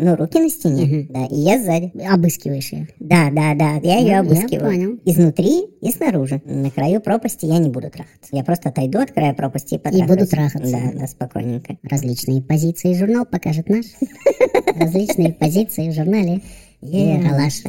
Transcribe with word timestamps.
Ну, 0.00 0.14
руки 0.14 0.38
на 0.38 0.48
стене, 0.48 0.84
Мгм. 0.86 1.12
да, 1.12 1.26
и 1.26 1.34
я 1.40 1.60
сзади. 1.60 1.90
Обыскиваешь 2.08 2.70
ее. 2.72 2.86
Да, 3.00 3.30
да, 3.32 3.54
да, 3.56 3.74
я 3.82 3.96
Ну, 3.96 4.00
ее 4.00 4.06
я 4.06 4.20
обыскиваю. 4.20 4.70
понял. 4.70 5.00
Изнутри 5.04 5.62
и 5.80 5.90
снаружи. 5.90 6.40
На 6.44 6.70
краю 6.70 7.00
пропасти 7.00 7.46
я 7.46 7.58
не 7.58 7.68
буду 7.68 7.90
трахаться. 7.90 8.28
Я 8.30 8.44
просто 8.44 8.68
отойду 8.68 9.00
от 9.00 9.10
края 9.10 9.34
пропасти 9.34 9.74
и 9.74 9.78
потрахаюсь. 9.78 10.08
буду 10.08 10.26
трахаться. 10.28 10.70
Да, 10.70 11.00
да, 11.00 11.06
спокойненько. 11.08 11.78
Различные 11.82 12.42
позиции 12.42 12.94
журнал 12.94 13.26
покажет 13.26 13.68
наш. 13.68 13.86
Различные 14.76 15.32
позиции 15.32 15.90
в 15.90 15.94
журнале 15.94 16.42
Ералаш. 16.80 17.64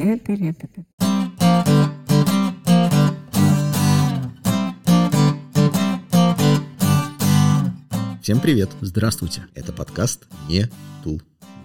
Всем 8.22 8.38
привет! 8.40 8.70
Здравствуйте. 8.80 9.42
Это 9.54 9.72
подкаст 9.72 10.28
«Не 10.48 10.66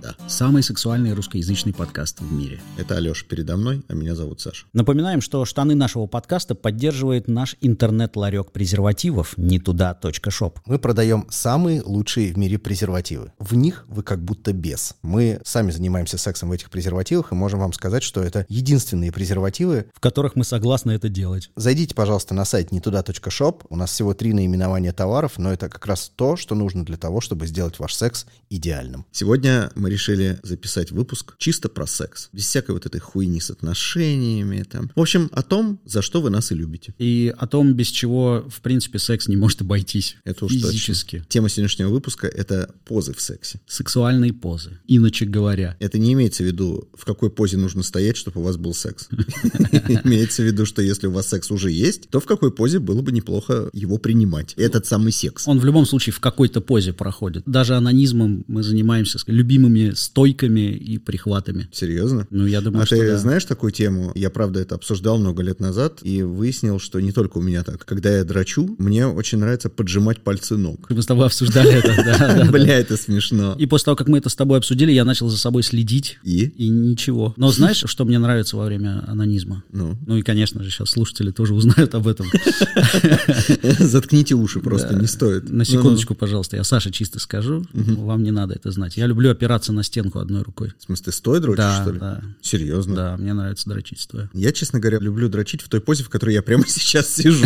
туда». 0.05 0.15
Самый 0.27 0.63
сексуальный 0.63 1.13
русскоязычный 1.13 1.73
подкаст 1.73 2.19
в 2.21 2.31
мире. 2.31 2.59
Это 2.77 2.97
Алеша 2.97 3.25
передо 3.27 3.57
мной, 3.57 3.83
а 3.87 3.93
меня 3.93 4.15
зовут 4.15 4.41
Саша. 4.41 4.65
Напоминаем, 4.73 5.21
что 5.21 5.45
штаны 5.45 5.75
нашего 5.75 6.07
подкаста 6.07 6.55
поддерживает 6.55 7.27
наш 7.27 7.55
интернет-ларек 7.61 8.51
презервативов 8.51 9.37
не 9.37 9.59
туда.шоп. 9.59 10.59
Мы 10.65 10.79
продаем 10.79 11.27
самые 11.29 11.81
лучшие 11.81 12.33
в 12.33 12.37
мире 12.37 12.57
презервативы. 12.57 13.31
В 13.39 13.55
них 13.55 13.85
вы 13.87 14.03
как 14.03 14.23
будто 14.23 14.53
без. 14.53 14.95
Мы 15.01 15.39
сами 15.43 15.71
занимаемся 15.71 16.17
сексом 16.17 16.49
в 16.49 16.51
этих 16.51 16.69
презервативах 16.69 17.31
и 17.31 17.35
можем 17.35 17.59
вам 17.59 17.73
сказать, 17.73 18.03
что 18.03 18.21
это 18.21 18.45
единственные 18.49 19.11
презервативы. 19.11 19.85
в 19.93 19.99
которых 19.99 20.35
мы 20.35 20.43
согласны 20.43 20.91
это 20.91 21.09
делать. 21.09 21.51
Зайдите, 21.55 21.95
пожалуйста, 21.95 22.33
на 22.33 22.45
сайт 22.45 22.71
нетуда.шоп. 22.71 23.63
У 23.69 23.75
нас 23.75 23.91
всего 23.91 24.13
три 24.13 24.33
наименования 24.33 24.93
товаров, 24.93 25.33
но 25.37 25.51
это 25.51 25.69
как 25.69 25.85
раз 25.85 26.11
то, 26.15 26.35
что 26.35 26.55
нужно 26.55 26.85
для 26.85 26.97
того, 26.97 27.21
чтобы 27.21 27.47
сделать 27.47 27.79
ваш 27.79 27.93
секс 27.93 28.25
идеальным. 28.49 29.05
Сегодня 29.11 29.71
мы 29.75 29.89
решили 29.95 30.39
записать 30.43 30.91
выпуск 30.91 31.35
чисто 31.37 31.69
про 31.69 31.87
секс. 31.87 32.29
Без 32.33 32.45
всякой 32.45 32.71
вот 32.71 32.85
этой 32.85 32.99
хуйни 32.99 33.39
с 33.39 33.49
отношениями. 33.49 34.65
Там. 34.69 34.91
В 34.93 34.99
общем, 34.99 35.29
о 35.31 35.41
том, 35.41 35.79
за 35.85 36.01
что 36.01 36.21
вы 36.21 36.29
нас 36.29 36.51
и 36.51 36.55
любите. 36.55 36.93
И 36.99 37.33
о 37.37 37.47
том, 37.47 37.73
без 37.73 37.87
чего, 37.87 38.45
в 38.49 38.61
принципе, 38.61 38.99
секс 38.99 39.27
не 39.27 39.37
может 39.37 39.61
обойтись. 39.61 40.17
Это 40.25 40.45
уж 40.45 40.51
Физически. 40.51 41.17
точно. 41.17 41.29
Тема 41.29 41.49
сегодняшнего 41.49 41.89
выпуска— 41.89 42.27
это 42.41 42.73
позы 42.83 43.13
в 43.13 43.21
сексе. 43.21 43.61
Сексуальные 43.67 44.33
позы. 44.33 44.79
Иначе 44.87 45.25
говоря. 45.25 45.77
Это 45.79 45.97
не 45.97 46.13
имеется 46.13 46.43
в 46.43 46.45
виду, 46.45 46.89
в 46.93 47.05
какой 47.05 47.29
позе 47.29 47.57
нужно 47.57 47.83
стоять, 47.83 48.17
чтобы 48.17 48.41
у 48.41 48.43
вас 48.43 48.57
был 48.57 48.73
секс. 48.73 49.07
Имеется 50.03 50.41
в 50.41 50.45
виду, 50.45 50.65
что 50.65 50.81
если 50.81 51.07
у 51.07 51.11
вас 51.11 51.27
секс 51.27 51.51
уже 51.51 51.71
есть, 51.71 52.09
то 52.09 52.19
в 52.19 52.25
какой 52.25 52.51
позе 52.51 52.79
было 52.79 53.01
бы 53.01 53.11
неплохо 53.11 53.69
его 53.73 53.97
принимать. 53.97 54.53
Этот 54.57 54.85
самый 54.85 55.11
секс. 55.11 55.47
Он 55.47 55.59
в 55.59 55.65
любом 55.65 55.85
случае 55.85 56.13
в 56.13 56.19
какой-то 56.19 56.61
позе 56.61 56.91
проходит. 56.91 57.43
Даже 57.45 57.75
анонизмом 57.75 58.43
мы 58.47 58.63
занимаемся 58.63 59.19
с 59.19 59.23
любимыми 59.27 59.84
стойками 59.93 60.71
и 60.71 60.97
прихватами. 60.97 61.67
Серьезно? 61.71 62.27
Ну, 62.29 62.45
я 62.45 62.61
думаю, 62.61 62.83
А 62.83 62.85
что 62.85 62.95
ты 62.97 63.07
да. 63.07 63.17
знаешь 63.17 63.45
такую 63.45 63.71
тему? 63.71 64.11
Я, 64.15 64.29
правда, 64.29 64.59
это 64.59 64.75
обсуждал 64.75 65.17
много 65.17 65.43
лет 65.43 65.59
назад 65.59 65.99
и 66.01 66.23
выяснил, 66.23 66.79
что 66.79 66.99
не 66.99 67.11
только 67.11 67.37
у 67.37 67.41
меня 67.41 67.63
так. 67.63 67.85
Когда 67.85 68.17
я 68.17 68.23
драчу, 68.23 68.75
мне 68.77 69.07
очень 69.07 69.37
нравится 69.37 69.69
поджимать 69.69 70.21
пальцы 70.21 70.57
ног. 70.57 70.89
Мы 70.89 71.01
с 71.01 71.05
тобой 71.05 71.25
обсуждали 71.25 71.71
это, 71.73 71.95
да. 72.05 72.51
Бля, 72.51 72.79
это 72.79 72.97
смешно. 72.97 73.55
И 73.57 73.65
после 73.65 73.85
того, 73.85 73.95
как 73.95 74.07
мы 74.07 74.17
это 74.17 74.29
с 74.29 74.35
тобой 74.35 74.57
обсудили, 74.57 74.91
я 74.91 75.05
начал 75.05 75.29
за 75.29 75.37
собой 75.37 75.63
следить. 75.63 76.17
И? 76.23 76.45
И 76.57 76.69
ничего. 76.69 77.33
Но 77.37 77.51
знаешь, 77.51 77.83
что 77.85 78.05
мне 78.05 78.19
нравится 78.19 78.57
во 78.57 78.65
время 78.65 79.03
анонизма? 79.07 79.63
Ну, 79.71 79.97
Ну 80.05 80.17
и, 80.17 80.21
конечно 80.21 80.63
же, 80.63 80.69
сейчас 80.71 80.89
слушатели 80.89 81.31
тоже 81.31 81.53
узнают 81.53 81.93
об 81.95 82.07
этом. 82.07 82.27
заткните 83.79 84.35
уши 84.35 84.59
просто, 84.59 84.95
не 84.95 85.07
стоит. 85.07 85.49
На 85.49 85.65
секундочку, 85.65 86.15
пожалуйста, 86.15 86.57
я 86.57 86.63
Саше 86.63 86.91
чисто 86.91 87.19
скажу, 87.19 87.65
вам 87.73 88.23
не 88.23 88.31
надо 88.31 88.55
это 88.55 88.71
знать. 88.71 88.97
Я 88.97 89.07
люблю 89.07 89.31
опираться 89.31 89.71
на 89.75 89.83
стенку 89.83 90.19
одной 90.19 90.41
рукой. 90.41 90.73
В 90.79 90.83
смысле, 90.83 91.13
стоит 91.13 91.41
дрочить, 91.43 91.57
Да, 91.57 91.81
что 91.81 91.91
ли? 91.91 91.99
да. 91.99 92.21
Серьезно? 92.41 92.95
Да, 92.95 93.17
мне 93.17 93.33
нравится 93.33 93.69
дрочить 93.69 93.99
стоя. 93.99 94.29
Я, 94.33 94.51
честно 94.51 94.79
говоря, 94.79 94.97
люблю 94.99 95.29
дрочить 95.29 95.61
в 95.61 95.69
той 95.69 95.81
позе, 95.81 96.03
в 96.03 96.09
которой 96.09 96.33
я 96.33 96.41
прямо 96.41 96.63
сейчас 96.67 97.13
сижу. 97.13 97.45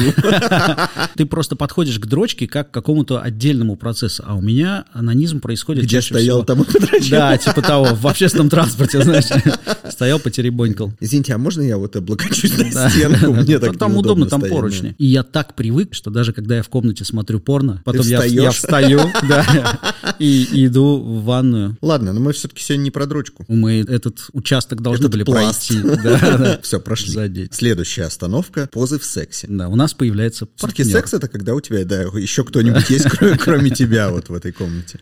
Ты 1.15 1.25
просто 1.25 1.55
подходишь 1.55 1.99
к 1.99 2.05
дрочке 2.05 2.47
как 2.47 2.71
к 2.71 2.73
какому-то 2.73 3.19
отдельному 3.21 3.75
процессу, 3.75 4.23
а 4.25 4.35
у 4.35 4.41
меня 4.41 4.85
анонизм 4.93 5.39
происходит 5.39 5.83
Где 5.83 6.01
стоял, 6.01 6.43
там 6.45 6.61
и 6.61 6.65
подрочил. 6.65 7.09
Да, 7.11 7.37
типа 7.37 7.61
того, 7.61 7.95
в 7.95 8.07
общественном 8.07 8.49
транспорте, 8.49 9.01
знаешь, 9.03 9.25
стоял, 9.91 10.19
потеребонькал. 10.19 10.93
Извините, 10.99 11.33
а 11.33 11.37
можно 11.37 11.61
я 11.61 11.77
вот 11.77 11.95
облокочусь 11.95 12.57
на 12.57 12.89
стенку? 12.89 13.33
Мне 13.33 13.59
так 13.59 13.77
Там 13.77 13.97
удобно, 13.97 14.27
там 14.27 14.41
поручни. 14.41 14.95
И 14.97 15.05
я 15.07 15.23
так 15.23 15.55
привык, 15.55 15.93
что 15.93 16.09
даже 16.11 16.33
когда 16.33 16.57
я 16.57 16.63
в 16.63 16.69
комнате 16.69 17.03
смотрю 17.05 17.39
порно, 17.39 17.81
потом 17.85 18.05
я, 18.05 18.51
встаю, 18.51 19.01
да, 19.27 19.79
и 20.19 20.65
иду 20.65 20.97
в 20.99 21.23
ванную. 21.23 21.77
Ладно, 21.81 22.08
но 22.13 22.19
мы 22.19 22.33
все-таки 22.33 22.63
сегодня 22.63 22.83
не 22.83 22.91
про 22.91 23.05
дрочку. 23.05 23.45
Мы 23.47 23.81
этот 23.87 24.19
участок 24.33 24.81
должны 24.81 25.03
Этот 25.03 25.11
были 25.11 25.23
пласт. 25.23 25.67
пройти. 25.69 25.87
Да, 26.03 26.37
да. 26.37 26.59
Все, 26.63 26.79
прошли. 26.79 27.11
Задеть. 27.13 27.53
Следующая 27.53 28.03
остановка— 28.03 28.67
позы 28.71 28.99
в 28.99 29.05
сексе. 29.05 29.47
Да, 29.49 29.67
у 29.69 29.75
нас 29.75 29.93
появляется 29.93 30.47
Все-таки 30.55 30.83
партнер. 30.83 30.97
секс— 30.99 31.13
это 31.15 31.27
когда 31.27 31.53
у 31.55 31.61
тебя, 31.61 31.83
да, 31.85 32.01
еще 32.03 32.43
кто-нибудь 32.43 32.89
есть, 32.89 33.05
кроме, 33.09 33.37
кроме 33.37 33.69
тебя 33.71 34.09
вот 34.09 34.29
в 34.29 34.33
этой 34.33 34.51
комнате. 34.51 34.99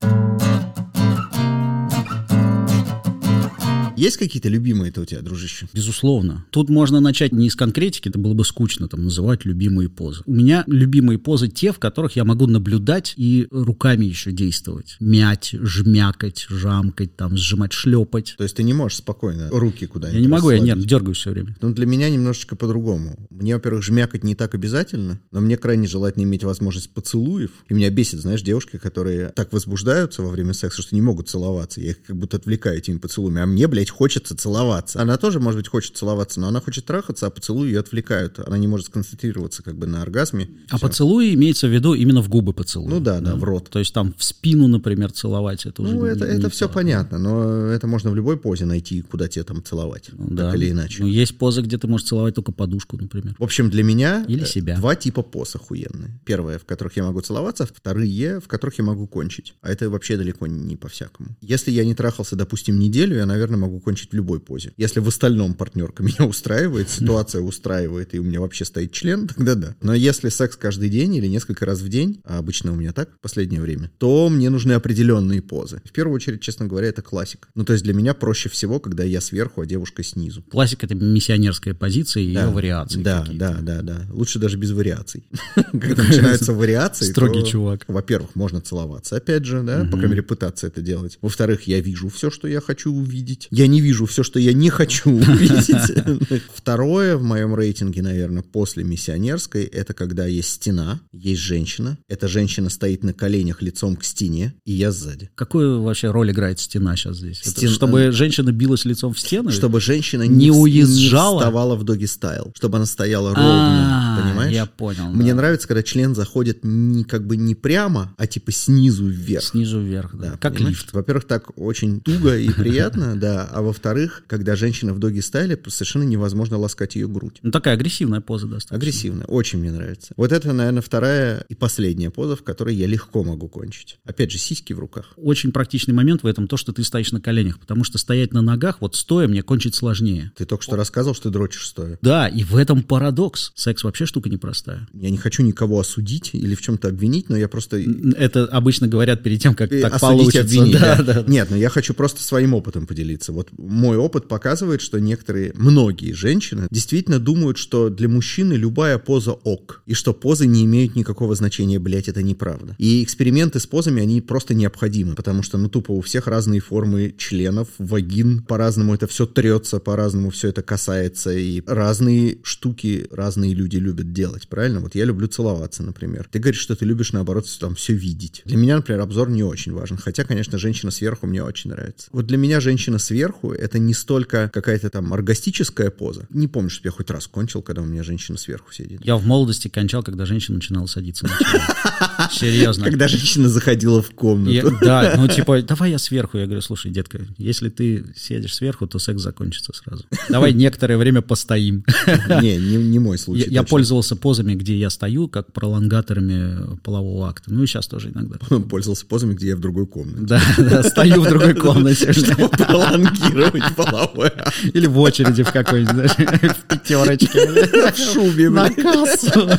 Есть 3.97 4.17
какие-то 4.17 4.47
любимые-то 4.47 5.01
у 5.01 5.05
тебя, 5.05 5.21
дружище? 5.21 5.67
Безусловно. 5.73 6.45
Тут 6.51 6.69
можно 6.69 6.99
начать 6.99 7.31
не 7.31 7.47
из 7.47 7.55
конкретики, 7.55 8.09
это 8.09 8.19
было 8.19 8.33
бы 8.33 8.45
скучно 8.45 8.87
там 8.87 9.03
называть 9.03 9.43
любимые 9.43 9.89
позы. 9.89 10.21
У 10.27 10.31
меня 10.31 10.63
любимые 10.67 11.17
позы 11.17 11.47
те, 11.47 11.73
в 11.73 11.79
которых 11.79 12.15
я 12.15 12.23
могу 12.23 12.45
наблюдать 12.45 13.15
и 13.17 13.47
руками 13.49 14.05
еще 14.05 14.31
действовать. 14.31 14.97
Мять, 14.99 15.55
жмякать, 15.59 16.45
жамкать, 16.47 17.15
там, 17.15 17.35
сжимать, 17.35 17.73
шлепать. 17.73 18.35
То 18.37 18.43
есть 18.43 18.55
ты 18.55 18.63
не 18.63 18.73
можешь 18.73 18.99
спокойно 18.99 19.49
руки 19.49 19.87
куда-нибудь 19.87 20.15
Я 20.15 20.21
не 20.21 20.31
могу, 20.31 20.51
я 20.51 20.59
нервно 20.59 20.85
дергаюсь 20.85 21.17
все 21.17 21.31
время. 21.31 21.55
Ну, 21.61 21.73
для 21.73 21.87
меня 21.87 22.09
немножечко 22.09 22.55
по-другому. 22.55 23.27
Мне, 23.31 23.55
во-первых, 23.55 23.83
жмякать 23.83 24.23
не 24.23 24.35
так 24.35 24.53
обязательно, 24.53 25.19
но 25.31 25.41
мне 25.41 25.57
крайне 25.57 25.87
желательно 25.87 26.23
иметь 26.23 26.43
возможность 26.43 26.91
поцелуев. 26.91 27.49
И 27.67 27.73
меня 27.73 27.89
бесит, 27.89 28.19
знаешь, 28.21 28.43
девушки, 28.43 28.77
которые 28.77 29.29
так 29.29 29.51
возбуждаются 29.53 30.21
во 30.21 30.29
время 30.29 30.53
секса, 30.53 30.83
что 30.83 30.93
не 30.93 31.01
могут 31.01 31.29
целоваться. 31.29 31.81
Я 31.81 31.91
их 31.91 32.03
как 32.03 32.15
будто 32.15 32.37
отвлекаю 32.37 32.77
этими 32.77 32.99
поцелуями. 32.99 33.41
А 33.41 33.47
мне, 33.47 33.67
блядь, 33.67 33.86
хочется 33.91 34.35
целоваться. 34.35 35.01
Она 35.01 35.17
тоже, 35.17 35.39
может 35.39 35.59
быть, 35.59 35.67
хочет 35.67 35.95
целоваться, 35.97 36.39
но 36.39 36.47
она 36.47 36.61
хочет 36.61 36.85
трахаться, 36.85 37.27
а 37.27 37.29
поцелуи 37.29 37.67
ее 37.67 37.79
отвлекают. 37.79 38.39
Она 38.39 38.57
не 38.57 38.67
может 38.67 38.87
сконцентрироваться 38.87 39.63
как 39.63 39.75
бы 39.77 39.87
на 39.87 40.01
оргазме. 40.01 40.49
А 40.69 40.77
Всё. 40.77 40.87
поцелуй 40.87 41.33
имеется 41.33 41.67
в 41.67 41.71
виду 41.73 41.93
именно 41.93 42.21
в 42.21 42.29
губы 42.29 42.53
поцелуй. 42.53 42.89
Ну 42.89 42.99
да, 42.99 43.19
да, 43.19 43.35
в 43.35 43.43
рот. 43.43 43.69
То 43.69 43.79
есть 43.79 43.93
там 43.93 44.13
в 44.17 44.23
спину, 44.23 44.67
например, 44.67 45.11
целовать, 45.11 45.65
это 45.65 45.81
уже 45.81 45.93
Ну, 45.95 46.05
не- 46.05 46.11
это, 46.11 46.25
не 46.27 46.37
это 46.39 46.49
все 46.49 46.67
то. 46.67 46.73
понятно, 46.73 47.17
но 47.17 47.67
это 47.67 47.87
можно 47.87 48.09
в 48.11 48.15
любой 48.15 48.37
позе 48.37 48.65
найти, 48.65 49.01
куда 49.01 49.27
тебе 49.27 49.43
там 49.43 49.63
целовать. 49.63 50.09
Ну, 50.11 50.27
так 50.27 50.35
да. 50.35 50.55
или 50.55 50.71
иначе. 50.71 51.03
Ну, 51.03 51.07
есть 51.09 51.37
позы, 51.37 51.61
где 51.61 51.77
ты 51.77 51.87
можешь 51.87 52.07
целовать 52.07 52.35
только 52.35 52.51
подушку, 52.51 52.97
например. 52.97 53.35
В 53.39 53.43
общем, 53.43 53.69
для 53.69 53.83
меня 53.83 54.25
Или 54.27 54.43
э, 54.43 54.45
себя. 54.45 54.77
два 54.77 54.95
типа 54.95 55.21
поз 55.21 55.55
охуенные. 55.55 56.19
Первое, 56.25 56.59
в 56.59 56.65
которых 56.65 56.97
я 56.97 57.03
могу 57.03 57.21
целоваться, 57.21 57.65
вторые, 57.65 58.39
в 58.39 58.47
которых 58.47 58.77
я 58.77 58.83
могу 58.83 59.07
кончить. 59.07 59.53
А 59.61 59.69
это 59.71 59.89
вообще 59.89 60.17
далеко 60.17 60.47
не 60.47 60.75
по-всякому. 60.75 61.29
Если 61.41 61.71
я 61.71 61.85
не 61.85 61.95
трахался, 61.95 62.35
допустим, 62.35 62.79
неделю, 62.79 63.15
я, 63.17 63.25
наверное, 63.25 63.57
могу 63.57 63.76
кончить 63.79 64.11
в 64.11 64.13
любой 64.13 64.39
позе. 64.39 64.73
Если 64.77 64.99
в 64.99 65.07
остальном 65.07 65.53
партнерка 65.53 66.03
меня 66.07 66.25
устраивает, 66.25 66.89
ситуация 66.89 67.41
устраивает, 67.41 68.13
и 68.13 68.19
у 68.19 68.23
меня 68.23 68.41
вообще 68.41 68.65
стоит 68.65 68.91
член, 68.91 69.27
тогда 69.35 69.55
да. 69.55 69.75
Но 69.81 69.93
если 69.93 70.29
секс 70.29 70.55
каждый 70.55 70.89
день 70.89 71.15
или 71.15 71.27
несколько 71.27 71.65
раз 71.65 71.79
в 71.79 71.89
день, 71.89 72.21
а 72.23 72.37
обычно 72.37 72.71
у 72.71 72.75
меня 72.75 72.93
так 72.93 73.09
в 73.15 73.19
последнее 73.19 73.61
время, 73.61 73.91
то 73.97 74.29
мне 74.29 74.49
нужны 74.49 74.73
определенные 74.73 75.41
позы. 75.41 75.81
В 75.85 75.91
первую 75.91 76.15
очередь, 76.15 76.41
честно 76.41 76.65
говоря, 76.65 76.87
это 76.87 77.01
классик. 77.01 77.49
Ну, 77.55 77.65
то 77.65 77.73
есть 77.73 77.83
для 77.83 77.93
меня 77.93 78.13
проще 78.13 78.49
всего, 78.49 78.79
когда 78.79 79.03
я 79.03 79.21
сверху, 79.21 79.61
а 79.61 79.65
девушка 79.65 80.03
снизу. 80.03 80.43
Классика— 80.43 80.85
это 80.87 80.95
миссионерская 80.95 81.73
позиция 81.73 82.23
и 82.23 82.27
ее 82.27 82.35
Да, 82.35 82.49
вариации 82.49 83.01
Да, 83.01 83.25
да, 83.31 83.57
да, 83.61 83.81
да. 83.81 84.01
Лучше 84.09 84.39
даже 84.39 84.57
без 84.57 84.71
вариаций. 84.71 85.23
Когда 85.55 86.03
начинаются 86.03 86.53
вариации, 86.53 87.05
Строгий 87.05 87.45
чувак. 87.45 87.85
Во-первых, 87.87 88.35
можно 88.35 88.61
целоваться, 88.61 89.15
опять 89.17 89.45
же, 89.45 89.61
да, 89.63 89.83
по 89.85 89.97
крайней 89.97 90.09
мере, 90.09 90.23
пытаться 90.23 90.67
это 90.67 90.81
делать. 90.81 91.17
Во-вторых, 91.21 91.63
я 91.63 91.79
вижу 91.79 92.09
все, 92.09 92.29
что 92.29 92.47
я 92.47 92.61
хочу 92.61 92.93
увидеть. 92.93 93.47
Я 93.51 93.66
не 93.67 93.81
вижу 93.81 94.05
все, 94.05 94.23
что 94.23 94.39
я 94.39 94.53
не 94.53 94.69
хочу 94.69 95.09
увидеть. 95.11 96.41
Второе 96.55 97.17
в 97.17 97.23
моем 97.23 97.55
рейтинге, 97.55 98.01
наверное, 98.01 98.41
после 98.43 98.83
миссионерской, 98.83 99.63
это 99.63 99.93
когда 99.93 100.25
есть 100.25 100.49
стена, 100.49 100.99
есть 101.11 101.41
женщина. 101.41 101.97
Эта 102.07 102.27
женщина 102.27 102.69
стоит 102.69 103.03
на 103.03 103.13
коленях 103.13 103.61
лицом 103.61 103.95
к 103.95 104.03
стене, 104.03 104.53
и 104.65 104.73
я 104.73 104.91
сзади. 104.91 105.29
Какую 105.35 105.81
вообще 105.81 106.11
роль 106.11 106.31
играет 106.31 106.59
стена 106.59 106.95
сейчас 106.95 107.17
здесь? 107.17 107.41
Это 107.41 107.51
Стен- 107.51 107.69
Чтобы 107.69 108.11
женщина 108.11 108.51
билась 108.51 108.85
лицом 108.85 109.13
в 109.13 109.19
стену? 109.19 109.51
Чтобы 109.51 109.79
женщина 109.81 110.23
Не 110.23 110.45
не, 110.45 110.51
уезжала? 110.51 111.35
не 111.35 111.39
вставала 111.39 111.75
в 111.75 111.83
доги 111.83 112.05
стайл, 112.05 112.51
чтобы 112.55 112.77
она 112.77 112.85
стояла 112.85 113.33
А, 113.35 114.15
ровно, 114.15 114.21
понимаешь? 114.23 114.53
Я 114.53 114.65
понял. 114.65 115.07
Мне 115.11 115.33
нравится, 115.33 115.67
когда 115.67 115.83
член 115.83 116.15
заходит 116.15 116.59
не 116.63 117.03
как 117.03 117.25
бы 117.25 117.37
не 117.37 117.55
прямо, 117.55 118.13
а 118.17 118.27
типа 118.27 118.51
снизу 118.51 119.07
вверх. 119.07 119.43
Снизу 119.43 119.79
вверх, 119.79 120.15
да. 120.15 120.37
Как 120.39 120.59
лифт. 120.59 120.93
Во-первых, 120.93 121.25
так 121.25 121.57
очень 121.57 122.01
туго 122.01 122.37
и 122.37 122.49
приятно, 122.49 123.15
да. 123.19 123.49
А 123.57 123.61
во-вторых, 123.63 124.23
когда 124.27 124.55
женщина 124.55 124.93
в 124.93 124.99
доги-стайле, 124.99 125.59
совершенно 125.67 126.03
невозможно 126.03 126.59
ласкать 126.59 126.95
ее 126.95 127.07
грудь. 127.07 127.39
Ну, 127.41 127.49
такая 127.49 127.73
агрессивная 127.73 128.21
поза 128.21 128.45
достаточно. 128.45 128.77
Агрессивная, 128.77 129.25
очень 129.25 129.57
мне 129.57 129.71
нравится. 129.71 130.13
Вот 130.15 130.31
это, 130.31 130.53
наверное, 130.53 130.83
вторая 130.83 131.43
и 131.49 131.55
последняя 131.55 132.11
поза, 132.11 132.35
в 132.35 132.43
которой 132.43 132.75
я 132.75 132.85
легко 132.85 133.23
могу 133.23 133.47
кончить. 133.47 133.97
Опять 134.05 134.29
же, 134.31 134.37
сиськи 134.37 134.73
в 134.73 134.79
руках. 134.79 135.13
Очень 135.17 135.51
практичный 135.51 135.95
момент 135.95 136.21
в 136.21 136.27
этом 136.27 136.47
то, 136.47 136.55
что 136.55 136.71
ты 136.71 136.83
стоишь 136.83 137.11
на 137.11 137.19
коленях, 137.19 137.59
потому 137.59 137.83
что 137.83 137.97
стоять 137.97 138.31
на 138.31 138.43
ногах, 138.43 138.77
вот 138.79 138.95
стоя, 138.95 139.27
мне 139.27 139.41
кончить 139.41 139.73
сложнее. 139.73 140.31
Ты 140.37 140.45
только 140.45 140.63
что 140.63 140.75
рассказывал, 140.75 141.15
что 141.15 141.29
ты 141.29 141.33
дрочишь 141.33 141.67
стоя. 141.67 141.97
Да, 142.03 142.27
и 142.27 142.43
в 142.43 142.55
этом 142.55 142.83
парадокс. 142.83 143.53
Секс 143.55 143.83
вообще 143.83 144.05
штука 144.05 144.29
непростая. 144.29 144.87
Я 144.93 145.09
не 145.09 145.17
хочу 145.17 145.41
никого 145.41 145.79
осудить 145.79 146.29
или 146.33 146.53
в 146.53 146.61
чем-то 146.61 146.89
обвинить, 146.89 147.29
но 147.29 147.35
я 147.35 147.47
просто... 147.47 147.81
Это 148.17 148.45
обычно 148.45 148.87
говорят 148.87 149.23
перед 149.23 149.41
тем, 149.41 149.55
как 149.55 149.71
Э, 149.71 149.81
так 149.81 149.95
осудить, 149.95 150.17
получится. 150.31 150.41
обвинить, 150.41 150.73
да. 150.79 151.01
да, 151.01 151.23
да. 151.23 151.31
Нет, 151.31 151.49
но 151.49 151.57
я 151.57 151.69
хочу 151.69 151.95
просто 151.95 152.21
своим 152.21 152.53
опытом 152.53 152.85
поделиться. 152.85 153.31
Вот 153.31 153.46
мой 153.57 153.97
опыт 153.97 154.27
показывает, 154.27 154.81
что 154.81 154.99
некоторые, 154.99 155.51
многие 155.55 156.13
женщины 156.13 156.67
действительно 156.71 157.19
думают, 157.19 157.57
что 157.57 157.89
для 157.89 158.09
мужчины 158.09 158.53
любая 158.53 158.97
поза 158.97 159.31
ок, 159.31 159.81
и 159.85 159.93
что 159.93 160.13
позы 160.13 160.47
не 160.47 160.65
имеют 160.65 160.95
никакого 160.95 161.35
значения, 161.35 161.79
блять, 161.79 162.07
это 162.07 162.23
неправда. 162.23 162.75
И 162.77 163.03
эксперименты 163.03 163.59
с 163.59 163.67
позами, 163.67 164.01
они 164.01 164.21
просто 164.21 164.53
необходимы, 164.53 165.15
потому 165.15 165.43
что, 165.43 165.57
ну, 165.57 165.69
тупо 165.69 165.91
у 165.91 166.01
всех 166.01 166.27
разные 166.27 166.59
формы 166.59 167.13
членов, 167.17 167.69
вагин, 167.77 168.43
по-разному 168.43 168.93
это 168.93 169.07
все 169.07 169.25
трется, 169.25 169.79
по-разному 169.79 170.29
все 170.29 170.49
это 170.49 170.61
касается, 170.61 171.31
и 171.31 171.61
разные 171.65 172.37
штуки 172.43 173.07
разные 173.11 173.53
люди 173.53 173.77
любят 173.77 174.13
делать, 174.13 174.47
правильно? 174.47 174.79
Вот 174.79 174.95
я 174.95 175.05
люблю 175.05 175.27
целоваться, 175.27 175.83
например. 175.83 176.27
Ты 176.31 176.39
говоришь, 176.39 176.61
что 176.61 176.75
ты 176.75 176.85
любишь, 176.85 177.13
наоборот, 177.13 177.45
там 177.59 177.75
все 177.75 177.93
видеть. 177.93 178.41
Для 178.45 178.57
меня, 178.57 178.77
например, 178.77 179.01
обзор 179.01 179.29
не 179.29 179.43
очень 179.43 179.73
важен, 179.73 179.97
хотя, 179.97 180.23
конечно, 180.23 180.57
женщина 180.57 180.91
сверху 180.91 181.27
мне 181.27 181.43
очень 181.43 181.69
нравится. 181.69 182.09
Вот 182.11 182.27
для 182.27 182.37
меня 182.37 182.59
женщина 182.59 182.99
сверху— 182.99 183.36
это 183.43 183.79
не 183.79 183.93
столько 183.93 184.49
какая-то 184.53 184.89
там 184.89 185.13
оргастическая 185.13 185.89
поза. 185.89 186.25
Не 186.29 186.47
помню, 186.47 186.69
что 186.69 186.87
я 186.87 186.91
хоть 186.91 187.09
раз 187.09 187.27
кончил, 187.27 187.61
когда 187.61 187.81
у 187.81 187.85
меня 187.85 188.03
женщина 188.03 188.37
сверху 188.37 188.71
сидит. 188.73 189.01
Я 189.05 189.15
в 189.17 189.25
молодости 189.25 189.67
кончал, 189.67 190.03
когда 190.03 190.25
женщина 190.25 190.55
начинала 190.55 190.85
садиться 190.87 191.25
на. 191.27 192.29
Серьезно. 192.31 192.85
Когда 192.85 193.07
женщина 193.07 193.49
заходила 193.49 194.01
в 194.01 194.09
Я- 194.09 194.15
комнату. 194.15 194.77
да, 194.81 195.13
ну 195.17 195.27
типа, 195.27 195.61
давай 195.61 195.91
я 195.91 195.97
сверху. 195.99 196.37
Я 196.37 196.45
говорю, 196.45 196.61
слушай, 196.61 196.91
детка, 196.91 197.19
если 197.37 197.69
ты 197.69 198.05
сидишь 198.15 198.55
сверху, 198.55 198.87
то 198.87 198.99
секс 198.99 199.21
закончится 199.21 199.73
сразу. 199.73 200.05
Давай 200.29 200.53
некоторое 200.53 200.97
время 200.97 201.21
постоим. 201.21 201.83
Не, 202.41 202.57
не, 202.57 202.75
не 202.77 202.99
мой 202.99 203.17
случай. 203.17 203.47
я 203.49 203.63
пользовался 203.63 204.15
позами, 204.15 204.53
где 204.55 204.77
я 204.77 204.89
стою, 204.89 205.27
как 205.27 205.51
пролонгаторами 205.53 206.77
полового 206.83 207.29
акта. 207.29 207.51
Ну 207.51 207.63
и 207.63 207.67
сейчас 207.67 207.87
тоже 207.87 208.09
иногда. 208.11 208.37
Пользовался 208.69 209.05
позами, 209.05 209.33
где 209.33 209.49
я 209.49 209.55
в 209.55 209.59
другой 209.59 209.87
комнате. 209.87 210.17
Да, 210.21 210.41
да, 210.57 210.83
стою 210.83 211.21
в 211.21 211.29
другой 211.29 211.53
комнате. 211.55 212.13
Чтобы 212.13 212.49
пролонгировать 212.49 213.26
половой 213.75 214.27
акт. 214.27 214.53
Или 214.73 214.87
в 214.87 214.97
очереди 214.99 215.43
в 215.43 215.51
какой-нибудь, 215.51 215.93
знаешь, 215.93 216.11
в 216.55 216.63
пятерочке. 216.67 217.27
В 217.91 217.97
шубе, 217.97 218.49
На 218.49 218.69
кассу. 218.69 219.49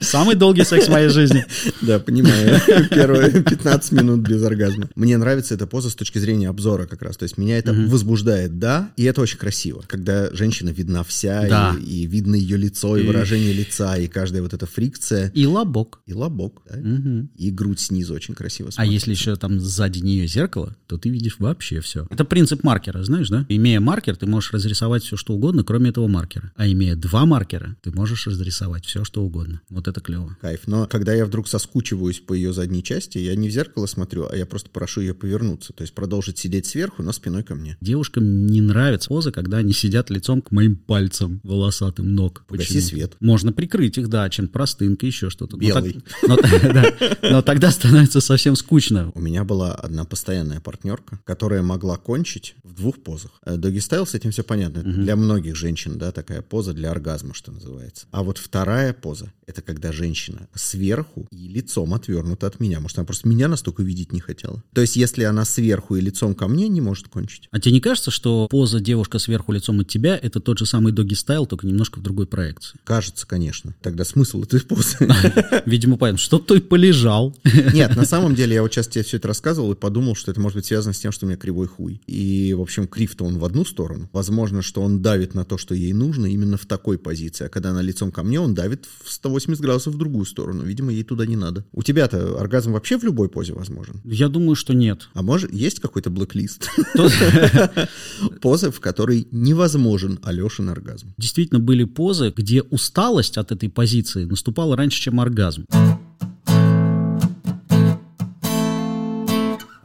Самый 0.00 0.34
долгий 0.36 0.64
секс 0.64 0.86
в 0.86 0.90
моей 0.90 1.08
жизни. 1.08 1.44
Да, 1.82 1.98
понимаю. 1.98 2.60
Первые 2.90 3.42
15 3.42 3.92
минут 3.92 4.20
без 4.20 4.42
оргазма. 4.42 4.88
Мне 4.94 5.16
нравится 5.18 5.54
эта 5.54 5.66
поза 5.66 5.90
с 5.90 5.94
точки 5.94 6.18
зрения 6.18 6.48
обзора 6.48 6.86
как 6.86 7.02
раз. 7.02 7.16
То 7.16 7.24
есть 7.24 7.36
меня 7.38 7.58
это 7.58 7.72
возбуждает, 7.72 8.58
да, 8.58 8.90
и 8.96 9.04
это 9.04 9.20
очень 9.22 9.38
красиво. 9.38 9.82
Когда 9.86 10.30
женщина 10.32 10.70
видна 10.70 11.02
вся, 11.04 11.46
Да. 11.48 11.76
и, 11.80 12.02
и 12.04 12.06
видно 12.06 12.34
ее 12.36 12.56
лицо, 12.56 12.96
и 12.96 13.02
И- 13.02 13.06
выражение 13.06 13.52
лица, 13.52 13.96
и 13.96 14.06
каждая 14.06 14.42
вот 14.42 14.52
эта 14.54 14.66
фрикция. 14.66 15.30
И 15.34 15.46
лобок. 15.46 16.00
И 16.06 16.12
лобок, 16.14 16.62
да? 16.68 16.76
Мгм. 16.76 17.30
И 17.36 17.50
грудь 17.50 17.80
снизу 17.80 18.14
очень 18.14 18.34
красиво 18.34 18.68
А 18.68 18.72
смотрится. 18.72 18.92
если 18.94 19.10
еще 19.12 19.36
там 19.36 19.58
сзади 19.58 19.98
нее 20.00 20.26
зеркало, 20.26 20.76
то 20.86 20.96
ты 20.98 21.08
видишь 21.08 21.36
вообще 21.38 21.80
все. 21.80 21.93
Это 22.10 22.24
принцип 22.24 22.62
маркера, 22.62 23.02
знаешь, 23.04 23.28
да? 23.28 23.46
Имея 23.48 23.80
маркер, 23.80 24.16
ты 24.16 24.26
можешь 24.26 24.52
разрисовать 24.52 25.02
все, 25.04 25.16
что 25.16 25.34
угодно, 25.34 25.64
кроме 25.64 25.90
этого 25.90 26.08
маркера. 26.08 26.52
А 26.56 26.66
имея 26.68 26.96
два 26.96 27.24
маркера, 27.26 27.76
ты 27.82 27.90
можешь 27.90 28.26
разрисовать 28.26 28.84
все, 28.84 29.04
что 29.04 29.22
угодно. 29.22 29.60
Вот 29.68 29.88
это 29.88 30.00
клево. 30.00 30.36
Кайф. 30.40 30.66
Но 30.66 30.86
когда 30.86 31.14
я 31.14 31.26
вдруг 31.26 31.48
соскучиваюсь 31.48 32.20
по 32.20 32.32
ее 32.34 32.52
задней 32.52 32.82
части, 32.82 33.18
я 33.18 33.34
не 33.36 33.48
в 33.48 33.52
зеркало 33.52 33.86
смотрю, 33.86 34.26
а 34.30 34.36
я 34.36 34.46
просто 34.46 34.70
прошу 34.70 35.00
ее 35.00 35.14
повернуться. 35.14 35.72
То 35.72 35.82
есть 35.82 35.94
продолжить 35.94 36.38
сидеть 36.38 36.66
сверху, 36.66 37.02
но 37.02 37.12
спиной 37.12 37.42
ко 37.42 37.54
мне. 37.54 37.76
Девушкам 37.80 38.46
не 38.46 38.60
нравится 38.60 39.08
поза, 39.08 39.30
когда 39.32 39.58
они 39.58 39.72
сидят 39.72 40.10
лицом 40.10 40.42
к 40.42 40.50
моим 40.50 40.76
пальцам 40.76 41.40
волосатым 41.42 42.14
ног. 42.14 42.44
Погаси 42.48 42.66
Почему-то. 42.68 42.86
свет. 42.88 43.16
Можно 43.20 43.52
прикрыть 43.52 43.98
их, 43.98 44.08
да, 44.08 44.28
чем 44.30 44.48
простынка, 44.48 45.06
еще 45.06 45.30
что-то. 45.30 45.56
Но 45.56 45.60
Белый. 45.60 45.92
так- 45.92 46.02
но 46.28 46.36
т- 46.36 46.72
да. 46.72 47.28
Но 47.30 47.42
тогда 47.42 47.70
становится 47.70 48.20
совсем 48.20 48.56
скучно. 48.56 49.10
У 49.14 49.20
меня 49.20 49.44
была 49.44 49.74
одна 49.74 50.04
постоянная 50.04 50.60
партнерка, 50.60 51.20
которая 51.24 51.62
могла 51.62 51.83
кончить 51.96 52.56
в 52.62 52.74
двух 52.74 52.98
позах. 53.02 53.30
Доги 53.44 53.78
стайл 53.78 54.06
с 54.06 54.14
этим 54.14 54.30
все 54.30 54.42
понятно. 54.42 54.80
Это 54.80 54.88
Для 54.88 55.16
многих 55.16 55.54
женщин, 55.54 55.98
да, 55.98 56.12
такая 56.12 56.42
поза 56.42 56.72
для 56.72 56.90
оргазма, 56.90 57.34
что 57.34 57.52
называется. 57.52 58.06
А 58.10 58.22
вот 58.22 58.38
вторая 58.38 58.92
поза— 58.92 59.32
это 59.46 59.62
когда 59.62 59.92
женщина 59.92 60.48
сверху 60.54 61.26
и 61.30 61.48
лицом 61.48 61.94
отвернута 61.94 62.46
от 62.46 62.60
меня. 62.60 62.80
Может, 62.80 62.98
она 62.98 63.04
просто 63.04 63.28
меня 63.28 63.48
настолько 63.48 63.82
видеть 63.82 64.12
не 64.12 64.20
хотела. 64.20 64.62
То 64.72 64.80
есть, 64.80 64.96
если 64.96 65.24
она 65.24 65.44
сверху 65.44 65.96
и 65.96 66.00
лицом 66.00 66.34
ко 66.34 66.48
мне, 66.48 66.68
не 66.68 66.80
может 66.80 67.08
кончить. 67.08 67.48
А 67.50 67.60
тебе 67.60 67.72
не 67.72 67.80
кажется, 67.80 68.10
что 68.10 68.48
поза 68.48 68.80
девушка 68.80 69.18
сверху 69.18 69.52
лицом 69.52 69.80
от 69.80 69.88
тебя 69.88 70.18
это 70.20 70.40
тот 70.40 70.58
же 70.58 70.66
самый 70.66 70.92
доги 70.92 71.14
стайл, 71.14 71.46
только 71.46 71.66
немножко 71.66 71.98
в 71.98 72.02
другой 72.02 72.26
проекции? 72.26 72.78
Кажется, 72.84 73.26
конечно. 73.26 73.74
Тогда 73.82 74.04
смысл 74.04 74.42
этой 74.42 74.60
позы. 74.60 74.96
Видимо, 75.66 75.96
поэтому, 75.96 76.18
что 76.18 76.38
ты 76.38 76.60
полежал. 76.60 77.36
Нет, 77.72 77.94
на 77.96 78.04
самом 78.04 78.34
деле, 78.34 78.54
я 78.54 78.62
вот 78.62 78.72
сейчас 78.72 78.88
тебе 78.88 79.04
все 79.04 79.18
это 79.18 79.28
рассказывал 79.28 79.72
и 79.72 79.76
подумал, 79.76 80.14
что 80.14 80.30
это 80.30 80.40
может 80.40 80.56
быть 80.56 80.66
связано 80.66 80.92
с 80.92 80.98
тем, 80.98 81.12
что 81.12 81.26
у 81.26 81.28
меня 81.28 81.36
кривой 81.36 81.66
хуй. 81.76 82.00
И, 82.06 82.54
в 82.56 82.60
общем, 82.60 82.86
крив-то 82.86 83.24
он 83.24 83.38
в 83.38 83.44
одну 83.44 83.64
сторону. 83.64 84.08
Возможно, 84.12 84.62
что 84.62 84.82
он 84.82 85.02
давит 85.02 85.34
на 85.34 85.44
то, 85.44 85.58
что 85.58 85.74
ей 85.74 85.92
нужно 85.92 86.26
именно 86.26 86.56
в 86.56 86.66
такой 86.66 86.98
позиции. 86.98 87.46
А 87.46 87.48
когда 87.48 87.70
она 87.70 87.82
лицом 87.82 88.10
ко 88.10 88.22
мне, 88.22 88.40
он 88.40 88.54
давит 88.54 88.86
в 89.04 89.10
180 89.10 89.62
градусов 89.62 89.94
в 89.94 89.98
другую 89.98 90.24
сторону. 90.24 90.64
Видимо, 90.64 90.92
ей 90.92 91.04
туда 91.04 91.26
не 91.26 91.36
надо. 91.36 91.64
У 91.72 91.82
тебя-то 91.82 92.38
оргазм 92.40 92.72
вообще 92.72 92.98
в 92.98 93.04
любой 93.04 93.28
позе 93.28 93.52
возможен. 93.52 94.00
Я 94.04 94.28
думаю, 94.28 94.54
что 94.54 94.74
нет. 94.74 95.08
А 95.14 95.22
может, 95.22 95.52
есть 95.52 95.80
какой-то 95.80 96.10
блэк-лист? 96.10 96.68
Позы, 98.40 98.70
в 98.70 98.80
которой 98.80 99.26
невозможен 99.30 100.18
Алешин 100.22 100.68
оргазм. 100.68 101.14
действительно 101.18 101.60
были 101.60 101.84
позы, 101.84 102.32
где 102.36 102.62
усталость 102.62 103.38
от 103.38 103.52
этой 103.52 103.68
позиции 103.68 104.24
наступала 104.24 104.76
раньше, 104.76 105.00
чем 105.00 105.20
оргазм. 105.20 105.66
А 105.70 105.98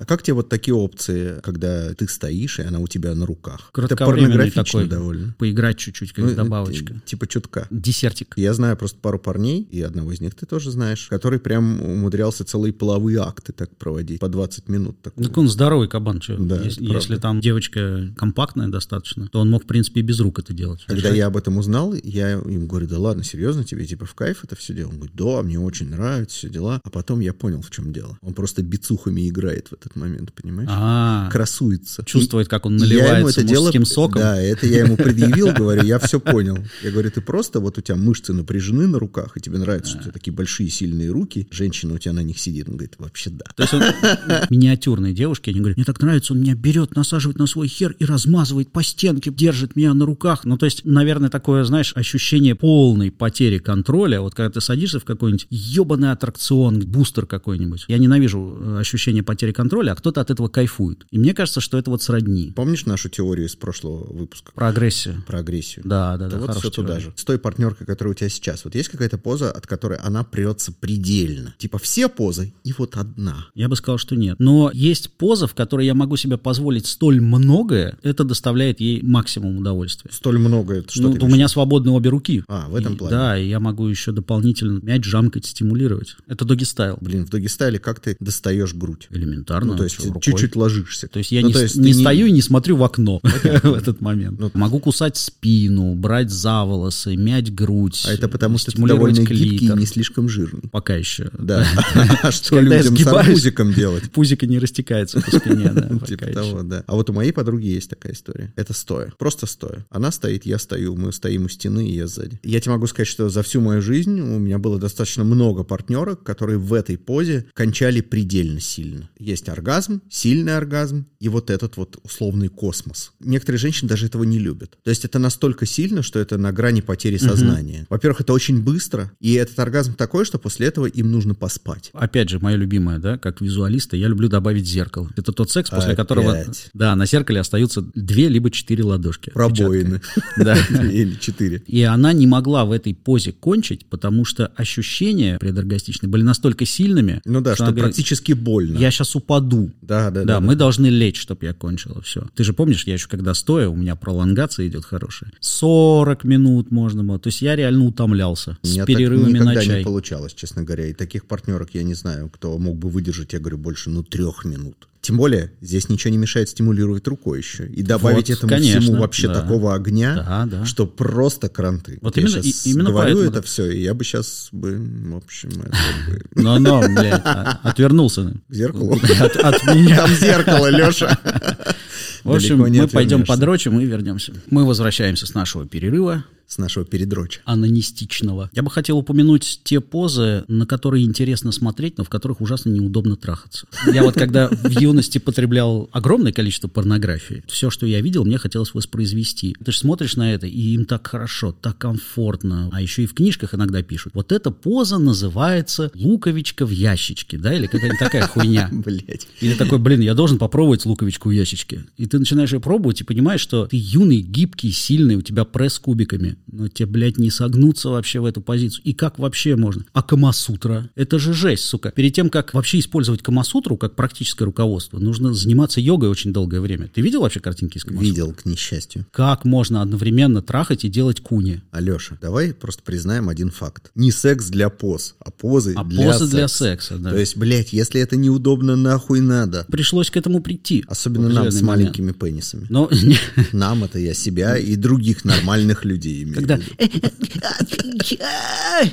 как 0.10 0.24
тебе 0.24 0.34
вот 0.34 0.50
такие 0.50 0.74
опции, 0.74 1.40
когда 1.44 1.94
ты 1.94 2.08
стоишь, 2.10 2.60
и 2.60 2.64
она 2.64 2.80
у 2.80 2.88
тебя 2.88 3.14
на 3.16 3.26
руках? 3.26 3.72
Это 3.78 3.96
порнографично 3.96 4.64
такой. 4.64 4.88
довольно. 4.88 5.36
Поиграть 5.38 5.78
чуть-чуть, 5.78 6.12
как 6.14 6.26
Ну, 6.26 6.36
добавочка. 6.36 6.96
э, 6.96 7.00
Типа 7.06 7.28
чутка. 7.28 7.68
Десертик. 7.70 8.34
Я 8.36 8.54
знаю 8.54 8.76
просто 8.76 8.98
пару 9.00 9.20
парней, 9.20 9.62
и 9.72 9.82
одного 9.82 10.12
из 10.12 10.20
них 10.20 10.34
ты 10.36 10.46
тоже 10.48 10.72
знаешь, 10.72 11.08
который 11.10 11.40
прям 11.40 11.80
умудрялся 11.82 12.44
целые 12.44 12.74
половые 12.74 13.20
акты 13.20 13.54
так 13.54 13.76
проводить, 13.78 14.20
по 14.20 14.28
20 14.30 14.68
минут. 14.68 15.00
такого. 15.02 15.28
Так 15.28 15.38
он 15.38 15.48
здоровый 15.48 15.88
кабан, 15.88 16.20
чё. 16.20 16.38
Да, 16.38 16.60
если, 16.62 16.84
это 16.86 16.94
если 16.94 17.16
там 17.18 17.40
девочка 17.40 18.12
компактная 18.18 18.68
достаточно, 18.68 19.28
то 19.28 19.40
он 19.40 19.50
мог, 19.52 19.64
в 19.64 19.68
принципе, 19.68 20.00
и 20.00 20.04
без 20.04 20.20
рук 20.20 20.40
это 20.40 20.54
делать. 20.54 20.84
Когда 20.88 21.10
я 21.10 21.28
об 21.28 21.38
этом 21.38 21.58
узнал, 21.58 21.94
я 22.04 22.34
им 22.34 22.68
говорю, 22.68 22.88
да 22.88 22.98
ладно, 22.98 23.24
серьезно, 23.24 23.64
тебе 23.64 23.86
типа 23.86 24.06
в 24.06 24.16
кайф 24.16 24.44
это 24.44 24.56
все 24.56 24.74
дело? 24.74 24.90
Он 24.90 24.96
говорит, 24.98 25.16
да, 25.16 25.44
мне 25.44 25.60
очень 25.60 25.90
нравится, 25.90 26.36
все 26.38 26.50
дела. 26.50 26.82
А 26.84 26.90
потом 26.90 27.20
я 27.20 27.34
понял, 27.34 27.62
в 27.62 27.70
чем 27.70 27.94
дело. 27.94 28.18
Он 28.22 28.34
просто 28.34 28.64
бицухами 28.64 29.30
играет 29.30 29.68
в 29.68 29.74
этот 29.74 29.96
момент, 30.00 30.34
понимаешь? 30.34 30.70
А, 30.72 31.30
Красуется. 31.32 32.04
чувствует, 32.06 32.48
как 32.48 32.66
он 32.66 32.78
И 32.78 32.80
я 32.80 32.86
ему 32.86 33.02
наливается 33.04 33.42
это 33.42 33.50
дело- 33.50 33.62
мужским 33.64 33.86
соком. 33.86 34.22
Да, 34.22 34.42
это 34.42 34.66
я 34.68 34.80
ему 34.86 34.98
предъявил, 34.98 35.52
говорю, 35.58 35.84
я 35.84 36.00
все 36.00 36.20
понял. 36.20 36.58
Я 36.84 36.92
говорю, 36.92 37.12
ты 37.12 37.22
просто, 37.22 37.60
вот 37.60 37.78
у 37.78 37.82
тебя 37.82 37.96
мышцы 37.98 38.34
напряжены 38.34 38.88
на 38.88 39.00
руках, 39.00 39.38
и 39.38 39.42
тебе 39.42 39.58
нравится, 39.58 39.92
что 39.92 40.00
у 40.00 40.02
тебя 40.04 40.12
такие 40.12 40.34
большие 40.34 40.70
сильные 40.70 41.10
руки, 41.12 41.48
женщина 41.52 41.94
у 41.94 41.98
тебя 41.98 42.14
на 42.14 42.24
них 42.24 42.40
сидит. 42.40 42.68
Он 42.70 42.76
говорит, 42.76 42.96
вообще 42.98 43.30
да. 43.30 43.46
То 43.56 43.64
есть 43.64 43.74
он 43.74 43.82
миниатюрные 44.50 45.14
девушки, 45.14 45.50
они 45.50 45.60
говорят, 45.60 45.78
мне 45.78 45.86
так 45.86 46.02
нравится, 46.02 46.34
он 46.34 46.40
меня 46.42 46.56
берет, 46.56 46.96
насаживает 46.96 47.38
на 47.40 47.48
свой 47.48 47.68
хер 47.68 47.96
и 48.00 48.06
размазывает 48.06 48.72
по 48.72 48.84
стенке, 48.84 49.32
держит 49.32 49.76
меня 49.76 49.94
на 49.94 50.06
руках. 50.06 50.46
Ну, 50.46 50.58
то 50.58 50.66
есть, 50.66 50.86
наверное, 50.86 51.30
такое, 51.30 51.64
знаешь, 51.64 51.94
ощущение 51.96 52.56
полной 52.56 53.12
потери 53.12 53.58
контроля, 53.58 54.22
вот 54.22 54.36
когда 54.36 54.50
ты 54.52 54.62
садишься 54.62 55.00
в 55.00 55.06
какой-нибудь 55.06 55.48
ебаный 55.50 56.12
аттракцион, 56.12 56.80
бустер 56.82 57.26
какой-нибудь. 57.26 57.86
Я 57.88 57.98
ненавижу 57.98 58.58
э, 58.60 58.80
ощущение 58.80 59.24
потери 59.24 59.52
контроля, 59.52 59.89
а 59.90 59.96
кто-то 59.96 60.22
от 60.22 60.30
этого 60.32 60.48
кайфует. 60.48 61.06
И 61.12 61.20
мне 61.20 61.34
кажется, 61.34 61.62
что 61.62 61.78
это 61.78 61.90
вот 61.92 62.02
сродни. 62.02 62.52
Помнишь 62.56 62.86
нашу 62.86 63.10
теорию 63.10 63.48
из 63.48 63.56
прошлого 63.56 64.12
выпуска 64.14 64.52
Про 64.54 64.68
агрессию. 64.70 65.24
про 65.28 65.40
агрессию? 65.40 65.84
Да, 65.86 66.18
да, 66.18 66.30
Да, 66.30 66.38
вот 66.38 66.56
все 66.58 66.70
туда 66.70 66.90
теория. 66.96 67.04
же. 67.06 67.14
С 67.16 67.24
той 67.24 67.38
партнеркой, 67.40 67.86
которая 67.88 68.14
у 68.14 68.16
тебя 68.16 68.30
сейчас. 68.30 68.64
Вот 68.66 68.76
есть 68.76 68.90
какая-то 68.90 69.18
поза, 69.18 69.52
от 69.52 69.68
которой 69.68 69.98
она 70.00 70.24
прется 70.24 70.72
предельно. 70.72 71.54
Типа 71.58 71.78
все 71.78 72.10
позы 72.10 72.54
и 72.64 72.74
вот 72.78 72.96
одна. 72.98 73.48
Я 73.56 73.70
бы 73.70 73.76
сказал, 73.76 73.98
что 73.98 74.16
нет. 74.16 74.36
Но 74.40 74.72
есть 74.74 75.12
поза, 75.18 75.48
в 75.48 75.54
которой 75.56 75.86
я 75.86 75.94
могу 75.94 76.18
себе 76.18 76.38
позволить 76.38 76.86
столь 76.86 77.22
многое, 77.22 77.98
это 78.04 78.24
доставляет 78.24 78.80
ей 78.80 79.02
максимум 79.02 79.58
удовольствия. 79.58 80.12
Столь 80.14 80.40
много. 80.40 80.76
Это 80.76 80.92
что 80.94 81.04
ну, 81.04 81.18
у 81.26 81.28
меня 81.28 81.48
свободны 81.48 81.92
обе 81.92 82.10
руки. 82.10 82.44
А, 82.48 82.68
в 82.70 82.76
этом 82.76 82.94
И- 82.94 82.98
плане. 82.98 83.16
Да, 83.16 83.38
и 83.38 83.48
я 83.48 83.60
могу 83.60 83.88
еще 83.88 84.12
дополнительно 84.12 84.80
мяч 84.82 85.06
жамкать, 85.06 85.46
стимулировать. 85.46 86.16
Это 86.28 86.46
доги 86.46 86.64
стайл. 86.64 86.98
Блин, 87.02 87.26
в 87.26 87.30
доги-стайле 87.30 87.80
как 87.80 88.00
ты 88.00 88.16
достаешь 88.20 88.74
грудь? 88.74 89.08
Элементарно. 89.10 89.74
Ну, 89.74 89.78
То 89.80 90.04
есть 90.04 90.22
чуть-чуть 90.22 90.56
ложишься. 90.56 91.08
То 91.08 91.20
есть 91.20 91.32
я 91.32 91.42
Ну, 91.42 91.50
не, 91.50 91.54
есть 91.54 91.76
не 91.76 91.94
стою 91.94 92.28
и 92.28 92.32
не 92.32 92.42
смотрю 92.42 92.78
в 92.78 92.84
окно 92.84 93.20
в 93.64 93.74
этот 93.74 94.02
момент. 94.02 94.40
Ну, 94.40 94.52
Могу 94.54 94.80
кусать 94.80 95.18
спину, 95.18 95.96
брать 95.96 96.30
за 96.30 96.64
волосы, 96.64 97.16
мять 97.16 97.54
грудь. 97.54 98.04
А 98.08 98.14
это 98.14 98.28
потому, 98.28 98.58
что 98.58 98.72
ты 98.72 98.82
довольно 98.82 99.20
гибкий 99.20 99.66
и 99.66 99.74
не 99.74 99.86
слишком 99.86 100.30
жирный. 100.30 100.70
Пока 100.72 100.96
еще. 100.96 101.30
Да. 101.38 101.66
А 102.22 102.32
что 102.32 102.60
людям 102.60 102.98
с 102.98 103.08
арбузиком 103.08 103.74
делать? 103.74 104.12
Пузико 104.12 104.46
не 104.46 104.60
растекается 104.60 105.22
по 105.22 105.32
спине. 105.32 105.70
пока 105.70 106.06
Типа 106.06 106.26
того, 106.28 106.64
да. 106.64 106.84
А 106.88 106.96
вот 106.96 107.10
у 107.10 107.14
моей 107.14 107.32
подруги 107.32 107.68
есть 107.68 107.90
такая 107.90 108.14
история. 108.14 108.54
Это 108.56 108.74
стоя. 108.74 109.14
Просто 109.18 109.46
стоя. 109.46 109.86
Она 109.90 110.12
стоит, 110.12 110.46
я 110.46 110.60
стою, 110.60 110.96
мы 110.96 111.12
стоим 111.14 111.46
у 111.46 111.50
стены, 111.50 111.88
и 111.88 111.96
я 111.96 112.08
сзади. 112.08 112.40
Я 112.44 112.60
тебе 112.60 112.74
могу 112.74 112.88
сказать, 112.88 113.08
что 113.08 113.30
за 113.30 113.44
всю 113.44 113.62
мою 113.62 113.82
жизнь 113.82 114.20
у 114.20 114.40
меня 114.40 114.58
было 114.58 114.80
достаточно 114.80 115.24
много 115.24 115.64
партнерок, 115.64 116.24
которые 116.24 116.58
в 116.58 116.74
этой 116.74 116.98
позе 116.98 117.46
кончали 117.54 118.02
предельно 118.02 118.60
сильно. 118.60 119.10
Есть 119.20 119.50
оргазм, 119.50 119.69
сильный 120.10 120.58
оргазм, 120.58 121.06
и 121.20 121.30
вот 121.30 121.50
этот 121.50 121.78
вот 121.78 121.98
условный 122.04 122.48
космос. 122.48 123.12
Некоторые 123.20 123.60
женщины 123.60 123.90
даже 123.90 124.06
этого 124.06 124.24
не 124.24 124.40
любят. 124.40 124.78
То 124.84 124.90
есть 124.90 125.06
это 125.06 125.20
настолько 125.20 125.66
сильно, 125.66 126.02
что 126.02 126.20
это 126.20 126.38
на 126.38 126.52
грани 126.52 126.82
потери 126.82 127.18
сознания. 127.18 127.86
Во-первых, 127.90 128.22
это 128.22 128.34
очень 128.34 128.62
быстро, 128.62 129.12
и 129.20 129.34
этот 129.34 129.60
оргазм 129.60 129.94
такой, 129.96 130.26
что 130.26 130.40
после 130.40 130.68
этого 130.68 130.86
им 130.86 131.12
нужно 131.12 131.36
поспать. 131.36 131.92
Опять 131.94 132.30
же, 132.30 132.40
мое 132.40 132.56
любимое, 132.56 133.00
да, 133.00 133.18
как 133.18 133.42
визуалиста, 133.42 133.98
я 133.98 134.08
люблю 134.08 134.30
добавить 134.30 134.66
зеркало. 134.66 135.10
Это 135.16 135.32
тот 135.32 135.52
секс, 135.52 135.70
после 135.70 135.94
Опять. 135.94 135.98
которого, 135.98 136.46
да, 136.74 136.96
на 136.96 137.06
зеркале 137.06 137.40
остаются 137.42 137.82
две 137.82 138.30
либо 138.30 138.50
четыре 138.52 138.84
ладошки. 138.84 139.30
Пробоины. 139.32 140.02
Да. 140.38 140.58
Или 140.92 141.16
четыре. 141.20 141.62
И 141.68 141.84
она 141.84 142.14
не 142.14 142.28
могла 142.28 142.66
в 142.66 142.72
этой 142.72 142.94
позе 142.96 143.32
кончить, 143.32 143.86
потому 143.88 144.26
что 144.26 144.48
ощущения 144.56 145.38
предоргастичные 145.40 146.10
были 146.10 146.24
настолько 146.24 146.66
сильными, 146.66 147.22
Ну 147.26 147.42
да, 147.42 147.56
что 147.56 147.72
практически 147.74 148.34
больно. 148.34 148.78
я 148.78 148.92
сейчас 148.92 149.16
упаду. 149.16 149.49
Да, 149.82 150.10
да, 150.12 150.22
Да, 150.24 150.26
да. 150.26 150.40
мы 150.40 150.56
должны 150.56 150.88
лечь, 150.88 151.20
чтобы 151.20 151.46
я 151.46 151.54
кончила. 151.54 152.02
Все. 152.02 152.28
Ты 152.36 152.44
же 152.44 152.54
помнишь, 152.54 152.86
я 152.86 152.94
еще 152.94 153.08
когда 153.08 153.34
стоя, 153.34 153.68
у 153.70 153.76
меня 153.76 153.96
пролонгация 153.96 154.68
идет 154.68 154.86
хорошая. 154.86 155.32
40 155.40 156.24
минут 156.24 156.72
можно 156.72 157.04
было. 157.04 157.20
То 157.20 157.28
есть 157.28 157.42
я 157.42 157.56
реально 157.56 157.86
утомлялся 157.86 158.58
У 158.64 158.68
с 158.68 158.72
меня 158.72 158.86
так 158.86 158.96
перерывами 158.96 159.40
на 159.40 159.56
чай. 159.62 159.80
не 159.80 159.84
получалось, 159.84 160.34
честно 160.34 160.64
говоря. 160.64 160.88
И 160.88 160.94
таких 160.94 161.26
партнерок 161.26 161.70
я 161.74 161.84
не 161.84 161.94
знаю, 161.94 162.30
кто 162.30 162.58
мог 162.58 162.78
бы 162.78 162.90
выдержать, 162.90 163.34
я 163.34 163.40
говорю, 163.40 163.58
больше, 163.58 163.90
ну, 163.90 164.04
трех 164.04 164.46
минут. 164.46 164.88
Тем 165.10 165.18
более, 165.18 165.52
здесь 165.60 165.90
ничего 165.90 166.12
не 166.12 166.18
мешает 166.20 166.50
стимулировать 166.50 167.08
рукой 167.08 167.40
еще. 167.40 167.66
И 167.66 167.82
добавить 167.82 168.30
Вот, 168.30 168.38
этому 168.38 168.50
конечно, 168.52 168.80
всему 168.80 168.98
вообще 169.02 169.28
да. 169.28 169.42
такого 169.42 169.74
огня, 169.74 170.14
Да, 170.16 170.46
да. 170.46 170.66
что 170.66 170.86
просто 170.86 171.50
кранты. 171.50 171.98
Вот 172.04 172.16
я 172.16 172.22
именно- 172.22 172.44
щас 172.44 172.66
и- 172.68 172.70
именно 172.70 172.92
говорю 172.92 173.16
поэтому- 173.18 173.38
это 173.38 173.42
все, 173.42 173.72
и 173.72 173.82
я 173.82 173.96
бы 173.96 174.04
сейчас 174.04 174.50
бы, 174.52 174.78
в 174.78 175.16
общем, 175.18 175.50
это 175.50 175.78
бы... 176.08 176.22
Но-но, 176.44 176.82
блядь, 176.82 177.22
а- 177.26 177.60
отвернулся. 177.64 178.36
К 178.48 178.54
зеркалу. 178.54 178.94
От, 179.20 179.36
от 179.36 179.64
меня. 179.76 179.98
Там 179.98 180.12
зеркало, 180.14 180.68
Леша. 180.70 181.18
В 182.24 182.32
общем, 182.36 182.60
мы 182.60 182.88
пойдем 182.88 183.26
подрочим 183.26 183.80
и 183.80 183.86
вернемся. 183.86 184.34
Мы 184.52 184.64
возвращаемся 184.64 185.26
с 185.26 185.34
нашего 185.34 185.66
перерыва 185.66 186.24
С 186.50 186.58
нашего 186.58 186.84
передроча. 186.84 187.42
анонистичного. 187.46 188.50
Я 188.54 188.64
бы 188.64 188.72
хотел 188.72 188.98
упомянуть 188.98 189.62
те 189.64 189.80
позы, 189.82 190.46
на 190.48 190.66
которые 190.66 191.06
интересно 191.06 191.52
смотреть, 191.52 192.00
но 192.00 192.04
в 192.04 192.10
которых 192.10 192.42
ужасно 192.42 192.72
неудобно 192.72 193.16
трахаться. 193.16 193.68
Я 193.94 194.02
вот 194.02 194.16
когда 194.16 194.48
в 194.48 194.70
юности 194.70 195.20
потреблял 195.20 195.88
огромное 195.92 196.32
количество 196.32 196.68
порнографии, 196.68 197.44
все, 197.46 197.70
что 197.70 197.86
я 197.86 198.02
видел, 198.02 198.26
мне 198.26 198.40
хотелось 198.40 198.74
воспроизвести. 198.74 199.56
Ты 199.64 199.72
же 199.72 199.78
смотришь 199.78 200.16
на 200.16 200.34
это, 200.34 200.48
и 200.48 200.60
им 200.74 200.86
так 200.86 201.06
хорошо, 201.06 201.52
так 201.52 201.78
комфортно. 201.78 202.72
А 202.74 202.82
еще 202.82 203.04
и 203.04 203.06
в 203.06 203.14
книжках 203.14 203.54
иногда 203.54 203.84
пишут. 203.84 204.14
Вот 204.16 204.32
эта 204.32 204.50
поза 204.50 204.98
называется 204.98 205.92
луковичка 205.94 206.66
в 206.66 206.72
ящичке, 206.72 207.38
да, 207.38 207.54
или 207.54 207.68
какая-нибудь 207.68 208.00
такая 208.00 208.26
хуйня. 208.26 208.70
Блять. 208.72 209.28
Или 209.40 209.54
такой, 209.54 209.78
блин, 209.78 210.00
я 210.00 210.16
должен 210.16 210.40
попробовать 210.40 210.84
луковичку 210.88 211.30
в 211.30 211.32
ящичке. 211.32 211.86
И 211.98 212.08
ты 212.08 212.18
начинаешь 212.18 212.54
ее 212.54 212.60
пробовать 212.60 213.02
и 213.02 213.04
понимаешь, 213.04 213.42
что 213.42 213.68
ты 213.68 213.78
юный, 213.78 214.22
гибкий, 214.22 214.72
сильный, 214.72 215.16
у 215.16 215.22
тебя 215.22 215.46
пресс 215.46 215.78
кубиками. 215.78 216.39
Но 216.52 216.68
тебе, 216.68 216.88
блядь, 216.88 217.18
не 217.18 217.30
согнуться 217.30 217.90
вообще 217.90 218.20
в 218.20 218.26
эту 218.26 218.42
позицию. 218.42 218.82
И 218.84 218.94
как 218.94 219.20
вообще 219.20 219.56
можно? 219.56 219.86
А 219.94 220.02
Камасутра? 220.02 220.90
Это 220.96 221.20
же 221.20 221.34
жесть, 221.34 221.64
сука. 221.66 221.92
Перед 221.92 222.14
тем, 222.14 222.30
как 222.30 222.54
вообще 222.54 222.80
использовать 222.80 223.22
Камасутру 223.22 223.78
как 223.78 223.96
практическое 223.96 224.46
руководство, 224.46 225.00
нужно 225.00 225.34
заниматься 225.34 225.80
йогой 225.82 226.10
очень 226.10 226.34
долгое 226.34 226.62
время. 226.62 226.90
Ты 226.94 227.02
видел 227.02 227.22
вообще 227.22 227.40
картинки 227.40 227.78
из 227.78 227.84
Камасутры? 227.84 228.08
Видел, 228.10 228.34
к 228.34 228.46
несчастью. 228.46 229.06
Как 229.12 229.46
можно 229.46 229.82
одновременно 229.82 230.42
трахать 230.42 230.86
и 230.86 230.90
делать 230.90 231.22
куни? 231.22 231.62
Алеша, 231.72 232.18
давай 232.22 232.54
просто 232.54 232.84
признаем 232.84 233.30
один 233.30 233.52
факт. 233.52 233.92
Не 233.96 234.12
секс 234.12 234.48
для 234.48 234.70
поз, 234.70 235.16
а 235.20 235.32
позы 235.32 235.74
А 235.76 235.84
для 235.84 236.06
позы 236.06 236.20
секса. 236.20 236.36
для 236.36 236.48
секса, 236.48 236.98
да. 236.98 237.10
То 237.12 237.18
есть, 237.18 237.38
блядь, 237.38 237.74
если 237.74 238.02
это 238.02 238.16
неудобно, 238.16 238.76
нахуй 238.76 239.22
надо. 239.22 239.66
Пришлось 239.70 240.10
к 240.10 240.18
этому 240.18 240.42
прийти. 240.42 240.84
Особенно 240.88 241.30
нам 241.30 241.52
с 241.52 241.62
момент. 241.62 241.68
маленькими 241.68 242.12
пенисами. 242.12 242.66
Но 242.70 242.90
Нам 243.52 243.84
это 243.84 244.00
я 244.00 244.14
себя 244.14 244.58
и 244.58 244.76
других 244.76 245.26
нормальных 245.26 245.86
людей 245.86 246.24
когда 246.34 246.58
в 246.58 246.62
виду. 246.62 246.74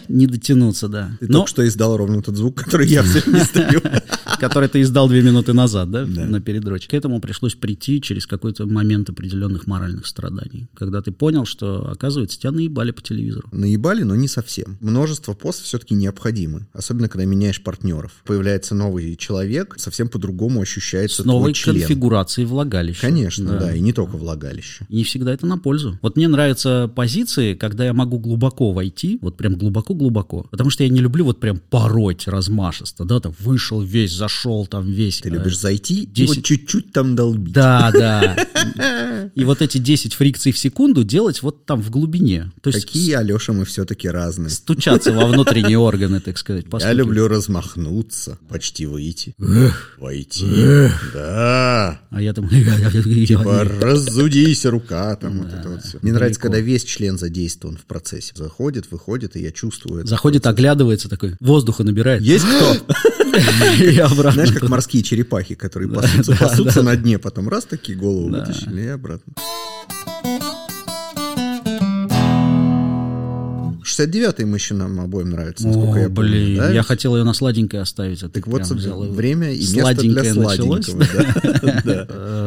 не 0.08 0.26
дотянуться, 0.26 0.88
да. 0.88 1.10
Ты 1.20 1.26
Но 1.26 1.38
только 1.38 1.50
что 1.50 1.66
издал 1.66 1.96
ровно 1.96 2.22
тот 2.22 2.36
звук, 2.36 2.56
который 2.62 2.86
я 2.88 3.02
все 3.02 3.20
время 3.20 3.42
издаю. 3.42 3.80
который 4.40 4.68
ты 4.68 4.80
издал 4.80 5.08
две 5.08 5.22
минуты 5.22 5.52
назад, 5.52 5.90
да, 5.90 6.04
на 6.06 6.40
передрочке. 6.40 6.88
К 6.88 6.94
этому 6.94 7.20
пришлось 7.20 7.54
прийти 7.54 8.00
через 8.00 8.26
какой-то 8.26 8.66
момент 8.66 9.08
определенных 9.10 9.66
моральных 9.66 10.06
страданий, 10.06 10.68
когда 10.74 11.02
ты 11.02 11.12
понял, 11.12 11.44
что, 11.46 11.90
оказывается, 11.90 12.38
тебя 12.38 12.52
наебали 12.52 12.90
по 12.90 13.02
телевизору. 13.02 13.48
Наебали, 13.52 14.02
но 14.02 14.14
не 14.14 14.28
совсем. 14.28 14.76
Множество 14.80 15.34
поз 15.34 15.58
все-таки 15.60 15.94
необходимы. 15.94 16.66
Особенно, 16.72 17.08
когда 17.08 17.24
меняешь 17.24 17.62
партнеров. 17.62 18.22
Появляется 18.24 18.74
новый 18.74 19.16
человек, 19.16 19.74
совсем 19.78 20.08
по-другому 20.08 20.60
ощущается 20.60 21.22
С 21.22 21.24
новой 21.24 21.52
член. 21.52 21.78
конфигурацией 21.78 22.46
влагалища. 22.46 23.00
Конечно, 23.00 23.58
да. 23.58 23.74
и 23.74 23.80
не 23.80 23.92
только 23.92 24.16
влагалище. 24.16 24.86
И 24.88 24.96
не 24.96 25.04
всегда 25.04 25.32
это 25.32 25.46
на 25.46 25.58
пользу. 25.58 25.98
Вот 26.02 26.16
мне 26.16 26.28
нравятся 26.28 26.90
позиции, 26.94 27.54
когда 27.54 27.84
я 27.84 27.92
могу 27.92 28.18
глубоко 28.18 28.72
войти, 28.72 29.18
вот 29.22 29.36
прям 29.36 29.54
глубоко-глубоко, 29.54 30.46
потому 30.50 30.70
что 30.70 30.82
я 30.84 30.88
не 30.88 31.00
люблю 31.00 31.24
вот 31.24 31.40
прям 31.40 31.58
пороть 31.58 32.28
размашисто, 32.28 33.04
да, 33.04 33.20
там 33.20 33.34
вышел 33.38 33.80
весь, 33.80 34.12
зашел 34.26 34.66
там 34.66 34.90
весь. 34.90 35.20
Ты 35.20 35.28
э, 35.28 35.32
любишь 35.32 35.58
зайти 35.58 36.02
и 36.02 36.06
10 36.06 36.36
вот 36.36 36.44
чуть-чуть 36.44 36.92
там 36.92 37.14
долбить. 37.14 37.52
Да, 37.52 37.90
да. 37.92 38.36
И 39.34 39.44
вот 39.44 39.62
эти 39.62 39.78
10 39.78 40.14
фрикций 40.14 40.52
в 40.52 40.58
секунду 40.58 41.04
делать 41.04 41.42
вот 41.42 41.64
там 41.64 41.82
в 41.82 41.90
глубине. 41.90 42.52
То 42.62 42.70
есть 42.70 42.86
Какие, 42.86 43.14
Алеша, 43.14 43.52
мы 43.52 43.64
все-таки 43.64 44.08
разные. 44.08 44.50
стучаться 44.50 45.12
во 45.12 45.26
внутренние 45.26 45.78
органы, 45.90 46.20
так 46.20 46.38
сказать. 46.38 46.66
Я 46.80 46.92
люблю 46.92 47.28
размахнуться, 47.28 48.38
почти 48.48 48.86
выйти. 48.86 49.34
Войти. 49.98 50.46
Да. 51.14 52.00
А 52.10 52.22
я 52.22 52.32
там... 52.32 52.48
Типа 53.26 53.64
разудись, 53.64 54.64
рука 54.66 55.16
там. 55.16 55.38
вот 55.38 55.52
это 55.52 55.68
вот 55.68 55.84
всё. 55.84 55.98
Мне 56.02 56.12
нравится, 56.12 56.40
когда 56.40 56.58
весь 56.58 56.84
член 56.84 57.18
задействован 57.18 57.76
в 57.76 57.84
процессе. 57.84 58.32
Заходит, 58.34 58.90
выходит, 58.90 59.36
и 59.36 59.42
я 59.42 59.52
чувствую 59.52 60.00
это. 60.00 60.08
Заходит, 60.08 60.46
оглядывается 60.46 61.08
такой, 61.08 61.34
воздуха 61.40 61.84
набирает. 61.84 62.22
Есть 62.22 62.44
кто? 62.44 62.76
И 63.80 63.98
обратно. 64.18 64.44
Знаешь, 64.44 64.60
как 64.60 64.68
морские 64.68 65.02
черепахи, 65.02 65.54
которые 65.54 65.92
пасутся, 65.92 66.36
пасутся 66.36 66.82
на 66.82 66.96
дне, 66.96 67.18
потом 67.18 67.48
раз 67.48 67.64
такие 67.64 67.96
голову 67.98 68.28
вытащили 68.28 68.82
и 68.82 68.88
обратно. 68.88 69.34
69-й 73.96 74.44
мы 74.44 74.56
еще 74.56 74.74
нам 74.74 75.00
обоим 75.00 75.30
нравится, 75.30 75.66
насколько 75.66 75.98
О, 75.98 75.98
я 75.98 76.08
помню. 76.10 76.30
блин, 76.30 76.58
да? 76.58 76.70
я 76.70 76.82
хотел 76.82 77.16
ее 77.16 77.24
на 77.24 77.34
сладенькое 77.34 77.82
оставить. 77.82 78.22
а 78.22 78.28
ты 78.28 78.40
Так 78.40 78.46
вот, 78.46 78.62
взял 78.62 79.02
время 79.04 79.52
и 79.52 79.58
место 79.58 79.94
для 80.02 80.24
Сладенькое 80.24 80.32
сладенького. 80.34 81.06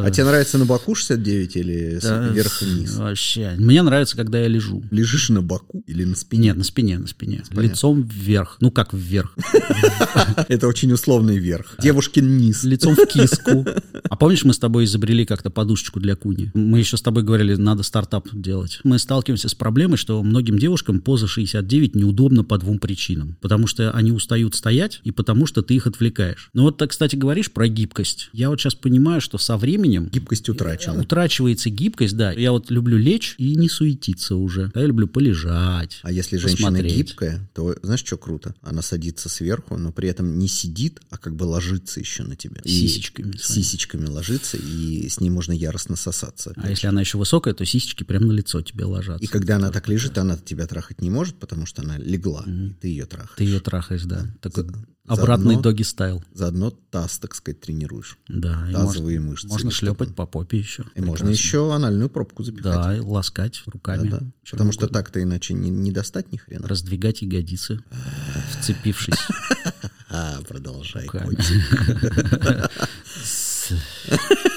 А 0.02 0.10
тебе 0.10 0.24
нравится 0.24 0.58
на 0.58 0.64
боку 0.64 0.94
69 0.94 1.56
или 1.56 1.98
Да, 2.02 2.28
вверх-вниз? 2.28 2.96
Вообще. 2.96 3.54
Мне 3.58 3.82
нравится, 3.82 4.16
когда 4.16 4.40
я 4.40 4.48
лежу. 4.48 4.82
Лежишь 4.90 5.28
на 5.28 5.42
боку 5.42 5.82
или 5.86 6.04
на 6.04 6.16
спине? 6.16 6.48
Нет, 6.48 6.56
на 6.56 6.64
спине, 6.64 6.98
на 6.98 7.06
спине. 7.06 7.42
Лицом 7.50 8.02
вверх. 8.02 8.56
Ну 8.60 8.70
как 8.70 8.94
вверх? 8.94 9.34
Это 10.48 10.68
очень 10.68 10.92
условный 10.92 11.38
верх. 11.38 11.76
Девушкин 11.80 12.38
низ. 12.38 12.64
Лицом 12.64 12.94
в 12.94 13.06
киску. 13.06 13.66
А 14.08 14.16
помнишь, 14.16 14.44
мы 14.44 14.52
с 14.54 14.58
тобой 14.58 14.84
изобрели 14.84 15.24
как-то 15.24 15.50
подушечку 15.50 16.00
для 16.00 16.16
куни? 16.16 16.50
Мы 16.54 16.80
еще 16.80 16.96
с 16.96 17.02
тобой 17.02 17.22
говорили, 17.22 17.54
надо 17.54 17.82
стартап 17.84 18.28
делать. 18.32 18.80
Мы 18.82 18.98
сталкиваемся 18.98 19.48
с 19.48 19.54
проблемой, 19.54 19.98
что 19.98 20.20
многим 20.22 20.58
девушкам 20.58 21.00
поза 21.00 21.28
69 21.46 21.94
неудобно 21.94 22.44
по 22.44 22.58
двум 22.58 22.78
причинам. 22.78 23.36
Потому 23.40 23.66
что 23.66 23.90
они 23.92 24.12
устают 24.12 24.54
стоять 24.54 25.00
и 25.04 25.10
потому 25.10 25.46
что 25.46 25.62
ты 25.62 25.74
их 25.74 25.86
отвлекаешь. 25.86 26.50
Ну 26.52 26.62
вот 26.62 26.78
ты, 26.78 26.86
кстати, 26.86 27.16
говоришь 27.16 27.50
про 27.50 27.68
гибкость. 27.68 28.30
Я 28.32 28.50
вот 28.50 28.60
сейчас 28.60 28.74
понимаю, 28.74 29.20
что 29.20 29.38
со 29.38 29.56
временем 29.56 30.06
Гибкость 30.06 30.48
утрачена. 30.48 31.00
утрачивается 31.00 31.70
гибкость, 31.70 32.16
да. 32.16 32.32
Я 32.32 32.52
вот 32.52 32.70
люблю 32.70 32.96
лечь 32.98 33.34
и 33.38 33.54
не 33.54 33.68
суетиться 33.68 34.36
уже. 34.36 34.70
Я 34.74 34.86
люблю 34.86 35.06
полежать. 35.06 36.00
А 36.02 36.12
если 36.12 36.36
женщина 36.36 36.68
посмотреть. 36.68 36.96
гибкая, 36.96 37.48
то 37.54 37.74
знаешь, 37.82 38.00
что 38.00 38.16
круто? 38.16 38.54
Она 38.62 38.82
садится 38.82 39.28
сверху, 39.28 39.76
но 39.76 39.92
при 39.92 40.08
этом 40.08 40.38
не 40.38 40.48
сидит, 40.48 41.00
а 41.10 41.18
как 41.18 41.36
бы 41.36 41.44
ложится 41.44 42.00
еще 42.00 42.22
на 42.22 42.36
тебя. 42.36 42.60
И 42.64 42.68
Сисечками 42.70 43.36
своими. 43.36 43.62
Сисечками 43.62 44.06
ложится, 44.06 44.56
и 44.56 45.08
с 45.08 45.20
ней 45.20 45.30
можно 45.30 45.52
яростно 45.52 45.96
сосаться. 45.96 46.52
А 46.56 46.70
если 46.70 46.86
она 46.86 47.00
еще 47.00 47.18
высокая, 47.18 47.54
то 47.54 47.64
сисечки 47.64 48.04
прямо 48.04 48.26
на 48.26 48.32
лицо 48.32 48.60
тебе 48.62 48.84
ложатся. 48.84 49.22
И 49.24 49.26
когда 49.26 49.56
она 49.56 49.70
так 49.70 49.88
лежит, 49.88 50.18
она 50.18 50.36
тебя 50.36 50.66
трахать 50.66 51.00
не 51.00 51.10
может, 51.10 51.29
может, 51.30 51.38
потому 51.38 51.66
что 51.66 51.82
она 51.82 51.96
легла, 51.98 52.44
и 52.46 52.70
ты 52.80 52.88
ее 52.88 53.06
трахаешь. 53.06 53.36
Ты 53.36 53.44
ее 53.44 53.60
трахаешь, 53.60 54.02
да. 54.04 54.26
Такой 54.40 54.64
За- 54.64 54.72
обратный 55.06 55.54
заодно- 55.54 55.62
доги 55.62 55.82
стайл. 55.82 56.24
Заодно 56.34 56.70
таз, 56.70 57.18
так 57.18 57.34
сказать, 57.34 57.60
тренируешь. 57.60 58.18
Да. 58.28 58.66
и 58.68 58.72
Тазовые 58.72 59.20
можно, 59.20 59.30
мышцы. 59.32 59.48
Можно 59.48 59.70
шлепать 59.70 60.14
по 60.14 60.26
попе 60.26 60.58
еще. 60.58 60.84
И 60.94 61.00
можно 61.00 61.26
Прекрасно. 61.26 61.30
еще 61.30 61.74
анальную 61.74 62.08
пробку 62.10 62.42
запихать. 62.42 62.64
Да, 62.74 62.96
и 62.96 63.00
ласкать 63.00 63.62
руками. 63.66 64.08
Да, 64.08 64.18
да. 64.18 64.26
Потому 64.50 64.72
что 64.72 64.88
так-то 64.88 65.22
иначе 65.22 65.54
не, 65.54 65.70
не 65.70 65.92
достать 65.92 66.32
ни 66.32 66.36
хрена. 66.36 66.66
Раздвигать 66.66 67.22
ягодицы, 67.22 67.80
вцепившись. 68.60 69.14
А, 70.12 70.40
продолжай, 70.42 71.06
котик. 71.06 71.38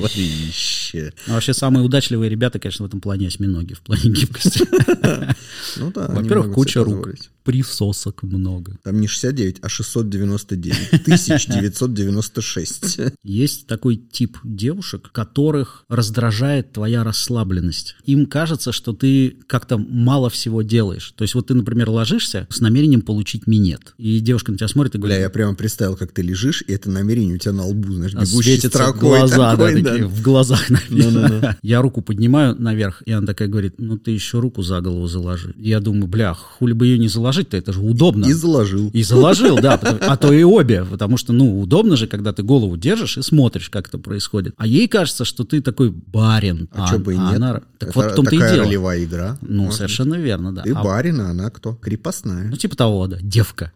Говори 0.00 0.24
еще. 0.24 1.12
Ну, 1.26 1.34
Вообще 1.34 1.54
самые 1.54 1.84
удачливые 1.84 2.28
ребята, 2.28 2.58
конечно, 2.58 2.84
в 2.84 2.88
этом 2.88 3.00
плане 3.00 3.28
осьминоги, 3.28 3.74
в 3.74 3.80
плане 3.80 4.10
гибкости. 4.10 4.60
Ну 5.76 5.92
да, 5.92 6.08
Во-первых, 6.08 6.54
куча 6.54 6.82
рук, 6.82 7.08
присосок 7.44 8.22
много. 8.22 8.76
Там 8.82 9.00
не 9.00 9.06
69, 9.06 9.58
а 9.62 9.68
699. 9.68 10.92
1996. 11.02 13.00
Есть 13.24 13.66
такой 13.66 13.96
тип 13.96 14.38
девушек, 14.44 15.10
которых 15.12 15.84
раздражает 15.88 16.72
твоя 16.72 17.04
расслабленность. 17.04 17.96
Им 18.04 18.26
кажется, 18.26 18.72
что 18.72 18.92
ты 18.92 19.36
как-то 19.46 19.78
мало 19.78 20.30
всего 20.30 20.62
делаешь. 20.62 21.12
То 21.16 21.22
есть 21.22 21.34
вот 21.34 21.48
ты, 21.48 21.54
например, 21.54 21.90
ложишься 21.90 22.46
с 22.50 22.60
намерением 22.60 23.02
получить 23.02 23.46
минет. 23.46 23.94
И 23.98 24.20
девушка 24.20 24.52
на 24.52 24.58
тебя 24.58 24.68
смотрит 24.68 24.94
и 24.94 24.98
Бля, 24.98 25.08
говорит, 25.08 25.22
я 25.22 25.30
прямо 25.30 25.54
представил, 25.54 25.96
как 25.96 26.12
ты 26.12 26.22
лежишь, 26.22 26.62
и 26.66 26.72
это 26.72 26.90
намерение 26.90 27.34
у 27.34 27.38
тебя 27.38 27.52
на 27.52 27.66
лбу, 27.66 27.92
знаешь, 27.92 28.14
а 28.14 28.24
бегущей 28.24 28.58
строкой 28.58 29.00
глаза, 29.00 29.56
да, 29.56 29.56
такой, 29.56 29.82
такие, 29.92 30.06
в 30.06 30.22
глазах 30.22 30.70
написано. 30.70 31.28
Ну-ну-ну. 31.28 31.48
Я 31.62 31.82
руку 31.82 32.02
поднимаю 32.02 32.54
наверх, 32.60 33.02
и 33.06 33.12
она 33.12 33.26
такая 33.26 33.48
говорит, 33.48 33.74
ну 33.78 33.98
ты 33.98 34.10
еще 34.12 34.38
руку 34.40 34.62
за 34.62 34.80
голову 34.80 35.06
заложи. 35.06 35.54
Я 35.56 35.80
думаю, 35.80 36.06
бля, 36.06 36.34
хули 36.34 36.72
бы 36.72 36.86
ее 36.86 36.98
не 36.98 37.08
заложить-то, 37.08 37.56
это 37.56 37.72
же 37.72 37.80
удобно. 37.80 38.26
И 38.26 38.32
заложил. 38.32 38.90
И 38.92 39.02
заложил, 39.02 39.56
да, 39.60 39.74
а 39.74 40.16
то 40.16 40.32
и 40.32 40.42
обе, 40.42 40.84
потому 40.84 41.16
что, 41.16 41.32
ну, 41.32 41.60
удобно 41.60 41.96
же, 41.96 42.06
когда 42.06 42.32
ты 42.32 42.42
голову 42.42 42.76
держишь 42.76 43.18
и 43.18 43.22
смотришь, 43.22 43.70
как 43.70 43.88
это 43.88 43.98
происходит. 43.98 44.54
А 44.56 44.66
ей 44.66 44.88
кажется, 44.88 45.24
что 45.24 45.44
ты 45.44 45.60
такой 45.60 45.90
барин. 45.90 46.68
А, 46.72 46.86
что 46.86 46.98
бы 46.98 47.14
и 47.14 47.18
нет. 47.18 47.36
она- 47.36 47.60
Так 47.78 47.90
Это 47.90 47.98
вот 47.98 48.12
в 48.12 48.14
том-то 48.14 48.34
и 48.34 48.38
дело. 48.38 48.64
ролевая 48.64 49.04
игра. 49.04 49.38
Ну, 49.40 49.64
Может 49.64 49.78
совершенно 49.78 50.14
верно, 50.14 50.52
да. 50.54 50.62
Ты 50.62 50.72
А- 50.72 50.82
барин, 50.84 51.20
а 51.20 51.30
она 51.30 51.50
кто? 51.50 51.74
Крепостная. 51.74 52.48
Ну, 52.48 52.56
типа 52.56 52.76
того, 52.76 53.06
да, 53.06 53.18
девка. 53.22 53.72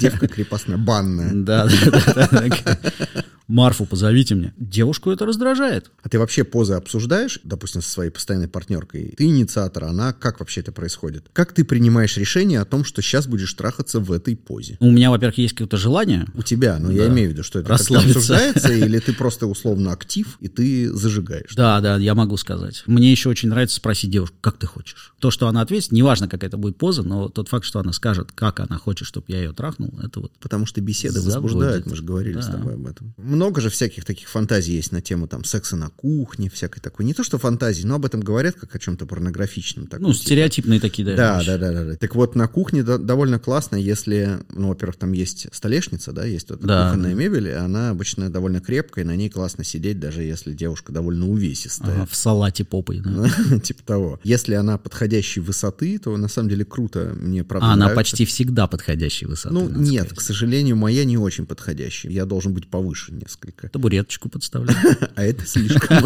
Девка 0.00 0.26
крепостная, 0.28 0.76
банная. 0.78 1.30
Да, 1.34 1.66
да, 2.14 2.28
да. 2.32 2.48
Марфу 3.46 3.84
позовите 3.84 4.34
мне. 4.34 4.54
Девушку 4.56 5.10
это 5.10 5.26
раздражает. 5.26 5.90
А 6.02 6.08
ты 6.08 6.18
вообще 6.18 6.44
позы 6.44 6.74
обсуждаешь, 6.74 7.40
допустим, 7.44 7.82
со 7.82 7.90
своей 7.90 8.10
постоянной 8.10 8.48
партнеркой? 8.48 9.14
Ты 9.16 9.24
инициатор, 9.24 9.84
она 9.84 10.12
как 10.12 10.40
вообще 10.40 10.60
это 10.60 10.72
происходит? 10.72 11.26
Как 11.32 11.52
ты 11.52 11.64
принимаешь 11.64 12.16
решение 12.16 12.60
о 12.60 12.64
том, 12.64 12.84
что 12.84 13.02
сейчас 13.02 13.26
будешь 13.26 13.52
трахаться 13.52 14.00
в 14.00 14.10
этой 14.12 14.34
позе? 14.36 14.76
У 14.80 14.90
меня, 14.90 15.10
во-первых, 15.10 15.36
есть 15.38 15.54
какое-то 15.54 15.76
желание. 15.76 16.26
У 16.34 16.42
тебя, 16.42 16.78
но 16.78 16.90
я 16.90 17.06
Да. 17.06 17.12
имею 17.12 17.28
в 17.30 17.32
виду, 17.32 17.42
что 17.42 17.58
это 17.58 17.68
Расслабиться. 17.68 18.18
обсуждается, 18.18 18.72
или 18.72 18.98
ты 18.98 19.12
просто 19.12 19.46
условно 19.46 19.92
актив, 19.92 20.38
и 20.40 20.48
ты 20.48 20.90
зажигаешь? 20.92 21.54
Да, 21.54 21.80
да, 21.80 21.96
я 21.98 22.14
могу 22.14 22.36
сказать. 22.38 22.82
Мне 22.86 23.10
еще 23.10 23.28
очень 23.28 23.50
нравится 23.50 23.76
спросить 23.76 24.10
девушку, 24.10 24.36
как 24.40 24.56
ты 24.58 24.66
хочешь. 24.66 25.12
То, 25.18 25.30
что 25.30 25.48
она 25.48 25.60
ответит, 25.60 25.92
неважно, 25.92 26.28
какая 26.28 26.48
это 26.48 26.56
будет 26.56 26.76
поза, 26.78 27.02
но 27.02 27.28
тот 27.28 27.48
факт, 27.48 27.64
что 27.64 27.78
она 27.78 27.92
скажет, 27.92 28.32
как 28.32 28.60
она 28.60 28.78
хочет, 28.78 29.06
чтобы 29.06 29.26
я 29.28 29.38
ее 29.38 29.52
трахнул, 29.52 29.92
это 30.02 30.20
вот 30.20 30.32
Потому 30.40 30.66
что 30.66 30.80
беседы 30.80 31.20
возбуждают, 31.20 31.86
мы 31.86 31.96
же 31.96 32.02
говорили 32.02 32.40
с 32.40 32.46
тобой 32.46 32.74
об 32.74 32.86
этом. 32.86 33.14
Много 33.34 33.60
же 33.60 33.70
всяких 33.70 34.04
таких 34.04 34.28
фантазий 34.28 34.74
есть 34.74 34.92
на 34.92 35.00
тему 35.00 35.26
там 35.26 35.44
секса 35.44 35.76
на 35.76 35.88
кухне, 35.90 36.48
всякой 36.50 36.80
такой. 36.80 37.04
Не 37.04 37.14
то 37.14 37.24
что 37.24 37.38
фантазии, 37.38 37.84
но 37.84 37.96
об 37.96 38.04
этом 38.04 38.20
говорят 38.20 38.54
как 38.54 38.74
о 38.74 38.78
чем-то 38.78 39.06
порнографичном. 39.06 39.86
таком, 39.86 40.06
Ну, 40.08 40.12
типа. 40.12 40.24
стереотипные 40.26 40.80
такие, 40.80 41.04
да. 41.06 41.16
Да, 41.16 41.42
да, 41.44 41.58
да, 41.58 41.72
да, 41.72 41.84
да. 41.84 41.96
Так 41.96 42.14
вот, 42.14 42.34
на 42.34 42.46
кухне 42.48 42.82
до- 42.82 42.98
довольно 42.98 43.38
классно, 43.38 43.76
если, 43.76 44.38
ну, 44.50 44.68
во-первых, 44.68 44.96
там 44.96 45.12
есть 45.12 45.46
столешница, 45.52 46.12
да, 46.12 46.24
есть 46.24 46.50
вот 46.50 46.60
Да. 46.60 46.86
кухонная 46.90 47.14
мебель, 47.14 47.48
и 47.48 47.52
она 47.52 47.90
обычно 47.90 48.30
довольно 48.30 48.60
крепкая, 48.60 49.04
и 49.04 49.06
на 49.08 49.16
ней 49.16 49.28
классно 49.30 49.64
сидеть, 49.64 49.98
даже 50.00 50.22
если 50.22 50.52
девушка 50.52 50.92
довольно 50.92 51.28
увесистая. 51.28 51.94
Ага, 51.94 52.06
в 52.10 52.14
салате 52.14 52.64
попой, 52.64 53.00
да. 53.00 53.10
Ну, 53.50 53.58
Типа 53.60 53.82
того. 53.84 54.20
Если 54.24 54.54
она 54.54 54.78
подходящей 54.78 55.42
высоты, 55.42 55.98
то 55.98 56.16
на 56.16 56.28
самом 56.28 56.48
деле 56.48 56.64
круто. 56.64 57.14
Мне 57.18 57.44
правда 57.44 57.66
А 57.68 57.72
она 57.72 57.86
нравится. 57.86 57.96
почти 57.96 58.24
всегда 58.24 58.66
подходящей 58.66 59.26
высоты. 59.26 59.54
Ну, 59.54 59.68
нет, 59.68 60.04
сказать. 60.06 60.18
к 60.18 60.20
сожалению, 60.20 60.76
моя 60.76 61.04
не 61.04 61.18
очень 61.18 61.46
подходящая. 61.46 62.12
Я 62.12 62.24
должен 62.26 62.52
быть 62.54 62.68
повыше 62.68 63.12
несколько. 63.24 63.68
Табуреточку 63.68 64.28
подставляю. 64.28 64.78
А 65.16 65.22
это 65.22 65.46
слишком. 65.46 65.98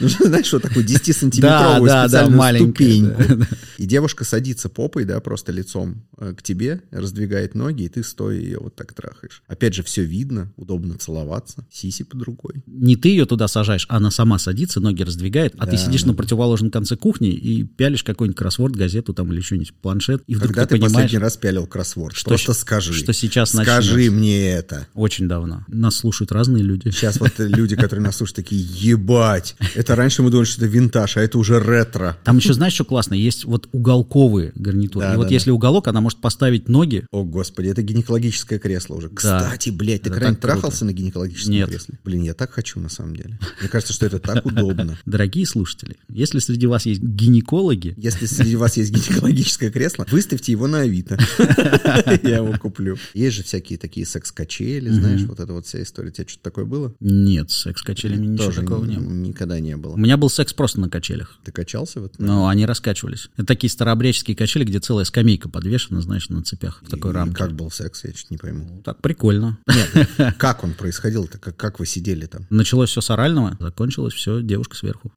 Нужно, 0.00 0.26
знаешь, 0.26 0.46
что 0.46 0.58
такую 0.60 0.84
10-сантиметровую 0.86 1.86
Да, 1.86 2.08
да, 2.08 2.08
да, 2.08 2.24
специальную 2.26 2.70
ступеньку. 2.72 3.46
И 3.78 3.86
девушка 3.86 4.24
садится 4.24 4.68
попой, 4.68 5.04
да, 5.04 5.20
просто 5.20 5.52
лицом 5.52 6.02
э, 6.18 6.34
к 6.34 6.42
тебе, 6.42 6.82
раздвигает 6.90 7.54
ноги, 7.54 7.84
и 7.84 7.88
ты 7.88 8.02
стоя 8.02 8.36
ее 8.36 8.58
вот 8.60 8.74
так 8.76 8.92
трахаешь. 8.94 9.42
Опять 9.46 9.74
же, 9.74 9.82
все 9.82 10.02
видно, 10.04 10.52
удобно 10.56 10.96
целоваться, 10.98 11.66
сиси 11.70 12.04
под 12.04 12.22
рукой. 12.22 12.62
Не 12.66 12.96
ты 12.96 13.08
ее 13.10 13.26
туда 13.26 13.48
сажаешь, 13.48 13.86
а 13.88 13.96
она 13.98 14.10
сама 14.10 14.38
садится, 14.38 14.80
ноги 14.80 15.02
раздвигает, 15.02 15.54
а 15.58 15.66
ты 15.66 15.76
сидишь 15.76 16.04
на 16.04 16.14
противоположном 16.14 16.70
конце 16.70 16.96
кухни 16.96 17.30
и 17.30 17.64
пялишь 17.64 18.02
какой-нибудь 18.04 18.36
кроссворд, 18.38 18.74
газету 18.76 19.12
там 19.14 19.32
или 19.32 19.40
что-нибудь, 19.40 19.74
планшет, 19.74 20.22
и 20.26 20.34
вдруг 20.34 20.54
Когда 20.54 20.66
ты 20.66 20.76
ты 20.76 20.82
последний 20.82 21.18
раз 21.18 21.36
пялил 21.36 21.66
кроссворд? 21.66 22.16
что 22.16 22.30
Просто 22.30 22.52
скажи. 22.54 22.92
что 22.92 23.12
сейчас 23.12 23.50
Скажи 23.50 24.10
мне 24.10 24.48
это. 24.50 24.86
очень 24.94 25.28
давно. 25.28 25.64
Нас 25.68 25.96
слушают 25.96 26.32
разные 26.40 26.62
люди. 26.62 26.90
Сейчас 26.90 27.20
вот 27.20 27.32
люди, 27.38 27.76
которые 27.76 28.02
нас 28.02 28.16
слушают, 28.16 28.36
такие, 28.36 28.62
ебать, 28.62 29.56
это 29.74 29.94
раньше 29.94 30.22
мы 30.22 30.30
думали, 30.30 30.46
что 30.46 30.64
это 30.64 30.72
винтаж, 30.72 31.18
а 31.18 31.20
это 31.20 31.38
уже 31.38 31.60
ретро. 31.60 32.16
Там 32.24 32.38
еще, 32.38 32.54
знаешь, 32.54 32.72
что 32.72 32.84
классно? 32.84 33.14
Есть 33.14 33.44
вот 33.44 33.68
уголковые 33.72 34.52
гарнитуры. 34.54 35.06
Да, 35.06 35.14
и 35.14 35.16
вот 35.16 35.28
да, 35.28 35.34
если 35.34 35.50
уголок, 35.50 35.88
она 35.88 36.00
может 36.00 36.18
поставить 36.20 36.68
ноги. 36.68 37.04
О, 37.10 37.24
господи, 37.24 37.68
это 37.68 37.82
гинекологическое 37.82 38.58
кресло 38.58 38.94
уже. 38.94 39.10
Кстати, 39.10 39.68
блядь, 39.70 40.02
ты 40.02 40.10
когда-нибудь 40.10 40.40
трахался 40.40 40.84
на 40.86 40.92
гинекологическом 40.92 41.52
Нет. 41.52 41.68
кресле? 41.68 41.98
Блин, 42.04 42.22
я 42.22 42.34
так 42.34 42.50
хочу 42.52 42.80
на 42.80 42.88
самом 42.88 43.16
деле. 43.16 43.38
Мне 43.60 43.68
кажется, 43.68 43.92
что 43.92 44.06
это 44.06 44.18
так 44.18 44.46
удобно. 44.46 44.98
Дорогие 45.06 45.46
слушатели, 45.46 45.96
если 46.08 46.38
среди 46.38 46.66
вас 46.66 46.86
есть 46.86 47.02
гинекологи, 47.02 47.94
Если 47.98 48.24
среди 48.26 48.56
вас 48.56 48.76
есть 48.78 48.92
гинекологическое 48.92 49.70
кресло, 49.70 50.06
выставьте 50.10 50.52
его 50.52 50.66
на 50.66 50.80
Авито. 50.80 51.18
Я 52.22 52.36
его 52.36 52.54
куплю. 52.58 52.96
Есть 53.12 53.36
же 53.36 53.42
всякие 53.42 53.78
такие 53.78 54.06
секс-качели, 54.06 54.88
знаешь, 54.88 55.22
вот 55.22 55.40
эта 55.40 55.52
вот 55.52 55.66
вся 55.66 55.82
история. 55.82 56.10
Тебя 56.10 56.24
что-то 56.30 56.44
такое 56.44 56.64
было? 56.64 56.94
нет, 57.00 57.50
с 57.50 57.56
секс-качелями 57.62 58.26
ничего 58.26 58.46
Тоже 58.46 58.62
такого 58.62 58.84
не 58.84 58.96
было. 58.96 59.10
никогда 59.10 59.60
не 59.60 59.76
было. 59.76 59.92
У 59.92 59.96
меня 59.96 60.16
был 60.16 60.30
секс 60.30 60.52
просто 60.52 60.80
на 60.80 60.88
качелях. 60.88 61.36
Ты 61.44 61.52
качался 61.52 62.00
вот? 62.00 62.14
Но 62.18 62.48
они 62.48 62.66
раскачивались. 62.66 63.28
Это 63.36 63.46
такие 63.46 63.70
старообрядческие 63.70 64.36
качели, 64.36 64.64
где 64.64 64.80
целая 64.80 65.04
скамейка 65.04 65.48
подвешена, 65.48 66.00
знаешь, 66.00 66.28
на 66.28 66.42
цепях 66.42 66.82
в 66.82 66.90
такой 66.90 67.10
И 67.10 67.14
рамке. 67.14 67.36
Как 67.36 67.52
был 67.52 67.70
секс, 67.70 68.04
я 68.04 68.12
чуть 68.12 68.30
не 68.30 68.36
пойму. 68.36 68.82
Так 68.84 69.00
прикольно. 69.02 69.58
Как 70.38 70.64
он 70.64 70.74
происходил-то? 70.74 71.38
Как, 71.38 71.56
как 71.56 71.78
вы 71.80 71.86
сидели 71.86 72.26
там? 72.26 72.46
Началось 72.50 72.90
все 72.90 73.00
с 73.00 73.10
орального, 73.10 73.56
закончилось 73.60 74.14
все 74.14 74.42
девушка 74.42 74.76
сверху. 74.76 75.12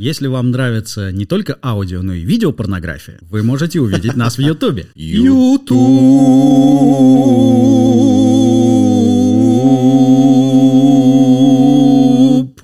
Если 0.00 0.28
вам 0.28 0.50
нравится 0.50 1.12
не 1.12 1.26
только 1.26 1.58
аудио, 1.62 2.00
но 2.00 2.14
и 2.14 2.22
видео 2.22 2.52
порнография, 2.52 3.18
вы 3.20 3.42
можете 3.42 3.80
увидеть 3.82 4.16
нас 4.16 4.38
в 4.38 4.40
Ютубе. 4.40 4.86
YouTube. 4.94 5.78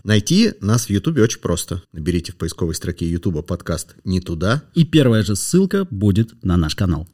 Найти 0.03 0.55
нас 0.63 0.87
в 0.87 0.91
Ютубе 0.91 1.25
очень 1.25 1.41
просто. 1.41 1.83
Наберите 1.93 2.33
в 2.33 2.37
поисковой 2.37 2.75
строке 2.75 3.07
Ютуба 3.07 3.43
подкаст 3.43 3.97
«Не 4.05 4.23
туда». 4.23 4.63
И 4.73 4.87
первая 4.87 5.23
же 5.23 5.37
ссылка 5.37 5.87
будет 5.91 6.43
на 6.43 6.57
наш 6.57 6.75
канал. 6.75 7.07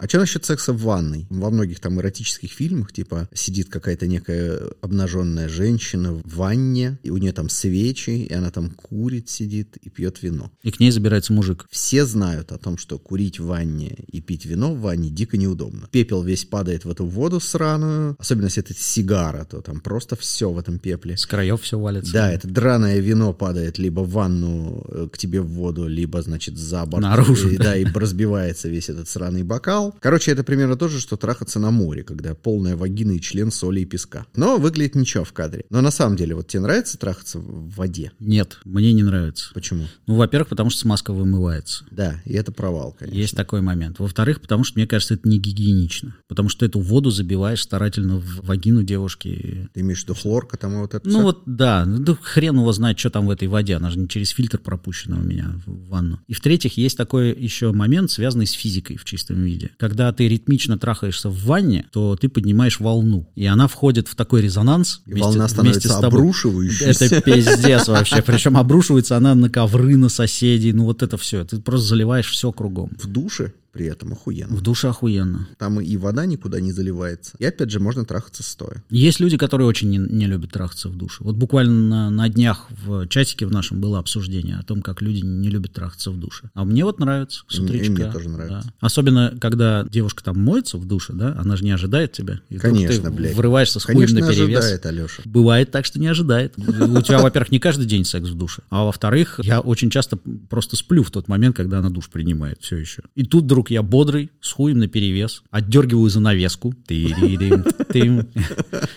А 0.00 0.08
что 0.08 0.18
насчет 0.18 0.46
секса 0.46 0.72
в 0.72 0.80
ванной? 0.80 1.26
Во 1.28 1.50
многих 1.50 1.78
там 1.78 2.00
эротических 2.00 2.50
фильмах, 2.50 2.90
типа, 2.90 3.28
сидит 3.34 3.68
какая-то 3.68 4.06
некая 4.06 4.58
обнаженная 4.80 5.46
женщина 5.50 6.14
в 6.14 6.22
ванне, 6.36 6.98
и 7.02 7.10
у 7.10 7.18
нее 7.18 7.32
там 7.32 7.50
свечи, 7.50 8.10
и 8.10 8.32
она 8.32 8.50
там 8.50 8.70
курит, 8.70 9.28
сидит 9.28 9.76
и 9.76 9.90
пьет 9.90 10.22
вино. 10.22 10.50
И 10.62 10.70
к 10.70 10.80
ней 10.80 10.90
забирается 10.90 11.34
мужик. 11.34 11.66
Все 11.70 12.06
знают 12.06 12.50
о 12.50 12.56
том, 12.56 12.78
что 12.78 12.98
курить 12.98 13.38
в 13.38 13.44
ванне 13.44 13.98
и 14.10 14.22
пить 14.22 14.46
вино 14.46 14.74
в 14.74 14.80
ванне 14.80 15.10
дико 15.10 15.36
неудобно. 15.36 15.86
Пепел 15.90 16.22
весь 16.22 16.46
падает 16.46 16.86
в 16.86 16.90
эту 16.90 17.04
воду 17.04 17.38
сраную, 17.38 18.16
особенно 18.18 18.46
если 18.46 18.62
это 18.62 18.72
сигара, 18.72 19.44
то 19.44 19.60
там 19.60 19.80
просто 19.80 20.16
все 20.16 20.50
в 20.50 20.58
этом 20.58 20.78
пепле. 20.78 21.18
С 21.18 21.26
краев 21.26 21.60
все 21.60 21.78
валится. 21.78 22.10
Да, 22.10 22.32
это 22.32 22.48
драное 22.48 23.00
вино 23.00 23.34
падает 23.34 23.78
либо 23.78 24.00
в 24.00 24.12
ванну 24.12 24.82
э, 24.88 25.08
к 25.12 25.18
тебе 25.18 25.42
в 25.42 25.48
воду, 25.48 25.86
либо, 25.86 26.22
значит, 26.22 26.56
за 26.56 26.86
борт. 26.86 27.02
Наружу, 27.02 27.50
И, 27.50 27.58
да. 27.58 27.64
да, 27.64 27.76
и 27.76 27.84
разбивается 27.84 28.70
весь 28.70 28.88
этот 28.88 29.06
сраный 29.06 29.42
бокал. 29.42 29.89
Короче, 30.00 30.30
это 30.32 30.44
примерно 30.44 30.76
то 30.76 30.88
же, 30.88 31.00
что 31.00 31.16
трахаться 31.16 31.58
на 31.58 31.70
море, 31.70 32.02
когда 32.02 32.34
полная 32.34 32.76
вагина 32.76 33.12
и 33.12 33.20
член 33.20 33.50
соли 33.50 33.80
и 33.80 33.84
песка. 33.84 34.26
Но 34.34 34.58
выглядит 34.58 34.94
ничего 34.94 35.24
в 35.24 35.32
кадре. 35.32 35.64
Но 35.70 35.80
на 35.80 35.90
самом 35.90 36.16
деле, 36.16 36.34
вот 36.34 36.48
тебе 36.48 36.60
нравится 36.60 36.98
трахаться 36.98 37.38
в 37.38 37.70
воде? 37.74 38.12
Нет, 38.20 38.58
мне 38.64 38.92
не 38.92 39.02
нравится. 39.02 39.50
Почему? 39.54 39.86
Ну, 40.06 40.16
во-первых, 40.16 40.48
потому 40.48 40.70
что 40.70 40.80
смазка 40.80 41.12
вымывается. 41.12 41.84
Да, 41.90 42.20
и 42.24 42.34
это 42.34 42.52
провал, 42.52 42.94
конечно. 42.98 43.18
Есть 43.18 43.36
такой 43.36 43.60
момент. 43.60 43.98
Во-вторых, 43.98 44.40
потому 44.40 44.64
что 44.64 44.78
мне 44.78 44.86
кажется, 44.86 45.14
это 45.14 45.28
не 45.28 45.38
гигиенично. 45.38 46.16
Потому 46.28 46.48
что 46.48 46.64
эту 46.66 46.80
воду 46.80 47.10
забиваешь 47.10 47.62
старательно 47.62 48.18
в 48.18 48.46
вагину 48.46 48.82
девушки. 48.82 49.68
Ты 49.74 49.80
имеешь 49.80 50.00
в 50.00 50.04
виду 50.04 50.14
хлорка 50.14 50.56
там 50.56 50.74
и 50.74 50.76
вот 50.78 50.94
это 50.94 51.06
Ну 51.08 51.14
всё? 51.14 51.22
вот, 51.22 51.42
да, 51.46 51.84
ну 51.84 51.98
да 51.98 52.16
хрен 52.20 52.56
его 52.56 52.72
знает, 52.72 52.98
что 52.98 53.10
там 53.10 53.26
в 53.26 53.30
этой 53.30 53.48
воде, 53.48 53.76
она 53.76 53.90
же 53.90 53.98
не 53.98 54.08
через 54.08 54.30
фильтр 54.30 54.58
пропущена 54.58 55.16
у 55.18 55.22
меня 55.22 55.52
в 55.66 55.88
ванну. 55.88 56.20
И 56.26 56.34
в-третьих, 56.34 56.76
есть 56.76 56.96
такой 56.96 57.34
еще 57.34 57.72
момент, 57.72 58.10
связанный 58.10 58.46
с 58.46 58.52
физикой 58.52 58.96
в 58.96 59.04
чистом 59.04 59.42
виде. 59.42 59.70
Когда 59.80 60.12
ты 60.12 60.28
ритмично 60.28 60.78
трахаешься 60.78 61.30
в 61.30 61.44
ванне, 61.46 61.86
то 61.90 62.14
ты 62.14 62.28
поднимаешь 62.28 62.80
волну, 62.80 63.32
и 63.34 63.46
она 63.46 63.66
входит 63.66 64.08
в 64.08 64.14
такой 64.14 64.42
резонанс. 64.42 65.00
И 65.06 65.14
волна 65.14 65.48
становится 65.48 65.96
обрушивающейся. 65.96 67.06
Это 67.06 67.22
пиздец 67.22 67.88
вообще. 67.88 68.20
Причем 68.20 68.58
обрушивается 68.58 69.16
она 69.16 69.34
на 69.34 69.48
ковры, 69.48 69.96
на 69.96 70.10
соседей, 70.10 70.74
ну 70.74 70.84
вот 70.84 71.02
это 71.02 71.16
все. 71.16 71.46
Ты 71.46 71.60
просто 71.60 71.88
заливаешь 71.88 72.30
все 72.30 72.52
кругом. 72.52 72.90
В 73.00 73.06
душе 73.06 73.54
при 73.72 73.86
этом 73.86 74.12
охуенно. 74.12 74.54
В 74.56 74.62
душе 74.62 74.88
охуенно. 74.88 75.48
Там 75.58 75.80
и 75.80 75.96
вода 75.96 76.26
никуда 76.26 76.60
не 76.60 76.72
заливается. 76.72 77.32
И 77.38 77.44
опять 77.44 77.70
же, 77.70 77.78
можно 77.80 78.04
трахаться 78.04 78.42
стоя. 78.42 78.82
Есть 78.90 79.20
люди, 79.20 79.36
которые 79.36 79.66
очень 79.68 79.88
не, 79.90 79.98
не 79.98 80.26
любят 80.26 80.50
трахаться 80.50 80.88
в 80.88 80.96
душе. 80.96 81.18
Вот 81.20 81.36
буквально 81.36 81.70
на, 81.72 82.10
на 82.10 82.28
днях 82.28 82.66
в 82.84 83.06
чатике 83.08 83.46
в 83.46 83.52
нашем 83.52 83.80
было 83.80 83.98
обсуждение 83.98 84.56
о 84.56 84.62
том, 84.62 84.82
как 84.82 85.02
люди 85.02 85.24
не 85.24 85.48
любят 85.50 85.72
трахаться 85.72 86.10
в 86.10 86.18
душе. 86.18 86.50
А 86.54 86.64
мне 86.64 86.84
вот 86.84 86.98
нравится 86.98 87.42
с 87.48 87.58
мне- 87.58 87.68
и 87.68 87.70
утречка. 87.76 87.92
мне 87.92 88.12
тоже 88.12 88.28
нравится. 88.28 88.68
Да. 88.68 88.74
Особенно, 88.80 89.34
когда 89.40 89.84
девушка 89.90 90.24
там 90.24 90.38
моется 90.40 90.76
в 90.76 90.84
душе, 90.86 91.12
да, 91.12 91.36
она 91.38 91.56
же 91.56 91.64
не 91.64 91.70
ожидает 91.70 92.12
тебя. 92.12 92.40
И 92.48 92.56
Конечно, 92.58 93.04
ты 93.04 93.10
блядь. 93.10 93.34
врываешься 93.36 93.78
с 93.80 93.84
хуем 93.84 93.98
Конечно, 93.98 94.20
наперевес. 94.20 94.58
ожидает, 94.58 94.86
Алеша. 94.86 95.22
Бывает 95.24 95.70
так, 95.70 95.84
что 95.84 96.00
не 96.00 96.08
ожидает. 96.08 96.54
У 96.58 97.02
тебя, 97.02 97.20
во-первых, 97.20 97.50
не 97.52 97.58
каждый 97.60 97.86
день 97.86 98.04
секс 98.04 98.28
в 98.28 98.34
душе, 98.36 98.62
а 98.70 98.84
во-вторых, 98.84 99.38
я 99.42 99.60
очень 99.60 99.90
часто 99.90 100.16
просто 100.48 100.76
сплю 100.76 101.02
в 101.02 101.10
тот 101.10 101.28
момент, 101.28 101.56
когда 101.56 101.78
она 101.78 101.90
душ 101.90 102.08
принимает 102.08 102.58
все 102.60 102.76
еще. 102.76 103.02
И 103.14 103.24
тут 103.24 103.46
вдруг 103.60 103.70
я 103.70 103.82
бодрый, 103.82 104.30
с 104.40 104.52
хуем 104.52 104.78
наперевес, 104.78 105.42
отдергиваю 105.50 106.08
занавеску. 106.08 106.72
Тыридым, 106.86 107.64
тым. 107.92 108.20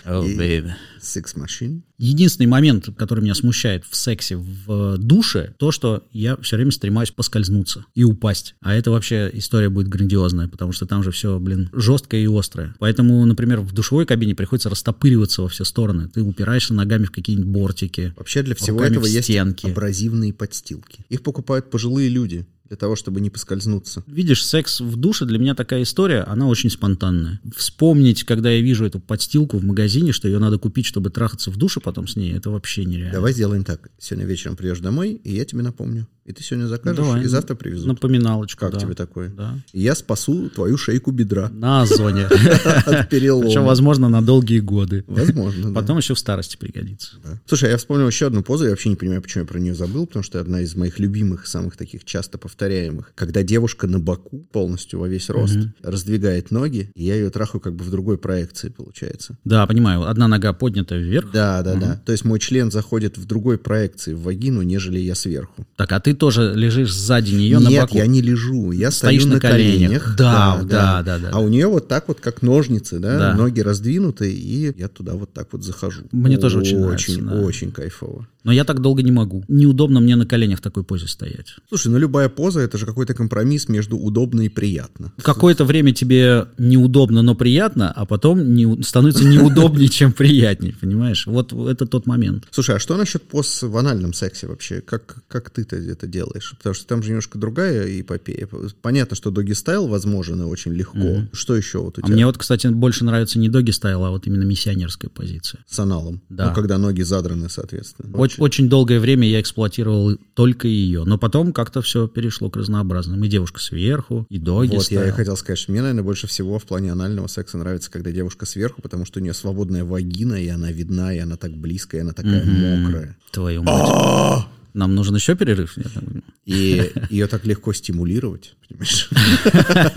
Oh, 0.05 0.25
И- 0.25 0.37
baby. 0.37 0.71
Секс 1.03 1.35
машин. 1.35 1.83
Единственный 1.97 2.45
момент, 2.47 2.89
который 2.97 3.21
меня 3.21 3.35
смущает 3.35 3.83
в 3.89 3.95
сексе 3.95 4.37
в 4.37 4.97
душе, 4.97 5.53
то, 5.57 5.71
что 5.71 6.03
я 6.11 6.37
все 6.37 6.55
время 6.55 6.71
стремаюсь 6.71 7.11
поскользнуться 7.11 7.85
и 7.93 8.03
упасть. 8.03 8.55
А 8.61 8.73
это 8.73 8.89
вообще 8.89 9.29
история 9.33 9.69
будет 9.69 9.89
грандиозная, 9.89 10.47
потому 10.47 10.71
что 10.71 10.85
там 10.85 11.03
же 11.03 11.11
все, 11.11 11.39
блин, 11.39 11.69
жесткое 11.73 12.21
и 12.21 12.27
острое. 12.27 12.73
Поэтому, 12.79 13.25
например, 13.25 13.59
в 13.59 13.73
душевой 13.73 14.05
кабине 14.05 14.33
приходится 14.33 14.69
растопыриваться 14.69 15.41
во 15.41 15.49
все 15.49 15.65
стороны. 15.65 16.07
Ты 16.07 16.21
упираешься 16.21 16.73
ногами 16.73 17.03
в 17.03 17.11
какие-нибудь 17.11 17.49
бортики. 17.49 18.13
Вообще 18.17 18.41
для 18.41 18.55
всего 18.55 18.81
этого 18.81 19.05
есть 19.05 19.29
абразивные 19.63 20.33
подстилки. 20.33 21.05
Их 21.09 21.21
покупают 21.21 21.69
пожилые 21.69 22.09
люди 22.09 22.47
для 22.73 22.77
того, 22.77 22.95
чтобы 22.95 23.21
не 23.21 23.29
поскользнуться. 23.29 24.03
Видишь, 24.07 24.43
секс 24.43 24.79
в 24.79 24.95
душе 24.95 25.25
для 25.25 25.37
меня 25.37 25.53
такая 25.53 25.83
история, 25.83 26.21
она 26.21 26.47
очень 26.47 26.71
спонтанная. 26.71 27.39
Вспомнить, 27.55 28.23
когда 28.23 28.49
я 28.49 28.61
вижу 28.61 28.85
эту 28.85 28.99
подстилку 28.99 29.57
в 29.57 29.63
магазине, 29.63 30.11
что 30.11 30.27
ее 30.27 30.39
надо 30.39 30.57
купить, 30.57 30.87
чтобы 30.93 31.09
трахаться 31.09 31.49
в 31.49 31.57
душе 31.57 31.79
потом 31.79 32.07
с 32.07 32.15
ней, 32.15 32.33
это 32.33 32.51
вообще 32.51 32.85
нереально. 32.85 33.13
Давай 33.13 33.33
сделаем 33.33 33.63
так. 33.63 33.89
Сегодня 33.97 34.27
вечером 34.27 34.55
придешь 34.55 34.79
домой, 34.79 35.13
и 35.23 35.33
я 35.33 35.43
тебе 35.43 35.63
напомню. 35.63 36.07
И 36.25 36.31
ты 36.31 36.41
сегодня 36.41 36.67
закажешь, 36.67 37.05
Давай. 37.05 37.23
и 37.23 37.25
завтра 37.25 37.53
привезут. 37.53 37.87
Напоминалочку, 37.87 38.61
Как 38.61 38.71
да. 38.73 38.79
тебе 38.79 38.93
такое? 38.93 39.29
Да. 39.29 39.57
И 39.73 39.81
я 39.81 39.93
спасу 39.93 40.49
твою 40.49 40.77
шейку 40.77 41.11
бедра 41.11 41.49
На 41.49 41.81
озоне. 41.81 42.25
от 42.85 43.09
перелома. 43.09 43.47
Причем, 43.47 43.65
возможно, 43.65 44.07
на 44.07 44.21
долгие 44.21 44.59
годы. 44.59 45.03
Возможно. 45.07 45.73
Потом 45.73 45.97
еще 45.97 46.13
в 46.13 46.19
старости 46.19 46.55
пригодится. 46.55 47.17
Слушай, 47.45 47.71
я 47.71 47.77
вспомнил 47.77 48.07
еще 48.07 48.27
одну 48.27 48.41
позу, 48.41 48.63
я 48.63 48.69
вообще 48.69 48.87
не 48.87 48.95
понимаю, 48.95 49.21
почему 49.21 49.43
я 49.43 49.47
про 49.47 49.59
нее 49.59 49.75
забыл, 49.75 50.07
потому 50.07 50.23
что 50.23 50.39
одна 50.39 50.61
из 50.61 50.75
моих 50.75 50.97
любимых, 50.97 51.45
самых 51.45 51.75
таких 51.75 52.05
часто 52.05 52.37
повторяемых. 52.37 53.11
Когда 53.15 53.43
девушка 53.43 53.87
на 53.87 53.99
боку, 53.99 54.47
полностью 54.53 54.99
во 54.99 55.09
весь 55.09 55.29
рост, 55.29 55.57
раздвигает 55.81 56.51
ноги, 56.51 56.89
и 56.95 57.03
я 57.03 57.15
ее 57.15 57.31
трахаю 57.31 57.59
как 57.59 57.75
бы 57.75 57.83
в 57.83 57.91
другой 57.91 58.17
проекции, 58.17 58.69
получается. 58.69 59.37
Да, 59.43 59.67
понимаю. 59.67 60.07
Одна 60.07 60.29
нога 60.29 60.53
поднята 60.53 60.82
вверх. 60.91 61.31
Да, 61.31 61.61
да, 61.61 61.75
да. 61.75 62.01
То 62.05 62.11
есть 62.11 62.25
мой 62.25 62.39
член 62.39 62.71
заходит 62.71 63.17
в 63.17 63.25
другой 63.25 63.57
проекции 63.57 64.13
в 64.13 64.21
вагину, 64.23 64.61
нежели 64.61 64.99
я 64.99 65.15
сверху. 65.15 65.65
Так, 65.75 65.91
а 65.91 65.99
ты 65.99 66.13
тоже 66.13 66.53
лежишь 66.55 66.93
сзади 66.93 67.33
нее 67.33 67.59
на 67.59 67.69
Нет, 67.69 67.81
боку. 67.83 67.97
я 67.97 68.07
не 68.07 68.21
лежу, 68.21 68.71
я 68.71 68.91
Стоишь 68.91 69.21
стою 69.21 69.27
на 69.27 69.33
на 69.35 69.39
коленях. 69.41 69.79
коленях. 70.03 70.15
Да, 70.17 70.61
да, 70.63 71.03
да, 71.03 71.19
да. 71.19 71.29
А 71.31 71.39
у 71.39 71.47
нее 71.47 71.67
вот 71.67 71.87
так 71.87 72.07
вот, 72.07 72.19
как 72.19 72.41
ножницы, 72.41 72.99
да, 72.99 73.17
Да. 73.17 73.33
ноги 73.35 73.59
раздвинуты, 73.61 74.31
и 74.31 74.73
я 74.77 74.87
туда 74.87 75.13
вот 75.13 75.33
так 75.33 75.47
вот 75.51 75.63
захожу. 75.63 76.01
Мне 76.11 76.37
тоже 76.37 76.59
очень 76.59 76.79
нравится, 76.79 77.11
Очень, 77.11 77.25
да. 77.25 77.33
очень 77.41 77.71
кайфово. 77.71 78.27
Но 78.43 78.51
я 78.51 78.65
так 78.65 78.81
долго 78.81 79.01
не 79.03 79.11
могу. 79.11 79.45
Неудобно 79.47 80.01
мне 80.01 80.17
на 80.17 80.25
коленях 80.25 80.59
в 80.59 80.61
такой 80.61 80.83
позе 80.83 81.07
стоять. 81.07 81.55
Слушай, 81.69 81.87
ну 81.87 81.97
любая 81.97 82.27
поза 82.27 82.59
это 82.59 82.77
же 82.77 82.85
какой-то 82.85 83.13
компромисс 83.13 83.69
между 83.69 83.97
удобно 83.97 84.41
и 84.41 84.49
приятно. 84.49 85.13
Какое-то 85.21 85.63
время 85.63 85.93
тебе 85.93 86.47
неудобно, 86.57 87.21
но 87.21 87.35
приятно, 87.35 87.91
а 87.91 88.05
потом 88.05 88.53
не, 88.53 88.83
становится 88.83 89.23
неудобнее, 89.23 89.87
чем 89.89 90.11
приятнее, 90.11 90.72
понимаешь? 90.79 91.25
Вот 91.27 91.53
это 91.53 91.85
тот 91.85 92.05
момент. 92.05 92.47
Слушай, 92.51 92.75
а 92.75 92.79
что 92.79 92.97
насчет 92.97 93.23
поз 93.23 93.63
в 93.63 93.75
анальном 93.77 94.13
сексе 94.13 94.47
вообще? 94.47 94.81
Как, 94.81 95.23
как 95.27 95.49
ты-то 95.49 95.75
это 95.75 96.07
делаешь? 96.07 96.53
Потому 96.57 96.73
что 96.73 96.85
там 96.87 97.03
же 97.03 97.09
немножко 97.09 97.37
другая 97.37 97.99
эпопея. 98.01 98.47
Понятно, 98.81 99.15
что 99.15 99.31
доги 99.31 99.53
стайл 99.53 99.87
возможен 99.87 100.41
и 100.41 100.45
очень 100.45 100.73
легко. 100.73 101.23
Что 101.31 101.55
еще 101.55 101.79
вот 101.79 101.97
у 101.97 102.01
А 102.01 102.05
тебя 102.05 102.13
мне 102.13 102.25
вот, 102.25 102.37
кстати, 102.37 102.67
больше 102.67 103.05
нравится 103.05 103.39
не 103.39 103.49
доги 103.49 103.71
стайл, 103.71 104.03
а 104.05 104.11
вот 104.11 104.27
именно 104.27 104.43
миссионерская 104.43 105.09
позиция. 105.09 105.63
с 105.67 105.79
аналом? 105.79 106.21
Да. 106.29 106.49
Ну, 106.49 106.55
когда 106.55 106.77
ноги 106.77 107.01
задраны, 107.01 107.49
соответственно. 107.49 108.17
Очень, 108.17 108.43
очень 108.43 108.69
долгое 108.69 108.99
время 108.99 109.27
я 109.27 109.41
эксплуатировал 109.41 110.17
только 110.33 110.67
ее, 110.67 111.03
но 111.05 111.17
потом 111.17 111.53
как-то 111.53 111.81
все 111.81 112.07
перешло 112.07 112.49
к 112.49 112.57
разнообразным. 112.57 113.23
И 113.23 113.27
девушка 113.27 113.59
сверху, 113.59 114.25
и 114.29 114.39
доги 114.39 114.75
Вот, 114.75 114.91
я 114.91 115.07
и 115.07 115.11
хотел 115.11 115.37
сказать, 115.37 115.59
что 115.59 115.71
мне, 115.71 115.81
наверное, 115.81 116.03
больше 116.03 116.27
всего 116.27 116.59
в 116.59 116.65
плане 116.65 116.91
анального 116.91 117.27
секса 117.27 117.57
нравится, 117.57 117.91
когда 117.91 118.11
девушка 118.11 118.45
сверху, 118.45 118.81
потому 118.81 119.05
что 119.05 119.19
у 119.19 119.23
нее 119.23 119.33
свободная 119.33 119.83
вагина, 119.83 120.35
и 120.35 120.47
она 120.53 120.71
видна, 120.71 121.13
и 121.13 121.19
она 121.19 121.35
так 121.35 121.51
близкая, 121.55 122.01
и 122.01 122.03
она 122.03 122.13
такая 122.13 122.43
мокрая. 122.45 123.17
Твою 123.31 123.63
мать. 123.63 124.45
Нам 124.73 124.95
нужен 124.95 125.15
еще 125.15 125.35
перерыв? 125.35 125.77
Я 125.77 125.83
так 125.83 126.03
понимаю. 126.03 126.23
И 126.45 126.91
ее 127.09 127.27
так 127.27 127.45
легко 127.45 127.71
стимулировать, 127.73 128.55
понимаешь? 128.67 129.09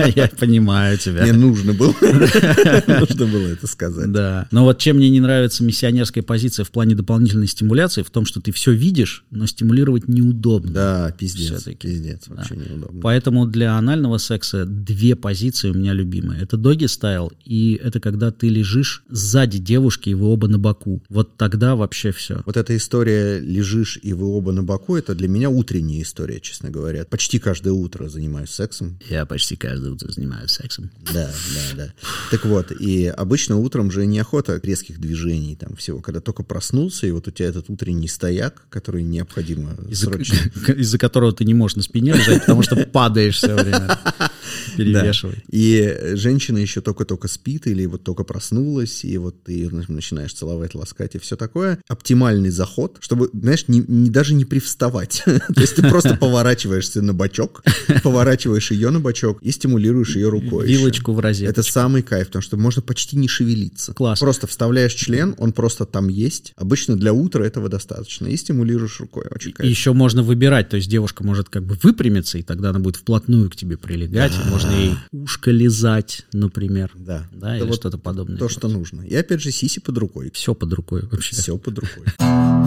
Я 0.16 0.28
понимаю 0.28 0.96
тебя. 0.96 1.22
Мне 1.22 1.32
нужно 1.32 1.72
было, 1.72 1.94
нужно 2.00 3.26
было 3.26 3.46
это 3.48 3.66
сказать. 3.66 4.12
Да. 4.12 4.46
Но 4.52 4.64
вот 4.64 4.78
чем 4.78 4.96
мне 4.96 5.10
не 5.10 5.20
нравится 5.20 5.64
миссионерская 5.64 6.22
позиция 6.22 6.64
в 6.64 6.70
плане 6.70 6.94
дополнительной 6.94 7.48
стимуляции, 7.48 8.02
в 8.02 8.10
том, 8.10 8.26
что 8.26 8.40
ты 8.40 8.52
все 8.52 8.72
видишь, 8.72 9.24
но 9.30 9.46
стимулировать 9.46 10.06
неудобно. 10.08 10.70
Да, 10.70 11.14
пиздец, 11.18 11.64
пиздец, 11.80 12.28
вообще 12.28 12.54
неудобно. 12.56 13.00
Поэтому 13.00 13.46
для 13.46 13.76
анального 13.76 14.18
секса 14.18 14.66
две 14.66 15.16
позиции 15.16 15.70
у 15.70 15.74
меня 15.74 15.94
любимые. 15.94 16.42
Это 16.42 16.56
доги 16.56 16.86
стайл, 16.86 17.32
и 17.44 17.80
это 17.82 17.98
когда 17.98 18.30
ты 18.30 18.48
лежишь 18.50 19.02
сзади 19.08 19.58
девушки, 19.58 20.10
и 20.10 20.14
вы 20.14 20.26
оба 20.26 20.46
на 20.48 20.58
боку. 20.58 21.02
Вот 21.08 21.36
тогда 21.36 21.74
вообще 21.74 22.12
все. 22.12 22.42
Вот 22.46 22.56
эта 22.56 22.76
история 22.76 23.40
«лежишь, 23.40 23.98
и 24.02 24.12
вы 24.12 24.26
оба 24.26 24.52
на 24.52 24.62
боку»— 24.66 24.96
это 24.96 25.14
для 25.14 25.28
меня 25.28 25.48
утренняя 25.48 26.02
история, 26.02 26.40
честно 26.40 26.70
говоря. 26.70 27.04
Почти 27.04 27.38
каждое 27.38 27.72
утро 27.72 28.08
занимаюсь 28.08 28.50
сексом. 28.50 28.98
Я 29.08 29.24
почти 29.26 29.56
каждое 29.56 29.92
утро 29.92 30.10
занимаюсь 30.12 30.50
сексом. 30.50 30.90
Да, 31.12 31.30
да, 31.54 31.76
да. 31.76 31.92
Так 32.30 32.44
вот, 32.44 32.72
и 32.72 33.06
обычно 33.06 33.56
утром 33.56 33.90
же 33.90 34.06
неохота 34.06 34.60
резких 34.62 35.00
движений 35.00 35.56
там 35.56 35.76
всего. 35.76 36.00
Когда 36.00 36.20
только 36.20 36.42
проснулся, 36.42 37.06
и 37.06 37.10
вот 37.10 37.28
у 37.28 37.30
тебя 37.30 37.48
этот 37.48 37.70
утренний 37.70 38.08
стояк, 38.08 38.66
который 38.68 39.02
необходимо 39.02 39.76
Из-за, 39.88 40.06
срочно... 40.06 40.36
из-за 40.76 40.98
которого 40.98 41.32
ты 41.32 41.44
не 41.44 41.54
можешь 41.54 41.76
на 41.76 41.82
спине 41.82 42.12
лежать, 42.12 42.40
потому 42.40 42.62
что 42.62 42.76
падаешь 42.76 43.36
все 43.36 43.54
время. 43.54 43.98
Перевешивай. 44.76 45.36
И 45.50 46.12
женщина 46.14 46.58
еще 46.58 46.80
только-только 46.80 47.28
спит 47.28 47.66
или 47.66 47.86
вот 47.86 48.04
только 48.04 48.24
проснулась, 48.24 49.04
и 49.04 49.16
вот 49.18 49.42
ты 49.44 49.52
ее 49.52 49.70
начинаешь 49.70 50.32
целовать, 50.32 50.74
ласкать 50.74 51.14
и 51.14 51.18
все 51.18 51.36
такое. 51.36 51.78
Оптимальный 51.88 52.50
заход, 52.50 52.98
чтобы, 53.00 53.30
знаешь, 53.32 53.66
не, 53.68 53.80
не- 53.86 54.10
даже 54.10 54.34
не 54.34 54.44
привставать. 54.44 55.22
То 55.24 55.60
есть 55.60 55.76
ты 55.76 55.82
просто 55.88 56.16
поворачиваешься 56.20 57.02
на 57.02 57.14
бочок, 57.14 57.62
поворачиваешь 58.02 58.70
ее 58.70 58.90
на 58.90 59.00
бочок 59.00 59.42
и 59.42 59.50
стимулируешь 59.50 60.16
ее 60.16 60.28
рукой. 60.28 60.66
Вилочку 60.66 61.12
в 61.12 61.20
розетку. 61.20 61.50
Это 61.50 61.62
самый 61.62 62.02
кайф, 62.02 62.26
потому 62.28 62.42
что 62.42 62.56
можно 62.56 62.82
почти 62.82 63.16
не 63.16 63.28
шевелиться. 63.28 63.94
Класс. 63.94 64.18
Просто 64.20 64.46
вставляешь 64.46 64.94
член, 64.94 65.34
он 65.38 65.52
просто 65.52 65.84
там 65.86 66.08
есть. 66.08 66.52
Обычно 66.56 66.96
для 66.96 67.12
утра 67.12 67.44
этого 67.44 67.68
достаточно. 67.68 68.26
И 68.26 68.36
стимулируешь 68.36 69.00
рукой. 69.00 69.24
Очень 69.30 69.50
И 69.50 69.54
кайф. 69.54 69.70
еще 69.70 69.92
можно 69.92 70.22
выбирать, 70.22 70.68
то 70.68 70.76
есть 70.76 70.88
девушка 70.88 71.24
может 71.24 71.48
как 71.48 71.64
бы 71.64 71.76
выпрямиться, 71.82 72.38
и 72.38 72.42
тогда 72.42 72.70
она 72.70 72.78
будет 72.78 72.96
вплотную 72.96 73.50
к 73.50 73.56
тебе 73.56 73.76
прилегать, 73.76 74.32
и 74.32 74.50
можно 74.66 74.78
ей 74.78 74.94
ушко 75.12 75.50
лизать, 75.50 76.26
например. 76.32 76.90
Да. 76.94 77.26
Да, 77.32 77.54
Это 77.54 77.64
или 77.64 77.70
вот 77.70 77.76
что-то 77.76 77.98
подобное. 77.98 78.38
То, 78.38 78.48
что 78.48 78.68
нужно. 78.68 79.02
И 79.02 79.14
опять 79.14 79.40
же, 79.40 79.50
сиси 79.50 79.80
под 79.80 79.98
рукой. 79.98 80.30
Все 80.32 80.54
под 80.54 80.72
рукой 80.72 81.02
вообще. 81.10 81.36
Все 81.36 81.56
под 81.58 81.78
рукой. 81.78 82.04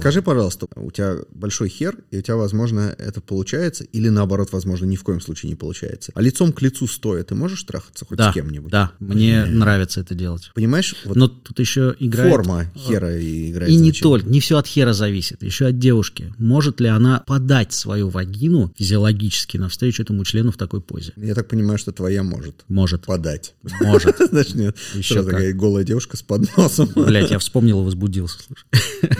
Скажи, 0.00 0.22
пожалуйста, 0.22 0.66
у 0.76 0.90
тебя 0.90 1.16
большой 1.30 1.68
хер, 1.68 1.96
и 2.10 2.18
у 2.18 2.22
тебя, 2.22 2.36
возможно, 2.36 2.94
это 2.98 3.20
получается, 3.20 3.84
или 3.84 4.08
наоборот, 4.08 4.48
возможно, 4.52 4.86
ни 4.86 4.96
в 4.96 5.02
коем 5.04 5.20
случае 5.20 5.50
не 5.50 5.56
получается. 5.56 6.12
А 6.14 6.22
лицом 6.22 6.52
к 6.52 6.62
лицу 6.62 6.86
стоя, 6.86 7.22
ты 7.22 7.34
можешь 7.34 7.62
трахаться 7.64 8.04
хоть 8.04 8.18
Да, 8.18 8.30
с 8.30 8.34
кем-нибудь? 8.34 8.70
да, 8.72 8.92
мне 8.98 9.44
нравится 9.44 10.00
это 10.00 10.14
делать. 10.14 10.50
Понимаешь, 10.54 10.94
вот 11.04 11.16
Но 11.16 11.28
тут 11.28 11.58
еще 11.60 11.94
играет... 11.98 12.32
форма 12.32 12.66
хера 12.76 13.16
и 13.16 13.50
играет 13.50 13.70
И 13.70 13.76
не 13.76 13.90
значение. 13.90 14.02
только, 14.02 14.28
не 14.28 14.40
все 14.40 14.58
от 14.58 14.66
хера 14.66 14.92
зависит, 14.92 15.42
еще 15.42 15.66
от 15.66 15.78
девушки. 15.78 16.32
Может 16.38 16.80
ли 16.80 16.88
она 16.88 17.22
подать 17.26 17.72
свою 17.72 18.08
вагину 18.08 18.72
физиологически 18.76 19.56
навстречу 19.58 20.02
этому 20.02 20.24
члену 20.24 20.50
в 20.52 20.56
такой 20.56 20.80
позе? 20.80 21.12
Я 21.16 21.34
так 21.34 21.48
понимаю, 21.48 21.78
что 21.78 21.92
твоя 21.92 22.22
может 22.22 22.64
Может, 22.68 23.04
подать. 23.06 23.54
может. 23.82 24.16
Значит, 24.30 24.54
нет, 24.54 24.76
Еще 24.94 25.22
такая 25.22 25.52
голая 25.52 25.84
девушка 25.84 26.16
с 26.16 26.22
подносом. 26.22 26.88
Блять, 26.94 27.30
я 27.30 27.38
вспомнил 27.38 27.80
и 27.82 27.84
возбудился, 27.84 28.38
слушай. 28.46 28.64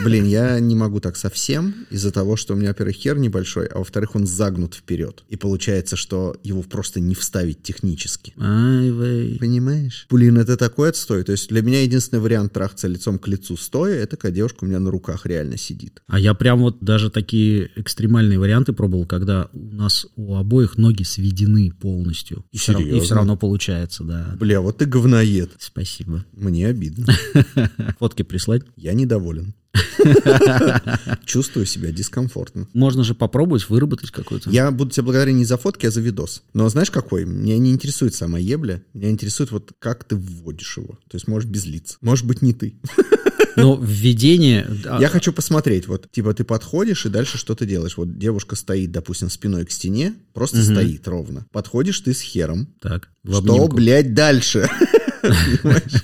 Блин, 0.03 0.25
я 0.25 0.59
не 0.59 0.70
могу 0.75 0.99
так 0.99 1.17
совсем 1.17 1.87
из-за 1.89 2.11
того, 2.11 2.35
что 2.35 2.53
у 2.53 2.57
меня, 2.57 2.69
во-первых, 2.69 2.95
хер 2.95 3.17
небольшой, 3.17 3.67
а 3.67 3.79
во-вторых, 3.79 4.15
он 4.15 4.27
загнут 4.27 4.75
вперед. 4.75 5.23
И 5.29 5.35
получается, 5.35 5.95
что 5.95 6.35
его 6.43 6.61
просто 6.61 6.99
не 6.99 7.15
вставить 7.15 7.63
технически. 7.63 8.33
Ай, 8.37 8.89
вей. 8.89 9.37
Понимаешь? 9.39 10.07
Блин, 10.09 10.37
это 10.37 10.57
такой 10.57 10.89
отстой. 10.89 11.23
То 11.23 11.31
есть 11.31 11.49
для 11.49 11.61
меня 11.61 11.81
единственный 11.81 12.19
вариант 12.19 12.53
трахаться 12.53 12.87
лицом 12.87 13.19
к 13.19 13.27
лицу 13.27 13.57
стоя, 13.57 13.95
это 13.95 14.17
когда 14.17 14.35
девушка 14.35 14.63
у 14.63 14.67
меня 14.67 14.79
на 14.79 14.91
руках 14.91 15.25
реально 15.25 15.57
сидит. 15.57 16.01
А 16.07 16.19
я 16.19 16.33
прям 16.33 16.59
вот 16.61 16.77
даже 16.81 17.09
такие 17.09 17.71
экстремальные 17.75 18.39
варианты 18.39 18.73
пробовал, 18.73 19.05
когда 19.05 19.49
у 19.53 19.75
нас 19.75 20.05
у 20.15 20.35
обоих 20.35 20.77
ноги 20.77 21.03
сведены 21.03 21.71
полностью. 21.71 22.45
И 22.51 22.57
все, 22.57 22.73
равно, 22.73 22.87
и 22.87 22.89
Серьезно? 22.89 23.05
все 23.05 23.15
равно 23.15 23.37
получается, 23.37 24.03
да. 24.03 24.35
Бля, 24.39 24.61
вот 24.61 24.77
ты 24.77 24.85
говноед. 24.85 25.51
Спасибо. 25.59 26.25
Мне 26.33 26.67
обидно. 26.67 27.07
Фотки 27.99 28.23
прислать? 28.23 28.63
Я 28.75 28.93
недоволен. 28.93 29.53
Чувствую 31.25 31.65
себя 31.65 31.91
дискомфортно. 31.91 32.67
Можно 32.73 33.03
же 33.03 33.15
попробовать 33.15 33.69
выработать 33.69 34.11
какой-то. 34.11 34.49
Я 34.49 34.71
буду 34.71 34.91
тебе 34.91 35.03
благодарен 35.03 35.37
не 35.37 35.45
за 35.45 35.57
фотки, 35.57 35.85
а 35.85 35.91
за 35.91 36.01
видос. 36.01 36.43
Но 36.53 36.67
знаешь 36.69 36.91
какой? 36.91 37.25
Меня 37.25 37.57
не 37.57 37.71
интересует 37.71 38.15
сама 38.15 38.39
ебля. 38.39 38.83
Меня 38.93 39.09
интересует 39.09 39.51
вот 39.51 39.71
как 39.79 40.03
ты 40.03 40.15
вводишь 40.15 40.77
его. 40.77 40.99
То 41.09 41.15
есть 41.15 41.27
можешь 41.27 41.49
без 41.49 41.65
лиц. 41.65 41.97
Может 42.01 42.25
быть 42.25 42.41
не 42.41 42.53
ты. 42.53 42.79
Но 43.55 43.75
введение... 43.75 44.67
Я 44.99 45.09
хочу 45.09 45.33
посмотреть, 45.33 45.87
вот, 45.87 46.09
типа, 46.11 46.33
ты 46.33 46.43
подходишь 46.43 47.05
и 47.05 47.09
дальше 47.09 47.37
что 47.37 47.53
ты 47.53 47.65
делаешь? 47.65 47.97
Вот 47.97 48.17
девушка 48.17 48.55
стоит, 48.55 48.91
допустим, 48.91 49.29
спиной 49.29 49.65
к 49.65 49.71
стене, 49.71 50.15
просто 50.33 50.63
стоит 50.63 51.07
ровно. 51.07 51.45
Подходишь 51.51 51.99
ты 51.99 52.13
с 52.13 52.21
хером. 52.21 52.73
Так, 52.81 53.09
Что, 53.25 53.67
блядь, 53.67 54.13
дальше? 54.13 54.69
Понимаешь? 55.21 56.03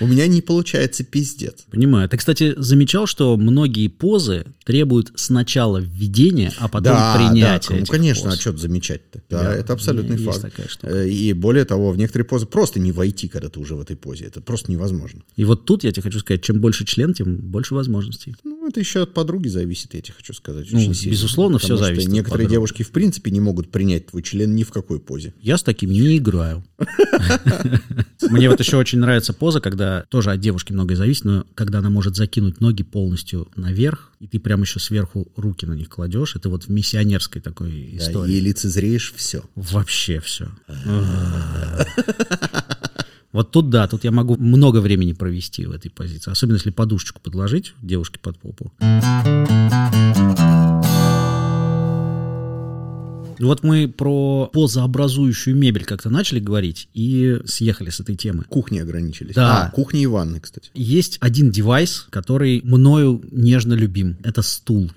У 0.00 0.06
меня 0.06 0.26
не 0.26 0.42
получается 0.42 1.04
пиздец. 1.04 1.64
Понимаю. 1.70 2.08
Ты, 2.08 2.16
кстати, 2.16 2.54
замечал, 2.56 3.06
что 3.06 3.36
многие 3.36 3.88
позы 3.88 4.44
требуют 4.64 5.12
сначала 5.16 5.78
введения, 5.78 6.52
а 6.58 6.68
потом 6.68 6.96
принятия 7.16 7.68
да, 7.70 7.74
ну, 7.76 7.82
этих 7.82 7.90
конечно, 7.90 8.30
поз. 8.30 8.38
а 8.38 8.40
что 8.40 8.56
замечать-то? 8.56 9.22
Да, 9.28 9.42
Да, 9.44 9.54
это 9.54 9.72
абсолютный 9.72 10.16
факт. 10.18 10.42
такая 10.42 10.68
штука. 10.68 10.92
Э, 10.92 11.08
И 11.08 11.32
более 11.32 11.64
того, 11.64 11.90
в 11.92 11.96
некоторые 11.98 12.26
позы 12.26 12.46
просто 12.46 12.80
не 12.80 12.92
войти, 12.92 13.28
когда 13.28 13.48
ты 13.48 13.60
уже 13.60 13.74
в 13.74 13.80
этой 13.80 13.96
позе. 13.96 14.24
Это 14.26 14.40
просто 14.40 14.70
невозможно. 14.72 15.22
И 15.36 15.44
вот 15.44 15.64
тут 15.64 15.84
я 15.84 15.92
тебе 15.92 16.02
хочу 16.02 16.18
сказать, 16.20 16.42
чем 16.42 16.60
больше 16.60 16.84
член, 16.84 17.14
тем 17.14 17.36
больше 17.36 17.74
возможностей. 17.74 18.34
Ну, 18.44 18.68
это 18.68 18.80
еще 18.80 19.02
от 19.02 19.14
подруги 19.14 19.48
зависит, 19.48 19.94
я 19.94 20.00
тебе 20.00 20.14
хочу 20.16 20.32
сказать. 20.34 20.66
Ну, 20.70 20.78
очень 20.78 20.94
сильно. 20.94 21.12
безусловно, 21.12 21.58
Потому 21.58 21.78
что 21.78 21.84
зависит 21.86 22.06
от 22.08 22.12
Некоторые 22.12 22.44
подруги. 22.46 22.52
девушки 22.54 22.82
в 22.82 22.90
принципе 22.90 23.30
не 23.30 23.40
могут 23.40 23.70
принять 23.70 24.06
твой 24.06 24.22
член 24.22 24.54
ни 24.54 24.62
в 24.62 24.70
какой 24.70 25.00
позе. 25.00 25.34
Я 25.40 25.58
с 25.58 25.62
таким 25.62 25.90
не 25.90 26.16
играю. 26.18 26.64
Мне 28.30 28.48
вот 28.48 28.60
еще 28.60 28.76
очень 28.76 28.98
нравится 28.98 29.32
поза, 29.32 29.60
когда 29.60 29.91
тоже 30.08 30.30
от 30.32 30.40
девушки 30.40 30.72
многое 30.72 30.96
зависит, 30.96 31.24
но 31.24 31.46
когда 31.54 31.78
она 31.78 31.90
может 31.90 32.16
закинуть 32.16 32.60
ноги 32.60 32.82
полностью 32.82 33.48
наверх, 33.56 34.10
и 34.20 34.26
ты 34.26 34.38
прям 34.40 34.62
еще 34.62 34.78
сверху 34.80 35.28
руки 35.36 35.66
на 35.66 35.74
них 35.74 35.88
кладешь, 35.88 36.36
это 36.36 36.48
вот 36.48 36.64
в 36.64 36.68
миссионерской 36.70 37.40
такой 37.40 37.90
Да, 37.92 37.98
истории. 37.98 38.34
и 38.34 38.40
лицезреешь 38.40 39.12
все. 39.16 39.42
Вообще 39.54 40.20
все. 40.20 40.48
Вот 43.32 43.50
тут 43.50 43.70
да, 43.70 43.88
тут 43.88 44.04
я 44.04 44.10
могу 44.10 44.36
много 44.36 44.78
времени 44.82 45.14
провести 45.14 45.64
в 45.64 45.70
этой 45.70 45.90
позиции. 45.90 46.30
Особенно 46.30 46.56
если 46.56 46.68
подушечку 46.70 47.18
подложить 47.22 47.72
девушке 47.80 48.18
под 48.20 48.38
попу. 48.38 48.70
Вот 53.42 53.64
мы 53.64 53.88
про 53.88 54.50
позообразующую 54.52 55.56
мебель 55.56 55.84
как-то 55.84 56.10
начали 56.10 56.38
говорить 56.38 56.88
и 56.94 57.40
съехали 57.44 57.90
с 57.90 58.00
этой 58.00 58.16
темы. 58.16 58.44
Кухни 58.48 58.78
ограничились. 58.78 59.34
Да. 59.34 59.66
А, 59.66 59.70
кухни 59.70 60.02
и 60.02 60.06
ванны, 60.06 60.40
кстати. 60.40 60.70
Есть 60.74 61.18
один 61.20 61.50
девайс, 61.50 62.06
который 62.10 62.60
мною 62.64 63.22
нежно 63.30 63.74
любим. 63.74 64.16
Это 64.22 64.42
стул. 64.42 64.90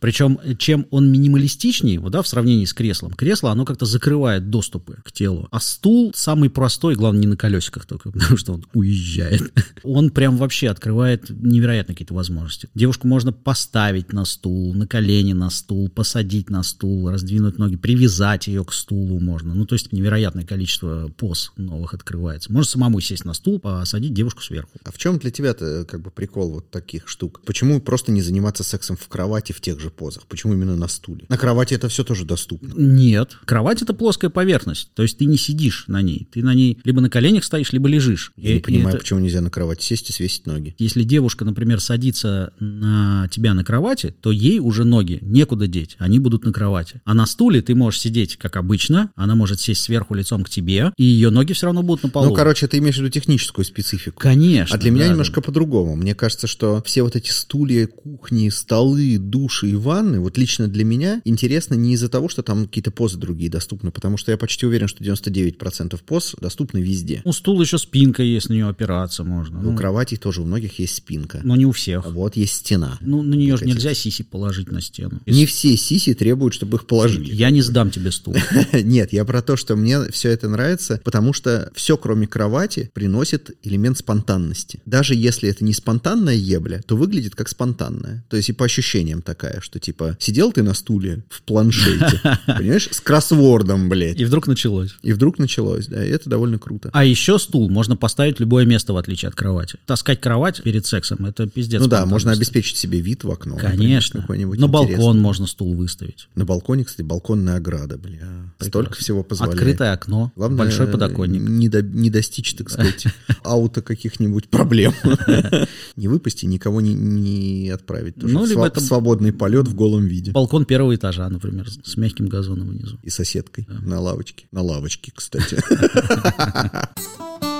Причем, 0.00 0.38
чем 0.58 0.86
он 0.90 1.12
минималистичнее, 1.12 2.00
вот, 2.00 2.12
да, 2.12 2.22
в 2.22 2.28
сравнении 2.28 2.64
с 2.64 2.74
креслом. 2.74 3.12
Кресло, 3.12 3.52
оно 3.52 3.64
как-то 3.64 3.86
закрывает 3.86 4.50
доступы 4.50 4.96
к 5.04 5.12
телу. 5.12 5.46
А 5.50 5.60
стул 5.60 6.12
самый 6.14 6.50
простой, 6.50 6.96
главное, 6.96 7.20
не 7.20 7.26
на 7.26 7.36
колесиках 7.36 7.86
только, 7.86 8.10
потому 8.12 8.36
что 8.36 8.54
он 8.54 8.66
уезжает. 8.74 9.52
Он 9.84 10.10
прям 10.10 10.36
вообще 10.36 10.68
открывает 10.68 11.30
невероятные 11.30 11.94
какие-то 11.94 12.14
возможности. 12.14 12.68
Девушку 12.74 13.06
можно 13.06 13.32
поставить 13.32 14.12
на 14.12 14.24
стул, 14.24 14.74
на 14.74 14.86
колени 14.86 15.32
на 15.32 15.50
стул, 15.50 15.88
посадить 15.88 16.50
на 16.50 16.62
стул, 16.62 17.10
раздвинуть 17.10 17.58
ноги, 17.60 17.76
привязать 17.76 18.48
ее 18.48 18.64
к 18.64 18.72
стулу 18.72 19.20
можно. 19.20 19.54
Ну, 19.54 19.64
то 19.66 19.74
есть 19.74 19.92
невероятное 19.92 20.44
количество 20.44 21.08
поз 21.16 21.52
новых 21.56 21.94
открывается. 21.94 22.52
Можно 22.52 22.70
самому 22.70 23.00
сесть 23.00 23.24
на 23.24 23.34
стул, 23.34 23.60
посадить 23.60 24.12
девушку 24.14 24.42
сверху. 24.42 24.70
А 24.84 24.90
в 24.90 24.98
чем 24.98 25.18
для 25.18 25.30
тебя-то 25.30 25.84
как 25.88 26.00
бы 26.00 26.10
прикол 26.10 26.50
вот 26.54 26.70
таких 26.70 27.08
штук? 27.08 27.42
Почему 27.44 27.80
просто 27.80 28.10
не 28.12 28.22
заниматься 28.22 28.64
сексом 28.64 28.96
в 28.96 29.06
кровати 29.08 29.52
в 29.52 29.60
тех 29.60 29.78
же 29.78 29.90
позах? 29.90 30.26
Почему 30.26 30.54
именно 30.54 30.74
на 30.76 30.88
стуле? 30.88 31.26
На 31.28 31.36
кровати 31.38 31.74
это 31.74 31.88
все 31.88 32.02
тоже 32.02 32.24
доступно. 32.24 32.72
Нет. 32.76 33.36
Кровать 33.44 33.82
это 33.82 33.94
плоская 33.94 34.30
поверхность. 34.30 34.90
То 34.94 35.02
есть 35.02 35.18
ты 35.18 35.26
не 35.26 35.36
сидишь 35.36 35.84
на 35.86 36.02
ней. 36.02 36.26
Ты 36.32 36.42
на 36.42 36.54
ней 36.54 36.78
либо 36.84 37.00
на 37.00 37.10
коленях 37.10 37.44
стоишь, 37.44 37.72
либо 37.72 37.88
лежишь. 37.88 38.32
Я 38.36 38.50
И- 38.50 38.54
не 38.54 38.60
понимаю, 38.60 38.88
это- 38.88 38.98
почему 38.98 39.20
нельзя 39.20 39.40
на 39.40 39.50
кровати 39.50 39.84
сесть 39.84 40.08
и 40.10 40.12
свесить 40.12 40.46
ноги. 40.46 40.74
Если 40.78 41.02
девушка, 41.02 41.44
например, 41.44 41.80
садится 41.80 42.52
на 42.60 43.28
тебя 43.30 43.54
на 43.54 43.64
кровати, 43.64 44.14
то 44.20 44.30
ей 44.32 44.58
уже 44.58 44.84
ноги 44.84 45.18
некуда 45.20 45.66
деть, 45.66 45.96
они 45.98 46.18
будут 46.18 46.44
на 46.44 46.52
кровати. 46.52 47.00
А 47.04 47.14
на 47.14 47.26
стуле 47.40 47.62
ты 47.62 47.74
можешь 47.74 48.00
сидеть, 48.00 48.36
как 48.36 48.56
обычно, 48.56 49.10
она 49.16 49.34
может 49.34 49.60
сесть 49.60 49.80
сверху 49.80 50.12
лицом 50.12 50.44
к 50.44 50.50
тебе, 50.50 50.92
и 50.98 51.04
ее 51.04 51.30
ноги 51.30 51.54
все 51.54 51.64
равно 51.64 51.82
будут 51.82 52.02
на 52.02 52.10
полу. 52.10 52.26
Ну, 52.26 52.34
короче, 52.34 52.66
ты 52.66 52.76
имеешь 52.76 52.96
в 52.96 52.98
виду 52.98 53.08
техническую 53.08 53.64
специфику. 53.64 54.20
Конечно. 54.20 54.76
А 54.76 54.78
для 54.78 54.90
меня 54.90 55.06
да, 55.06 55.12
немножко 55.12 55.40
по-другому. 55.40 55.96
Мне 55.96 56.14
кажется, 56.14 56.46
что 56.46 56.82
все 56.84 57.02
вот 57.02 57.16
эти 57.16 57.30
стулья, 57.30 57.86
кухни, 57.86 58.50
столы, 58.50 59.16
души 59.16 59.70
и 59.70 59.74
ванны, 59.74 60.20
вот 60.20 60.36
лично 60.36 60.68
для 60.68 60.84
меня 60.84 61.22
интересно 61.24 61.72
не 61.72 61.94
из-за 61.94 62.10
того, 62.10 62.28
что 62.28 62.42
там 62.42 62.66
какие-то 62.66 62.90
позы 62.90 63.16
другие 63.16 63.50
доступны, 63.50 63.90
потому 63.90 64.18
что 64.18 64.32
я 64.32 64.36
почти 64.36 64.66
уверен, 64.66 64.86
что 64.86 65.02
99% 65.02 65.98
поз 66.04 66.36
доступны 66.38 66.82
везде. 66.82 67.22
да. 67.24 67.30
У 67.30 67.32
стула 67.32 67.62
еще 67.62 67.78
спинка 67.78 68.22
есть, 68.22 68.50
на 68.50 68.52
нее 68.52 68.68
опираться 68.68 69.24
можно. 69.24 69.60
У 69.60 69.62
Ну, 69.62 69.74
кровати 69.74 70.16
тоже 70.16 70.42
у 70.42 70.44
многих 70.44 70.78
есть 70.78 70.94
спинка. 70.94 71.40
но 71.42 71.56
не 71.56 71.64
у 71.64 71.72
всех. 71.72 72.04
Вот 72.12 72.36
есть 72.36 72.52
стена. 72.56 72.98
Ну, 73.00 73.22
на 73.22 73.32
нее 73.34 73.56
же 73.56 73.64
нельзя 73.64 73.94
сиси 73.94 74.24
положить 74.24 74.70
на 74.70 74.82
стену. 74.82 75.22
Не 75.24 75.46
все 75.46 75.74
сиси 75.78 76.12
требуют, 76.12 76.52
чтобы 76.52 76.76
их 76.76 76.86
положили. 76.86 77.29
Я 77.32 77.50
не 77.50 77.62
сдам 77.62 77.90
тебе 77.90 78.10
стул. 78.10 78.36
Нет, 78.72 79.12
я 79.12 79.24
про 79.24 79.42
то, 79.42 79.56
что 79.56 79.76
мне 79.76 80.10
все 80.10 80.30
это 80.30 80.48
нравится, 80.48 81.00
потому 81.04 81.32
что 81.32 81.70
все, 81.74 81.96
кроме 81.96 82.26
кровати, 82.26 82.90
приносит 82.92 83.50
элемент 83.62 83.98
спонтанности. 83.98 84.80
Даже 84.86 85.14
если 85.14 85.48
это 85.48 85.64
не 85.64 85.72
спонтанная 85.72 86.34
ебля, 86.34 86.82
то 86.86 86.96
выглядит 86.96 87.34
как 87.34 87.48
спонтанная. 87.48 88.24
То 88.28 88.36
есть 88.36 88.48
и 88.48 88.52
по 88.52 88.64
ощущениям 88.64 89.22
такая, 89.22 89.60
что 89.60 89.78
типа 89.78 90.16
сидел 90.20 90.52
ты 90.52 90.62
на 90.62 90.74
стуле 90.74 91.24
в 91.28 91.42
планшете, 91.42 92.20
понимаешь, 92.46 92.88
с 92.90 93.00
кроссвордом, 93.00 93.88
блядь. 93.88 94.18
И 94.18 94.24
вдруг 94.24 94.46
началось. 94.46 94.94
И 95.02 95.12
вдруг 95.12 95.38
началось, 95.38 95.86
да, 95.86 96.04
и 96.04 96.08
это 96.08 96.28
довольно 96.28 96.58
круто. 96.58 96.90
А 96.92 97.04
еще 97.04 97.38
стул 97.38 97.70
можно 97.70 97.96
поставить 97.96 98.38
в 98.38 98.40
любое 98.40 98.64
место, 98.64 98.92
в 98.92 98.96
отличие 98.96 99.28
от 99.28 99.34
кровати. 99.34 99.78
Таскать 99.86 100.20
кровать 100.20 100.62
перед 100.62 100.86
сексом 100.86 101.24
это 101.26 101.46
пиздец. 101.46 101.80
Ну 101.80 101.88
да, 101.88 102.06
можно 102.06 102.32
обеспечить 102.32 102.76
себе 102.76 103.00
вид 103.00 103.24
в 103.24 103.30
окно. 103.30 103.54
например, 103.54 103.76
Конечно. 103.76 104.20
какой-нибудь 104.20 104.58
На 104.58 104.68
балкон 104.68 105.20
можно 105.20 105.46
стул 105.46 105.74
выставить. 105.74 106.28
На 106.34 106.44
балконе, 106.44 106.84
кстати, 106.84 107.06
балконная 107.20 107.56
ограда, 107.56 107.98
бля. 107.98 108.52
Столько 108.58 108.94
всего 108.96 109.22
позволяет. 109.22 109.58
Открытое 109.58 109.92
окно, 109.92 110.32
Главное, 110.36 110.58
большой 110.58 110.86
подоконник. 110.86 111.42
Не, 111.42 111.68
до- 111.68 111.82
не 111.82 112.10
достичь, 112.10 112.54
так 112.54 112.70
сказать, 112.70 113.06
ауто 113.44 113.82
каких-нибудь 113.82 114.48
проблем. 114.48 114.92
Не 115.96 116.08
выпасть 116.08 116.44
и 116.44 116.46
никого 116.46 116.80
не, 116.80 116.94
не 116.94 117.68
отправить. 117.70 118.14
тоже 118.14 118.32
Ну, 118.32 118.46
либо 118.46 118.62
сва- 118.62 118.66
это- 118.68 118.80
свободный 118.80 119.32
полет 119.32 119.68
в 119.68 119.74
голом 119.74 120.06
виде. 120.06 120.32
Балкон 120.32 120.64
первого 120.64 120.94
этажа, 120.94 121.28
например, 121.28 121.68
с 121.70 121.96
мягким 121.96 122.28
газоном 122.28 122.68
внизу. 122.68 122.98
И 123.02 123.10
соседкой 123.10 123.66
на 123.68 124.00
лавочке. 124.00 124.46
На 124.52 124.62
лавочке, 124.62 125.12
кстати. 125.14 125.58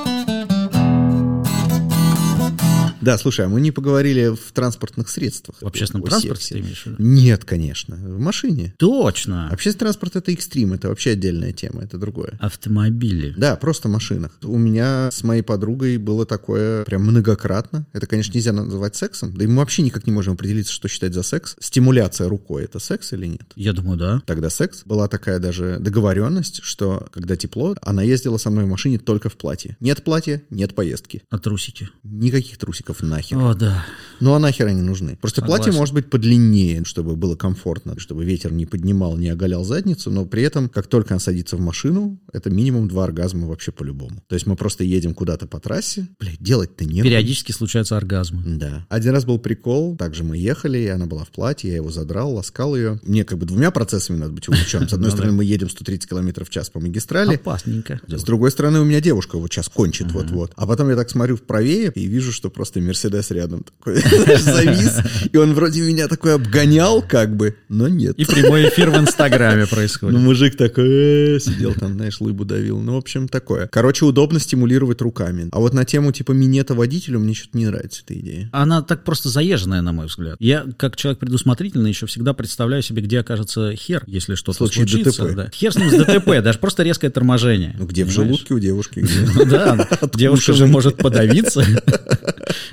Да, 3.00 3.16
слушай, 3.18 3.46
а 3.46 3.48
мы 3.48 3.60
не 3.60 3.70
поговорили 3.70 4.28
в 4.28 4.52
транспортных 4.52 5.08
средствах. 5.08 5.56
В 5.60 5.66
общественном 5.66 6.06
транспорте 6.06 6.54
ты 6.54 6.60
имеешь 6.60 6.82
в 6.82 6.86
виду? 6.86 6.96
Нет, 6.98 7.44
конечно. 7.44 7.96
В 7.96 8.18
машине. 8.20 8.74
Точно. 8.78 9.48
Общественный 9.48 9.80
транспорт— 9.80 10.16
это 10.16 10.32
экстрим, 10.32 10.74
это 10.74 10.88
вообще 10.88 11.10
отдельная 11.10 11.52
тема, 11.52 11.82
это 11.82 11.96
другое. 11.96 12.36
Автомобили. 12.40 13.34
Да, 13.36 13.56
просто 13.56 13.88
машинах. 13.88 14.32
У 14.42 14.58
меня 14.58 15.10
с 15.10 15.24
моей 15.24 15.42
подругой 15.42 15.96
было 15.96 16.26
такое 16.26 16.84
прям 16.84 17.02
многократно. 17.02 17.86
Это, 17.92 18.06
конечно, 18.06 18.34
нельзя 18.34 18.52
называть 18.52 18.96
сексом. 18.96 19.34
Да 19.34 19.44
и 19.44 19.46
мы 19.46 19.56
вообще 19.56 19.82
никак 19.82 20.06
не 20.06 20.12
можем 20.12 20.34
определиться, 20.34 20.72
что 20.72 20.88
считать 20.88 21.14
за 21.14 21.22
секс. 21.22 21.56
Стимуляция 21.58 22.28
рукой— 22.28 22.64
это 22.64 22.78
секс 22.78 23.12
или 23.14 23.26
нет? 23.26 23.52
Я 23.56 23.72
думаю, 23.72 23.96
да. 23.98 24.22
Тогда 24.26 24.50
секс. 24.50 24.82
Была 24.84 25.08
такая 25.08 25.38
даже 25.38 25.78
договоренность, 25.80 26.60
что 26.62 27.08
когда 27.12 27.36
тепло, 27.36 27.74
она 27.82 28.02
ездила 28.02 28.36
со 28.36 28.50
мной 28.50 28.64
в 28.64 28.68
машине 28.68 28.98
только 28.98 29.28
в 29.28 29.36
платье. 29.36 29.76
Нет 29.80 30.04
платья, 30.04 30.42
нет 30.50 30.74
поездки. 30.74 31.22
А 31.30 31.38
трусики? 31.38 31.88
Никаких 32.02 32.58
трусиков 32.58 32.89
нахер. 33.00 33.38
О, 33.38 33.54
да. 33.54 33.84
Ну 34.20 34.34
а 34.34 34.38
нахер 34.38 34.66
они 34.66 34.82
нужны? 34.82 35.16
Просто 35.16 35.40
Согласен. 35.40 35.64
платье 35.64 35.78
может 35.78 35.94
быть 35.94 36.10
подлиннее, 36.10 36.84
чтобы 36.84 37.16
было 37.16 37.36
комфортно, 37.36 37.98
чтобы 37.98 38.24
ветер 38.24 38.52
не 38.52 38.66
поднимал, 38.66 39.16
не 39.16 39.28
оголял 39.30 39.64
задницу, 39.64 40.10
но 40.10 40.26
при 40.26 40.42
этом, 40.42 40.68
как 40.68 40.88
только 40.88 41.14
она 41.14 41.20
садится 41.20 41.56
в 41.56 41.60
машину, 41.60 42.20
это 42.30 42.50
минимум 42.50 42.86
два 42.86 43.04
оргазма 43.04 43.46
вообще 43.46 43.72
по-любому. 43.72 44.22
То 44.28 44.34
есть 44.34 44.46
мы 44.46 44.56
просто 44.56 44.84
едем 44.84 45.14
куда-то 45.14 45.46
по 45.46 45.58
трассе, 45.58 46.06
блядь, 46.18 46.38
делать-то 46.38 46.84
нет. 46.84 47.02
Периодически 47.04 47.52
случаются 47.52 47.96
оргазмы. 47.96 48.42
Да. 48.44 48.86
Один 48.90 49.12
раз 49.12 49.24
был 49.24 49.38
прикол, 49.38 49.96
также 49.96 50.22
мы 50.22 50.36
ехали, 50.36 50.76
и 50.78 50.86
она 50.88 51.06
была 51.06 51.24
в 51.24 51.30
платье, 51.30 51.70
я 51.70 51.76
его 51.76 51.90
задрал, 51.90 52.34
ласкал 52.34 52.76
ее. 52.76 53.00
Мне 53.02 53.24
как 53.24 53.38
бы 53.38 53.46
двумя 53.46 53.70
процессами 53.70 54.18
надо 54.18 54.32
быть 54.32 54.46
увлеченным. 54.48 54.88
С 54.88 54.92
одной 54.92 55.08
Ну 55.10 55.16
стороны, 55.16 55.32
мы 55.32 55.44
едем 55.44 55.70
130 55.70 56.06
км 56.10 56.44
в 56.44 56.50
час 56.50 56.68
по 56.68 56.78
магистрали, 56.78 57.36
Опасненько. 57.36 57.98
с 58.06 58.22
другой 58.22 58.50
стороны, 58.50 58.80
у 58.80 58.84
меня 58.84 59.00
девушка 59.00 59.38
вот 59.38 59.50
сейчас 59.50 59.70
кончит 59.70 60.12
вот-вот. 60.12 60.52
А 60.56 60.66
потом 60.66 60.90
я 60.90 60.96
так 60.96 61.08
смотрю 61.08 61.36
вправее 61.36 61.90
и 61.94 62.06
вижу, 62.06 62.32
что 62.32 62.50
просто 62.50 62.79
Мерседес 62.80 63.30
рядом 63.30 63.64
такой 63.64 63.96
знаешь, 64.00 64.40
завис. 64.42 64.98
И 65.32 65.36
он 65.36 65.54
вроде 65.54 65.80
меня 65.80 66.08
такой 66.08 66.34
обгонял 66.34 67.02
как 67.02 67.36
бы, 67.36 67.56
но 67.68 67.88
нет. 67.88 68.18
И 68.18 68.24
прямой 68.24 68.68
эфир 68.68 68.90
в 68.90 68.96
Инстаграме 68.96 69.62
Ну, 69.62 69.68
происходит. 69.68 70.18
мужик 70.18 70.56
такой 70.56 71.36
э, 71.36 71.40
сидел 71.40 71.74
там, 71.74 71.94
знаешь, 71.94 72.20
лыбу 72.20 72.44
давил. 72.44 72.80
Ну, 72.80 72.94
в 72.94 72.98
общем, 72.98 73.28
такое. 73.28 73.66
Короче, 73.68 74.04
удобно 74.04 74.38
стимулировать 74.40 75.00
руками. 75.00 75.48
А 75.52 75.58
вот 75.60 75.74
на 75.74 75.84
тему 75.84 76.12
типа 76.12 76.32
минета 76.32 76.74
водителю 76.74 77.18
мне 77.20 77.34
что-то 77.34 77.58
не 77.58 77.66
нравится 77.66 78.02
эта 78.04 78.18
идея. 78.18 78.48
Она 78.52 78.82
так 78.82 79.04
просто 79.04 79.28
заезженная, 79.28 79.82
на 79.82 79.92
мой 79.92 80.06
взгляд. 80.06 80.36
Я, 80.40 80.64
как 80.76 80.96
человек 80.96 81.18
предусмотрительный, 81.20 81.90
еще 81.90 82.06
всегда 82.06 82.32
представляю 82.34 82.82
себе, 82.82 83.02
где 83.02 83.20
окажется 83.20 83.74
хер, 83.74 84.02
если 84.06 84.34
что-то 84.34 84.58
случится. 84.68 85.24
ДТП. 85.24 85.34
да. 85.36 85.50
Хер 85.54 85.72
с 85.72 85.76
ним 85.76 85.90
с 85.90 85.94
ДТП, 85.94 86.26
даже 86.42 86.58
просто 86.58 86.82
резкое 86.82 87.10
торможение. 87.10 87.74
Ну, 87.78 87.86
где 87.86 88.04
в 88.04 88.10
желудке 88.10 88.54
у 88.54 88.58
девушки? 88.58 89.04
Ну 89.34 89.44
да, 89.46 89.88
девушка 90.14 90.52
же 90.52 90.66
может 90.66 90.96
подавиться. 90.96 91.64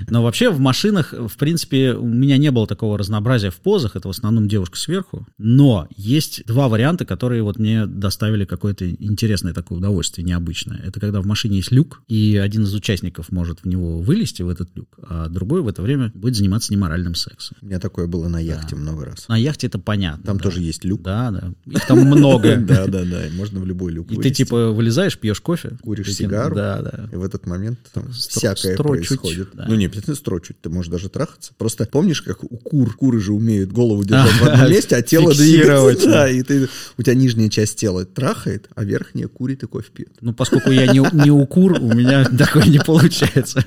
Но 0.10 0.24
вообще 0.24 0.50
в 0.50 0.60
машинах, 0.60 1.14
в 1.14 1.38
принципе, 1.38 1.94
у 1.94 2.06
меня 2.06 2.38
не 2.38 2.52
было 2.52 2.68
такого 2.68 2.98
разнообразия 2.98 3.50
в 3.50 3.58
позах. 3.58 3.96
Это 3.96 4.08
в 4.08 4.12
основном 4.12 4.48
девушка 4.48 4.78
сверху. 4.78 5.26
Но 5.38 5.88
есть 5.96 6.46
два 6.46 6.68
варианта, 6.68 7.06
которые 7.06 7.44
вот 7.44 7.60
мне 7.60 7.86
доставили 7.86 8.46
какое-то 8.46 8.90
интересное 8.90 9.54
такое 9.54 9.78
удовольствие, 9.78 10.26
необычное. 10.26 10.82
Это 10.84 11.00
когда 11.00 11.22
в 11.22 11.26
машине 11.26 11.58
есть 11.58 11.72
люк, 11.72 12.02
и 12.08 12.38
один 12.38 12.64
из 12.64 12.74
участников 12.74 13.32
может 13.32 13.62
в 13.62 13.66
него 13.66 14.00
вылезти, 14.02 14.42
в 14.42 14.50
этот 14.50 14.70
люк, 14.76 14.98
а 15.02 15.28
другой 15.28 15.62
в 15.62 15.68
это 15.68 15.82
время 15.82 16.12
будет 16.14 16.36
заниматься 16.36 16.72
неморальным 16.72 17.16
сексом. 17.16 17.58
У 17.62 17.66
меня 17.66 17.80
такое 17.80 18.08
было 18.08 18.28
на 18.28 18.40
яхте 18.40 18.76
много 18.76 19.06
раз. 19.06 19.28
На 19.28 19.38
яхте 19.38 19.68
это 19.68 19.80
понятно. 19.80 20.24
Там 20.24 20.38
да. 20.38 20.44
тоже 20.44 20.62
есть 20.62 20.84
люк. 20.86 21.02
Да, 21.02 21.32
да. 21.32 21.54
Их 21.66 21.86
там 21.86 22.00
много. 22.00 22.58
Да, 22.68 22.86
да, 22.88 23.06
да. 23.06 23.24
Можно 23.34 23.60
в 23.60 23.66
любой 23.66 23.92
люк 23.94 24.12
И 24.12 24.18
ты 24.18 24.30
типа 24.30 24.72
вылезаешь, 24.72 25.18
пьешь 25.18 25.40
кофе. 25.40 25.78
Куришь 25.82 26.14
сигару. 26.14 26.56
Да, 26.56 26.82
да. 26.82 27.10
И 27.12 27.16
в 27.16 27.24
этот 27.24 27.46
момент 27.46 27.80
там 27.94 28.12
всякое 28.12 28.76
происходит. 28.76 29.50
Ну, 29.68 29.76
не 29.76 29.86
обязательно 29.86 30.16
строчуть, 30.16 30.60
ты 30.62 30.70
можешь 30.70 30.92
даже 30.92 31.10
трахаться. 31.10 31.54
Просто 31.58 31.86
помнишь, 31.86 32.22
как 32.22 32.44
у 32.44 32.58
кур, 32.58 32.96
куры 32.96 33.20
же 33.20 33.34
умеют 33.34 33.72
голову 33.72 34.04
держать 34.04 34.34
в 34.34 34.44
одном 34.44 34.70
месте, 34.70 34.96
а 34.98 35.02
тело 35.02 35.34
двигается. 35.34 36.08
Да, 36.18 36.30
и 36.30 36.42
ты, 36.42 36.70
у 36.98 37.04
тебя 37.04 37.16
нижняя 37.16 37.50
часть 37.50 37.78
тела 37.78 38.06
трахает, 38.06 38.70
а 38.76 38.84
верхняя 38.84 39.28
курит 39.28 39.64
и 39.64 39.68
кофе 39.68 39.90
пьет. 39.94 40.14
Ну, 40.22 40.34
поскольку 40.34 40.72
я 40.72 40.88
не, 40.88 41.00
не 41.14 41.32
укур, 41.32 41.74
у 41.74 41.94
меня 41.94 42.24
такое 42.38 42.66
не 42.66 42.80
получается. 42.80 43.64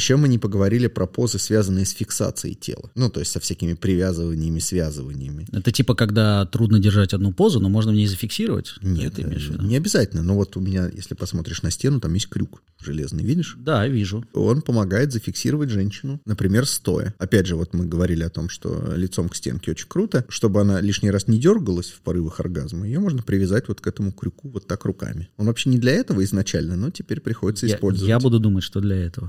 Еще 0.00 0.16
мы 0.16 0.28
не 0.28 0.38
поговорили 0.38 0.86
про 0.86 1.06
позы, 1.06 1.38
связанные 1.38 1.84
с 1.84 1.90
фиксацией 1.90 2.54
тела. 2.54 2.90
Ну, 2.94 3.10
то 3.10 3.20
есть 3.20 3.32
со 3.32 3.38
всякими 3.38 3.74
привязываниями, 3.74 4.58
связываниями. 4.58 5.46
Это 5.52 5.70
типа, 5.72 5.94
когда 5.94 6.46
трудно 6.46 6.78
держать 6.78 7.12
одну 7.12 7.32
позу, 7.34 7.60
но 7.60 7.68
можно 7.68 7.92
в 7.92 7.94
ней 7.94 8.06
зафиксировать? 8.06 8.74
Нет, 8.80 9.14
ты 9.14 9.22
имеешь 9.22 9.46
в 9.48 9.52
виду? 9.52 9.66
не 9.66 9.76
обязательно. 9.76 10.22
Но 10.22 10.34
вот 10.34 10.56
у 10.56 10.60
меня, 10.60 10.88
если 10.92 11.14
посмотришь 11.14 11.62
на 11.62 11.70
стену, 11.70 12.00
там 12.00 12.14
есть 12.14 12.28
крюк 12.28 12.62
железный, 12.82 13.22
видишь? 13.22 13.56
Да, 13.58 13.86
вижу. 13.86 14.24
Он 14.32 14.62
помогает 14.62 15.12
зафиксировать 15.12 15.68
женщину, 15.68 16.18
например, 16.24 16.66
стоя. 16.66 17.14
Опять 17.18 17.46
же, 17.46 17.56
вот 17.56 17.74
мы 17.74 17.84
говорили 17.84 18.22
о 18.22 18.30
том, 18.30 18.48
что 18.48 18.94
лицом 18.96 19.28
к 19.28 19.36
стенке 19.36 19.72
очень 19.72 19.86
круто. 19.86 20.24
Чтобы 20.30 20.62
она 20.62 20.80
лишний 20.80 21.10
раз 21.10 21.28
не 21.28 21.38
дергалась 21.38 21.90
в 21.90 22.00
порывах 22.00 22.40
оргазма, 22.40 22.86
ее 22.86 23.00
можно 23.00 23.22
привязать 23.22 23.68
вот 23.68 23.82
к 23.82 23.86
этому 23.86 24.12
крюку 24.12 24.48
вот 24.48 24.66
так 24.66 24.84
руками. 24.86 25.28
Он 25.36 25.46
вообще 25.46 25.68
не 25.68 25.78
для 25.78 25.92
этого 25.92 26.24
изначально, 26.24 26.76
но 26.76 26.90
теперь 26.90 27.20
приходится 27.20 27.66
Я, 27.66 27.74
использовать. 27.74 28.08
я 28.08 28.18
буду 28.18 28.40
думать, 28.40 28.64
что 28.64 28.80
для 28.80 28.96
этого. 28.96 29.28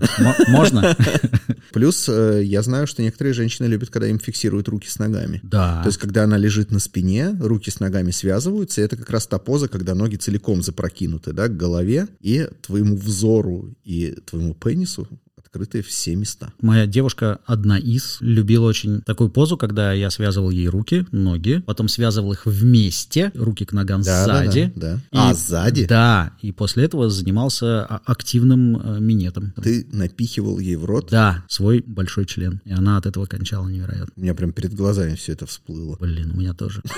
Можно? 0.61 0.95
Плюс 1.73 2.07
э, 2.09 2.41
я 2.43 2.61
знаю, 2.61 2.87
что 2.87 3.01
некоторые 3.01 3.33
женщины 3.33 3.67
любят, 3.67 3.89
когда 3.89 4.07
им 4.07 4.19
фиксируют 4.19 4.67
руки 4.67 4.89
с 4.89 4.99
ногами. 4.99 5.39
Да. 5.43 5.81
То 5.83 5.89
есть, 5.89 5.99
когда 5.99 6.23
она 6.23 6.37
лежит 6.37 6.71
на 6.71 6.79
спине, 6.79 7.35
руки 7.39 7.69
с 7.69 7.79
ногами 7.79 8.11
связываются, 8.11 8.81
и 8.81 8.83
это 8.83 8.97
как 8.97 9.09
раз 9.09 9.27
та 9.27 9.39
поза, 9.39 9.67
когда 9.67 9.95
ноги 9.95 10.17
целиком 10.17 10.61
запрокинуты, 10.61 11.33
да, 11.33 11.47
к 11.47 11.55
голове, 11.55 12.07
и 12.19 12.47
твоему 12.61 12.97
взору 12.97 13.73
и 13.83 14.17
твоему 14.25 14.53
пенису 14.53 15.07
открыты 15.53 15.81
все 15.81 16.15
места. 16.15 16.53
Моя 16.61 16.87
девушка, 16.87 17.39
одна 17.45 17.77
из, 17.77 18.17
любила 18.21 18.67
очень 18.67 19.01
такую 19.01 19.29
позу, 19.29 19.57
когда 19.57 19.91
я 19.91 20.09
связывал 20.09 20.49
ей 20.49 20.69
руки, 20.69 21.05
ноги, 21.11 21.61
потом 21.67 21.89
связывал 21.89 22.31
их 22.31 22.45
вместе, 22.45 23.33
руки 23.35 23.65
к 23.65 23.73
ногам 23.73 24.01
Да, 24.01 24.25
да, 24.25 24.43
сзади. 24.45 24.71
да, 24.77 24.81
да. 24.93 24.95
И- 24.95 24.99
А, 25.11 25.33
сзади? 25.33 25.85
Да, 25.87 26.31
и 26.41 26.53
после 26.53 26.85
этого 26.85 27.09
занимался 27.09 27.83
а- 27.85 27.99
активным 28.05 28.77
э, 28.77 28.99
минетом. 29.01 29.53
Ты 29.61 29.85
напихивал 29.91 30.57
ей 30.57 30.77
в 30.77 30.85
рот. 30.85 31.09
Да, 31.11 31.43
свой 31.49 31.83
большой 31.85 32.25
член. 32.25 32.61
И 32.63 32.71
она 32.71 32.95
от 32.95 33.05
этого 33.05 33.25
кончала 33.25 33.67
невероятно. 33.67 34.13
У 34.15 34.21
меня 34.21 34.33
прям 34.33 34.53
перед 34.53 34.73
глазами 34.73 35.15
все 35.15 35.33
это 35.33 35.45
всплыло. 35.47 35.97
Блин, 35.99 36.31
у 36.33 36.37
меня 36.39 36.53
тоже. 36.53 36.81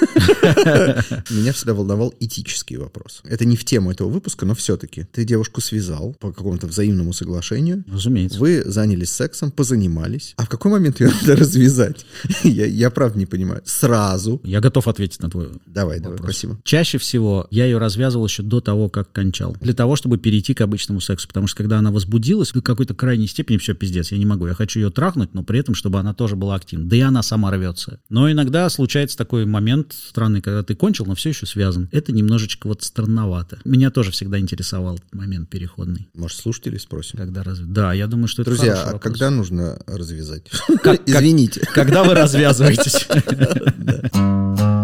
Меня 1.32 1.54
всегда 1.54 1.74
волновал 1.74 2.14
этический 2.20 2.78
вопрос. 2.78 3.22
Это 3.26 3.46
не 3.46 3.56
в 3.56 3.66
тему 3.66 3.92
этого 3.92 4.10
выпуска, 4.10 4.46
но 4.46 4.54
все-таки. 4.54 5.08
Ты 5.12 5.26
девушку 5.26 5.60
связал 5.62 6.16
по 6.20 6.32
какому-то 6.32 6.68
взаимному 6.68 7.14
соглашению. 7.14 7.84
Разумеется. 7.92 8.43
Вы 8.44 8.62
занялись 8.66 9.10
сексом, 9.10 9.52
позанимались. 9.52 10.34
А 10.36 10.44
в 10.44 10.50
какой 10.50 10.70
момент 10.70 11.00
ее 11.00 11.10
надо 11.22 11.38
развязать? 11.38 12.06
Я, 12.44 12.66
я 12.66 12.90
правда 12.90 13.18
не 13.18 13.26
понимаю. 13.26 13.62
Сразу. 13.64 14.42
Я 14.44 14.60
готов 14.60 14.90
ответить 14.90 15.22
на 15.22 15.30
твой 15.30 15.48
Давай, 15.66 16.02
давай, 16.02 16.18
вопрос. 16.18 16.36
спасибо. 16.36 16.60
Чаще 16.66 16.98
всего 16.98 17.48
я 17.52 17.64
ее 17.64 17.78
развязывал 17.78 18.26
еще 18.26 18.44
до 18.44 18.60
того, 18.60 18.90
как 18.90 19.14
кончал. 19.14 19.56
Для 19.62 19.74
того, 19.74 19.96
чтобы 19.96 20.18
перейти 20.18 20.54
к 20.54 20.60
обычному 20.60 21.00
сексу. 21.00 21.30
Потому 21.30 21.48
что 21.48 21.56
когда 21.56 21.80
она 21.80 21.90
возбудилась, 21.90 22.52
до 22.52 22.62
какой-то 22.62 22.94
крайней 22.94 23.28
степени 23.28 23.56
все 23.56 23.76
пиздец, 23.76 24.12
я 24.12 24.18
не 24.18 24.26
могу. 24.26 24.46
Я 24.46 24.56
хочу 24.56 24.82
ее 24.82 24.90
трахнуть, 24.90 25.34
но 25.34 25.44
при 25.44 25.60
этом, 25.60 25.74
чтобы 25.74 26.00
она 26.00 26.14
тоже 26.14 26.36
была 26.36 26.56
активна. 26.56 26.90
Да 26.90 26.98
и 26.98 27.00
она 27.00 27.24
сама 27.24 27.50
рвется. 27.50 28.02
Но 28.10 28.30
иногда 28.30 28.68
случается 28.68 29.18
такой 29.18 29.46
момент 29.46 29.94
странный, 29.94 30.42
когда 30.42 30.64
ты 30.64 30.76
кончил, 30.76 31.06
но 31.06 31.16
все 31.16 31.30
еще 31.30 31.46
связан. 31.46 31.88
Это 31.94 32.12
немножечко 32.12 32.68
вот 32.68 32.84
странновато. 32.84 33.60
Меня 33.64 33.90
тоже 33.90 34.12
всегда 34.12 34.38
интересовал 34.38 35.00
момент 35.14 35.50
переходный. 35.50 36.10
Может, 36.14 36.40
слушателей 36.40 36.82
спросим? 36.82 37.18
Когда 37.18 37.42
раз... 37.42 37.60
Да, 37.60 37.94
я 37.94 38.08
думаю, 38.08 38.33
что 38.34 38.42
это 38.42 38.52
Друзья, 38.52 38.74
а 38.74 38.86
вопрос. 38.94 39.02
когда 39.04 39.30
нужно 39.30 39.78
развязать? 39.88 40.44
Как- 40.68 40.82
как- 40.84 41.02
Извините. 41.06 41.62
Когда 41.74 42.04
вы 42.04 42.14
развязываетесь? 42.16 43.08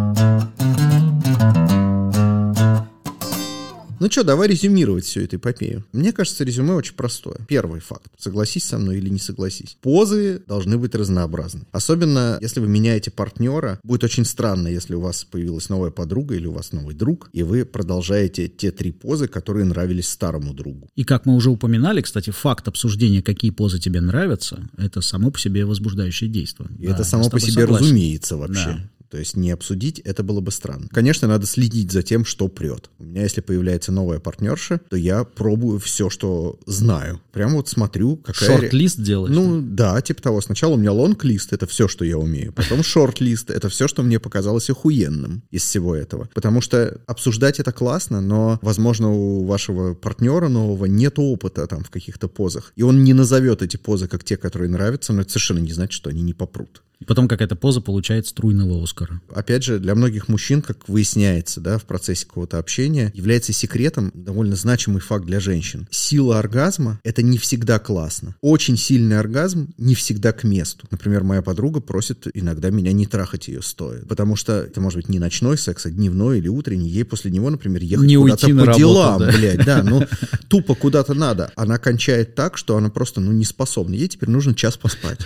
Ну 4.00 4.10
что, 4.10 4.24
давай 4.24 4.48
резюмировать 4.48 5.06
всю 5.06 5.22
эту 5.22 5.36
эпопею. 5.38 5.86
Мне 5.92 6.14
кажется, 6.14 6.44
резюме 6.44 6.74
очень 6.74 6.96
простое. 6.96 7.38
Первый 7.48 7.82
факт. 7.82 8.12
Согласись 8.18 8.64
со 8.64 8.78
мной 8.78 8.98
или 8.98 9.10
не 9.10 9.20
согласись. 9.20 9.78
Позы 9.82 10.42
должны 10.48 10.78
быть 10.78 10.96
разнообразны. 10.96 11.62
Особенно, 11.72 12.38
если 12.42 12.60
вы 12.60 12.68
меняете 12.68 13.12
партнера. 13.12 13.80
Будет 13.84 14.04
очень 14.04 14.26
странно, 14.26 14.68
если 14.68 14.96
у 14.96 15.02
вас 15.02 15.26
появилась 15.26 15.70
новая 15.70 15.92
подруга 15.92 16.36
или 16.36 16.48
у 16.48 16.54
вас 16.54 16.72
новый 16.72 16.96
друг, 16.96 17.30
и 17.34 17.44
вы 17.44 17.66
продолжаете 17.66 18.48
те 18.48 18.72
три 18.72 18.92
позы, 18.92 19.28
которые 19.28 19.66
нравились 19.66 20.10
старому 20.10 20.54
другу. 20.54 20.90
И 20.96 21.04
как 21.04 21.26
мы 21.26 21.36
уже 21.36 21.50
упоминали, 21.50 22.02
кстати, 22.02 22.30
факт 22.30 22.68
обсуждения, 22.68 23.22
какие 23.22 23.52
позы 23.52 23.80
тебе 23.80 24.02
нравятся, 24.02 24.70
это 24.78 25.02
само 25.02 25.32
по 25.32 25.40
себе 25.40 25.66
возбуждающее 25.66 26.30
действие. 26.30 26.70
И 26.80 26.88
Да, 26.88 26.94
это 26.94 27.04
само 27.04 27.30
по 27.30 27.40
себе 27.40 27.64
согласен. 27.64 27.86
разумеется 27.86 28.38
вообще. 28.38 28.66
Да. 28.66 28.90
То 29.10 29.18
есть 29.18 29.36
не 29.36 29.52
обсудить, 29.52 30.00
это 30.00 30.24
было 30.24 30.40
бы 30.40 30.52
странно. 30.52 30.88
Конечно, 30.92 31.28
надо 31.28 31.46
следить 31.48 31.92
за 31.92 32.04
тем, 32.04 32.26
что 32.26 32.48
прет. 32.48 32.90
У 33.00 33.04
меня, 33.04 33.24
если 33.24 33.42
появляется 33.42 33.92
новая 33.92 34.20
партнерша, 34.20 34.80
то 34.90 34.96
я 34.96 35.24
пробую 35.24 35.80
все, 35.80 36.10
что 36.10 36.60
знаю. 36.66 37.20
Прям 37.32 37.54
вот 37.54 37.68
смотрю, 37.68 38.18
какая... 38.18 38.50
Шорт-лист 38.50 39.02
делаешь? 39.02 39.36
Ну, 39.36 39.62
да, 39.62 40.00
типа 40.02 40.22
того. 40.22 40.42
Сначала 40.42 40.74
у 40.74 40.78
меня 40.78 40.92
лонг-лист, 40.92 41.54
это 41.54 41.66
все, 41.66 41.88
что 41.88 42.06
я 42.06 42.18
умею. 42.18 42.54
Потом 42.54 42.84
шорт-лист, 42.84 43.50
это 43.50 43.70
все, 43.70 43.88
что 43.88 44.04
мне 44.04 44.20
показалось 44.20 44.70
охуенным 44.70 45.44
из 45.50 45.64
всего 45.64 45.96
этого. 45.96 46.30
Потому 46.34 46.62
что 46.62 47.02
обсуждать 47.08 47.60
это 47.60 47.72
классно, 47.72 48.22
но, 48.22 48.60
возможно, 48.62 49.10
у 49.12 49.46
вашего 49.46 49.96
партнера 49.96 50.50
нового 50.50 50.86
нет 50.86 51.18
опыта 51.18 51.66
там 51.66 51.84
в 51.84 51.90
каких-то 51.90 52.28
позах. 52.28 52.74
И 52.76 52.84
он 52.84 53.04
не 53.04 53.14
назовет 53.14 53.64
эти 53.64 53.78
позы 53.78 54.08
как 54.08 54.24
те, 54.24 54.38
которые 54.38 54.70
нравятся, 54.70 55.14
но 55.14 55.22
это 55.22 55.32
совершенно 55.32 55.60
не 55.60 55.72
значит, 55.72 55.94
что 55.94 56.10
они 56.10 56.22
не 56.22 56.34
попрут. 56.34 56.84
И 57.00 57.06
потом 57.06 57.30
какая-то 57.30 57.56
поза 57.56 57.80
получает 57.80 58.28
струйного 58.28 58.84
Оскара. 58.84 59.22
Опять 59.34 59.64
же, 59.64 59.80
для 59.80 59.96
многих 59.96 60.28
мужчин, 60.28 60.62
как 60.62 60.90
выясняется, 60.90 61.62
да, 61.62 61.78
в 61.78 61.86
процессе 61.86 62.26
какого-то 62.26 62.58
общения, 62.58 63.12
является 63.14 63.54
секретом 63.54 64.12
довольно 64.14 64.56
значимый 64.58 65.00
факт 65.00 65.26
для 65.26 65.40
женщин. 65.40 65.88
Сила 65.92 66.40
оргазма— 66.40 67.00
это 67.06 67.22
не 67.22 67.38
всегда 67.38 67.80
классно. 67.80 68.36
Очень 68.42 68.76
сильный 68.76 69.18
оргазм 69.18 69.70
не 69.78 69.96
всегда 69.96 70.34
к 70.34 70.44
месту. 70.44 70.88
Например, 70.92 71.24
моя 71.24 71.42
подруга 71.42 71.80
просит 71.80 72.28
иногда 72.34 72.70
меня 72.70 72.92
не 72.92 73.06
трахать 73.06 73.48
ее 73.48 73.62
стоя, 73.62 74.02
потому 74.06 74.36
что 74.36 74.54
это 74.64 74.82
может 74.82 74.98
быть 74.98 75.10
не 75.10 75.20
ночной 75.20 75.58
секс, 75.58 75.86
а 75.86 75.92
дневной 75.92 76.40
или 76.40 76.50
утренний. 76.50 76.90
Ей 76.90 77.06
после 77.06 77.32
него, 77.32 77.50
например, 77.50 77.82
ехать 77.82 78.08
Не 78.08 78.18
куда-то 78.18 78.48
по 78.48 78.66
работу, 78.66 78.78
делам, 78.78 79.20
да. 79.20 79.32
блядь, 79.32 79.66
да, 79.66 79.84
ну 79.84 80.06
тупо 80.50 80.76
куда-то 80.76 81.14
надо. 81.14 81.52
Она 81.56 81.78
кончает 81.78 82.36
так, 82.36 82.58
что 82.58 82.76
она 82.76 82.90
просто, 82.90 83.22
ну, 83.22 83.32
не 83.32 83.46
способна. 83.46 83.96
Ей 83.96 84.10
теперь 84.10 84.30
нужно 84.30 84.54
час 84.54 84.76
поспать. 84.76 85.20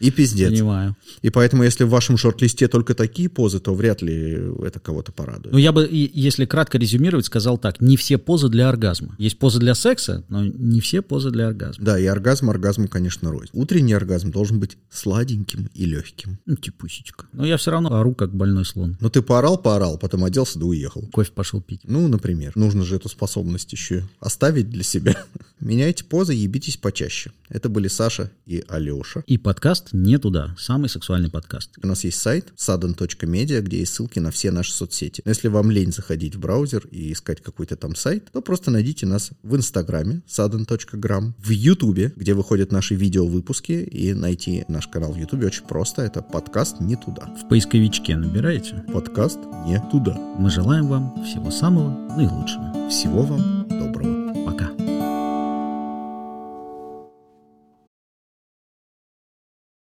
И 0.00 0.10
пиздец. 0.10 0.50
Понимаю. 0.50 0.96
И 1.22 1.30
поэтому, 1.30 1.62
если 1.62 1.84
в 1.84 1.90
вашем 1.90 2.16
шорт-листе 2.16 2.68
только 2.68 2.94
такие 2.94 3.28
позы, 3.28 3.60
то 3.60 3.74
вряд 3.74 4.02
ли 4.02 4.38
это 4.64 4.80
кого-то 4.80 5.12
порадует. 5.12 5.52
Ну, 5.52 5.58
я 5.58 5.72
бы, 5.72 5.88
если 5.90 6.46
кратко 6.46 6.78
резюмировать, 6.78 7.26
сказал 7.26 7.58
так. 7.58 7.80
Не 7.80 7.96
все 7.96 8.16
позы 8.16 8.48
для 8.48 8.68
оргазма. 8.68 9.14
Есть 9.18 9.38
позы 9.38 9.58
для 9.58 9.74
секса, 9.74 10.24
но 10.28 10.44
не 10.44 10.80
все 10.80 11.02
позы 11.02 11.30
для 11.30 11.48
оргазма. 11.48 11.84
Да, 11.84 11.98
и 11.98 12.06
оргазм 12.06 12.48
оргазму, 12.48 12.88
конечно, 12.88 13.30
рознь. 13.30 13.50
Утренний 13.52 13.92
оргазм 13.92 14.30
должен 14.30 14.58
быть 14.58 14.78
сладеньким 14.90 15.68
и 15.74 15.84
легким. 15.84 16.38
Ну, 16.46 16.56
типусечка. 16.56 17.26
Но 17.32 17.44
я 17.44 17.58
все 17.58 17.70
равно 17.70 17.94
ору, 17.94 18.14
как 18.14 18.34
больной 18.34 18.64
слон. 18.64 18.96
Но 19.00 19.10
ты 19.10 19.20
поорал, 19.20 19.58
поорал, 19.58 19.98
потом 19.98 20.24
оделся 20.24 20.58
да 20.58 20.64
уехал. 20.64 21.06
Кофе 21.12 21.32
пошел 21.32 21.60
пить. 21.60 21.82
Ну, 21.84 22.08
например. 22.08 22.52
Нужно 22.54 22.84
же 22.84 22.96
эту 22.96 23.10
способность 23.10 23.70
еще 23.72 24.08
оставить 24.18 24.70
для 24.70 24.82
себя. 24.82 25.14
Меняйте 25.60 26.04
позы, 26.04 26.32
ебитесь 26.32 26.78
почаще. 26.78 27.32
Это 27.50 27.68
были 27.68 27.88
Саша 27.88 28.30
и 28.46 28.64
Алеша. 28.68 29.22
И 29.26 29.36
подкаст 29.36 29.89
«Не 29.92 30.18
туда». 30.18 30.54
Самый 30.58 30.88
сексуальный 30.88 31.30
подкаст. 31.30 31.70
У 31.82 31.86
нас 31.86 32.04
есть 32.04 32.18
сайт 32.20 32.52
sudden.media, 32.56 33.60
где 33.60 33.80
есть 33.80 33.94
ссылки 33.94 34.18
на 34.18 34.30
все 34.30 34.50
наши 34.50 34.72
соцсети. 34.72 35.22
Но 35.24 35.30
если 35.30 35.48
вам 35.48 35.70
лень 35.70 35.92
заходить 35.92 36.36
в 36.36 36.40
браузер 36.40 36.86
и 36.90 37.12
искать 37.12 37.42
какой-то 37.42 37.76
там 37.76 37.94
сайт, 37.94 38.30
то 38.32 38.40
просто 38.40 38.70
найдите 38.70 39.06
нас 39.06 39.30
в 39.42 39.56
Инстаграме 39.56 40.22
sudden.gram, 40.28 41.34
в 41.38 41.50
Ютубе, 41.50 42.12
где 42.16 42.34
выходят 42.34 42.72
наши 42.72 42.94
видео-выпуски, 42.94 43.72
и 43.72 44.14
найти 44.14 44.64
наш 44.68 44.86
канал 44.86 45.12
в 45.12 45.16
Ютубе 45.18 45.46
очень 45.46 45.64
просто. 45.64 46.02
Это 46.02 46.22
подкаст 46.22 46.80
«Не 46.80 46.96
туда». 46.96 47.34
В 47.42 47.48
поисковичке 47.48 48.16
набираете. 48.16 48.84
Подкаст 48.92 49.38
«Не 49.66 49.82
туда». 49.90 50.14
Мы 50.38 50.50
желаем 50.50 50.86
вам 50.88 51.24
всего 51.24 51.50
самого 51.50 52.16
наилучшего. 52.16 52.88
Всего 52.88 53.22
вам 53.22 53.66
доброго. 53.68 54.19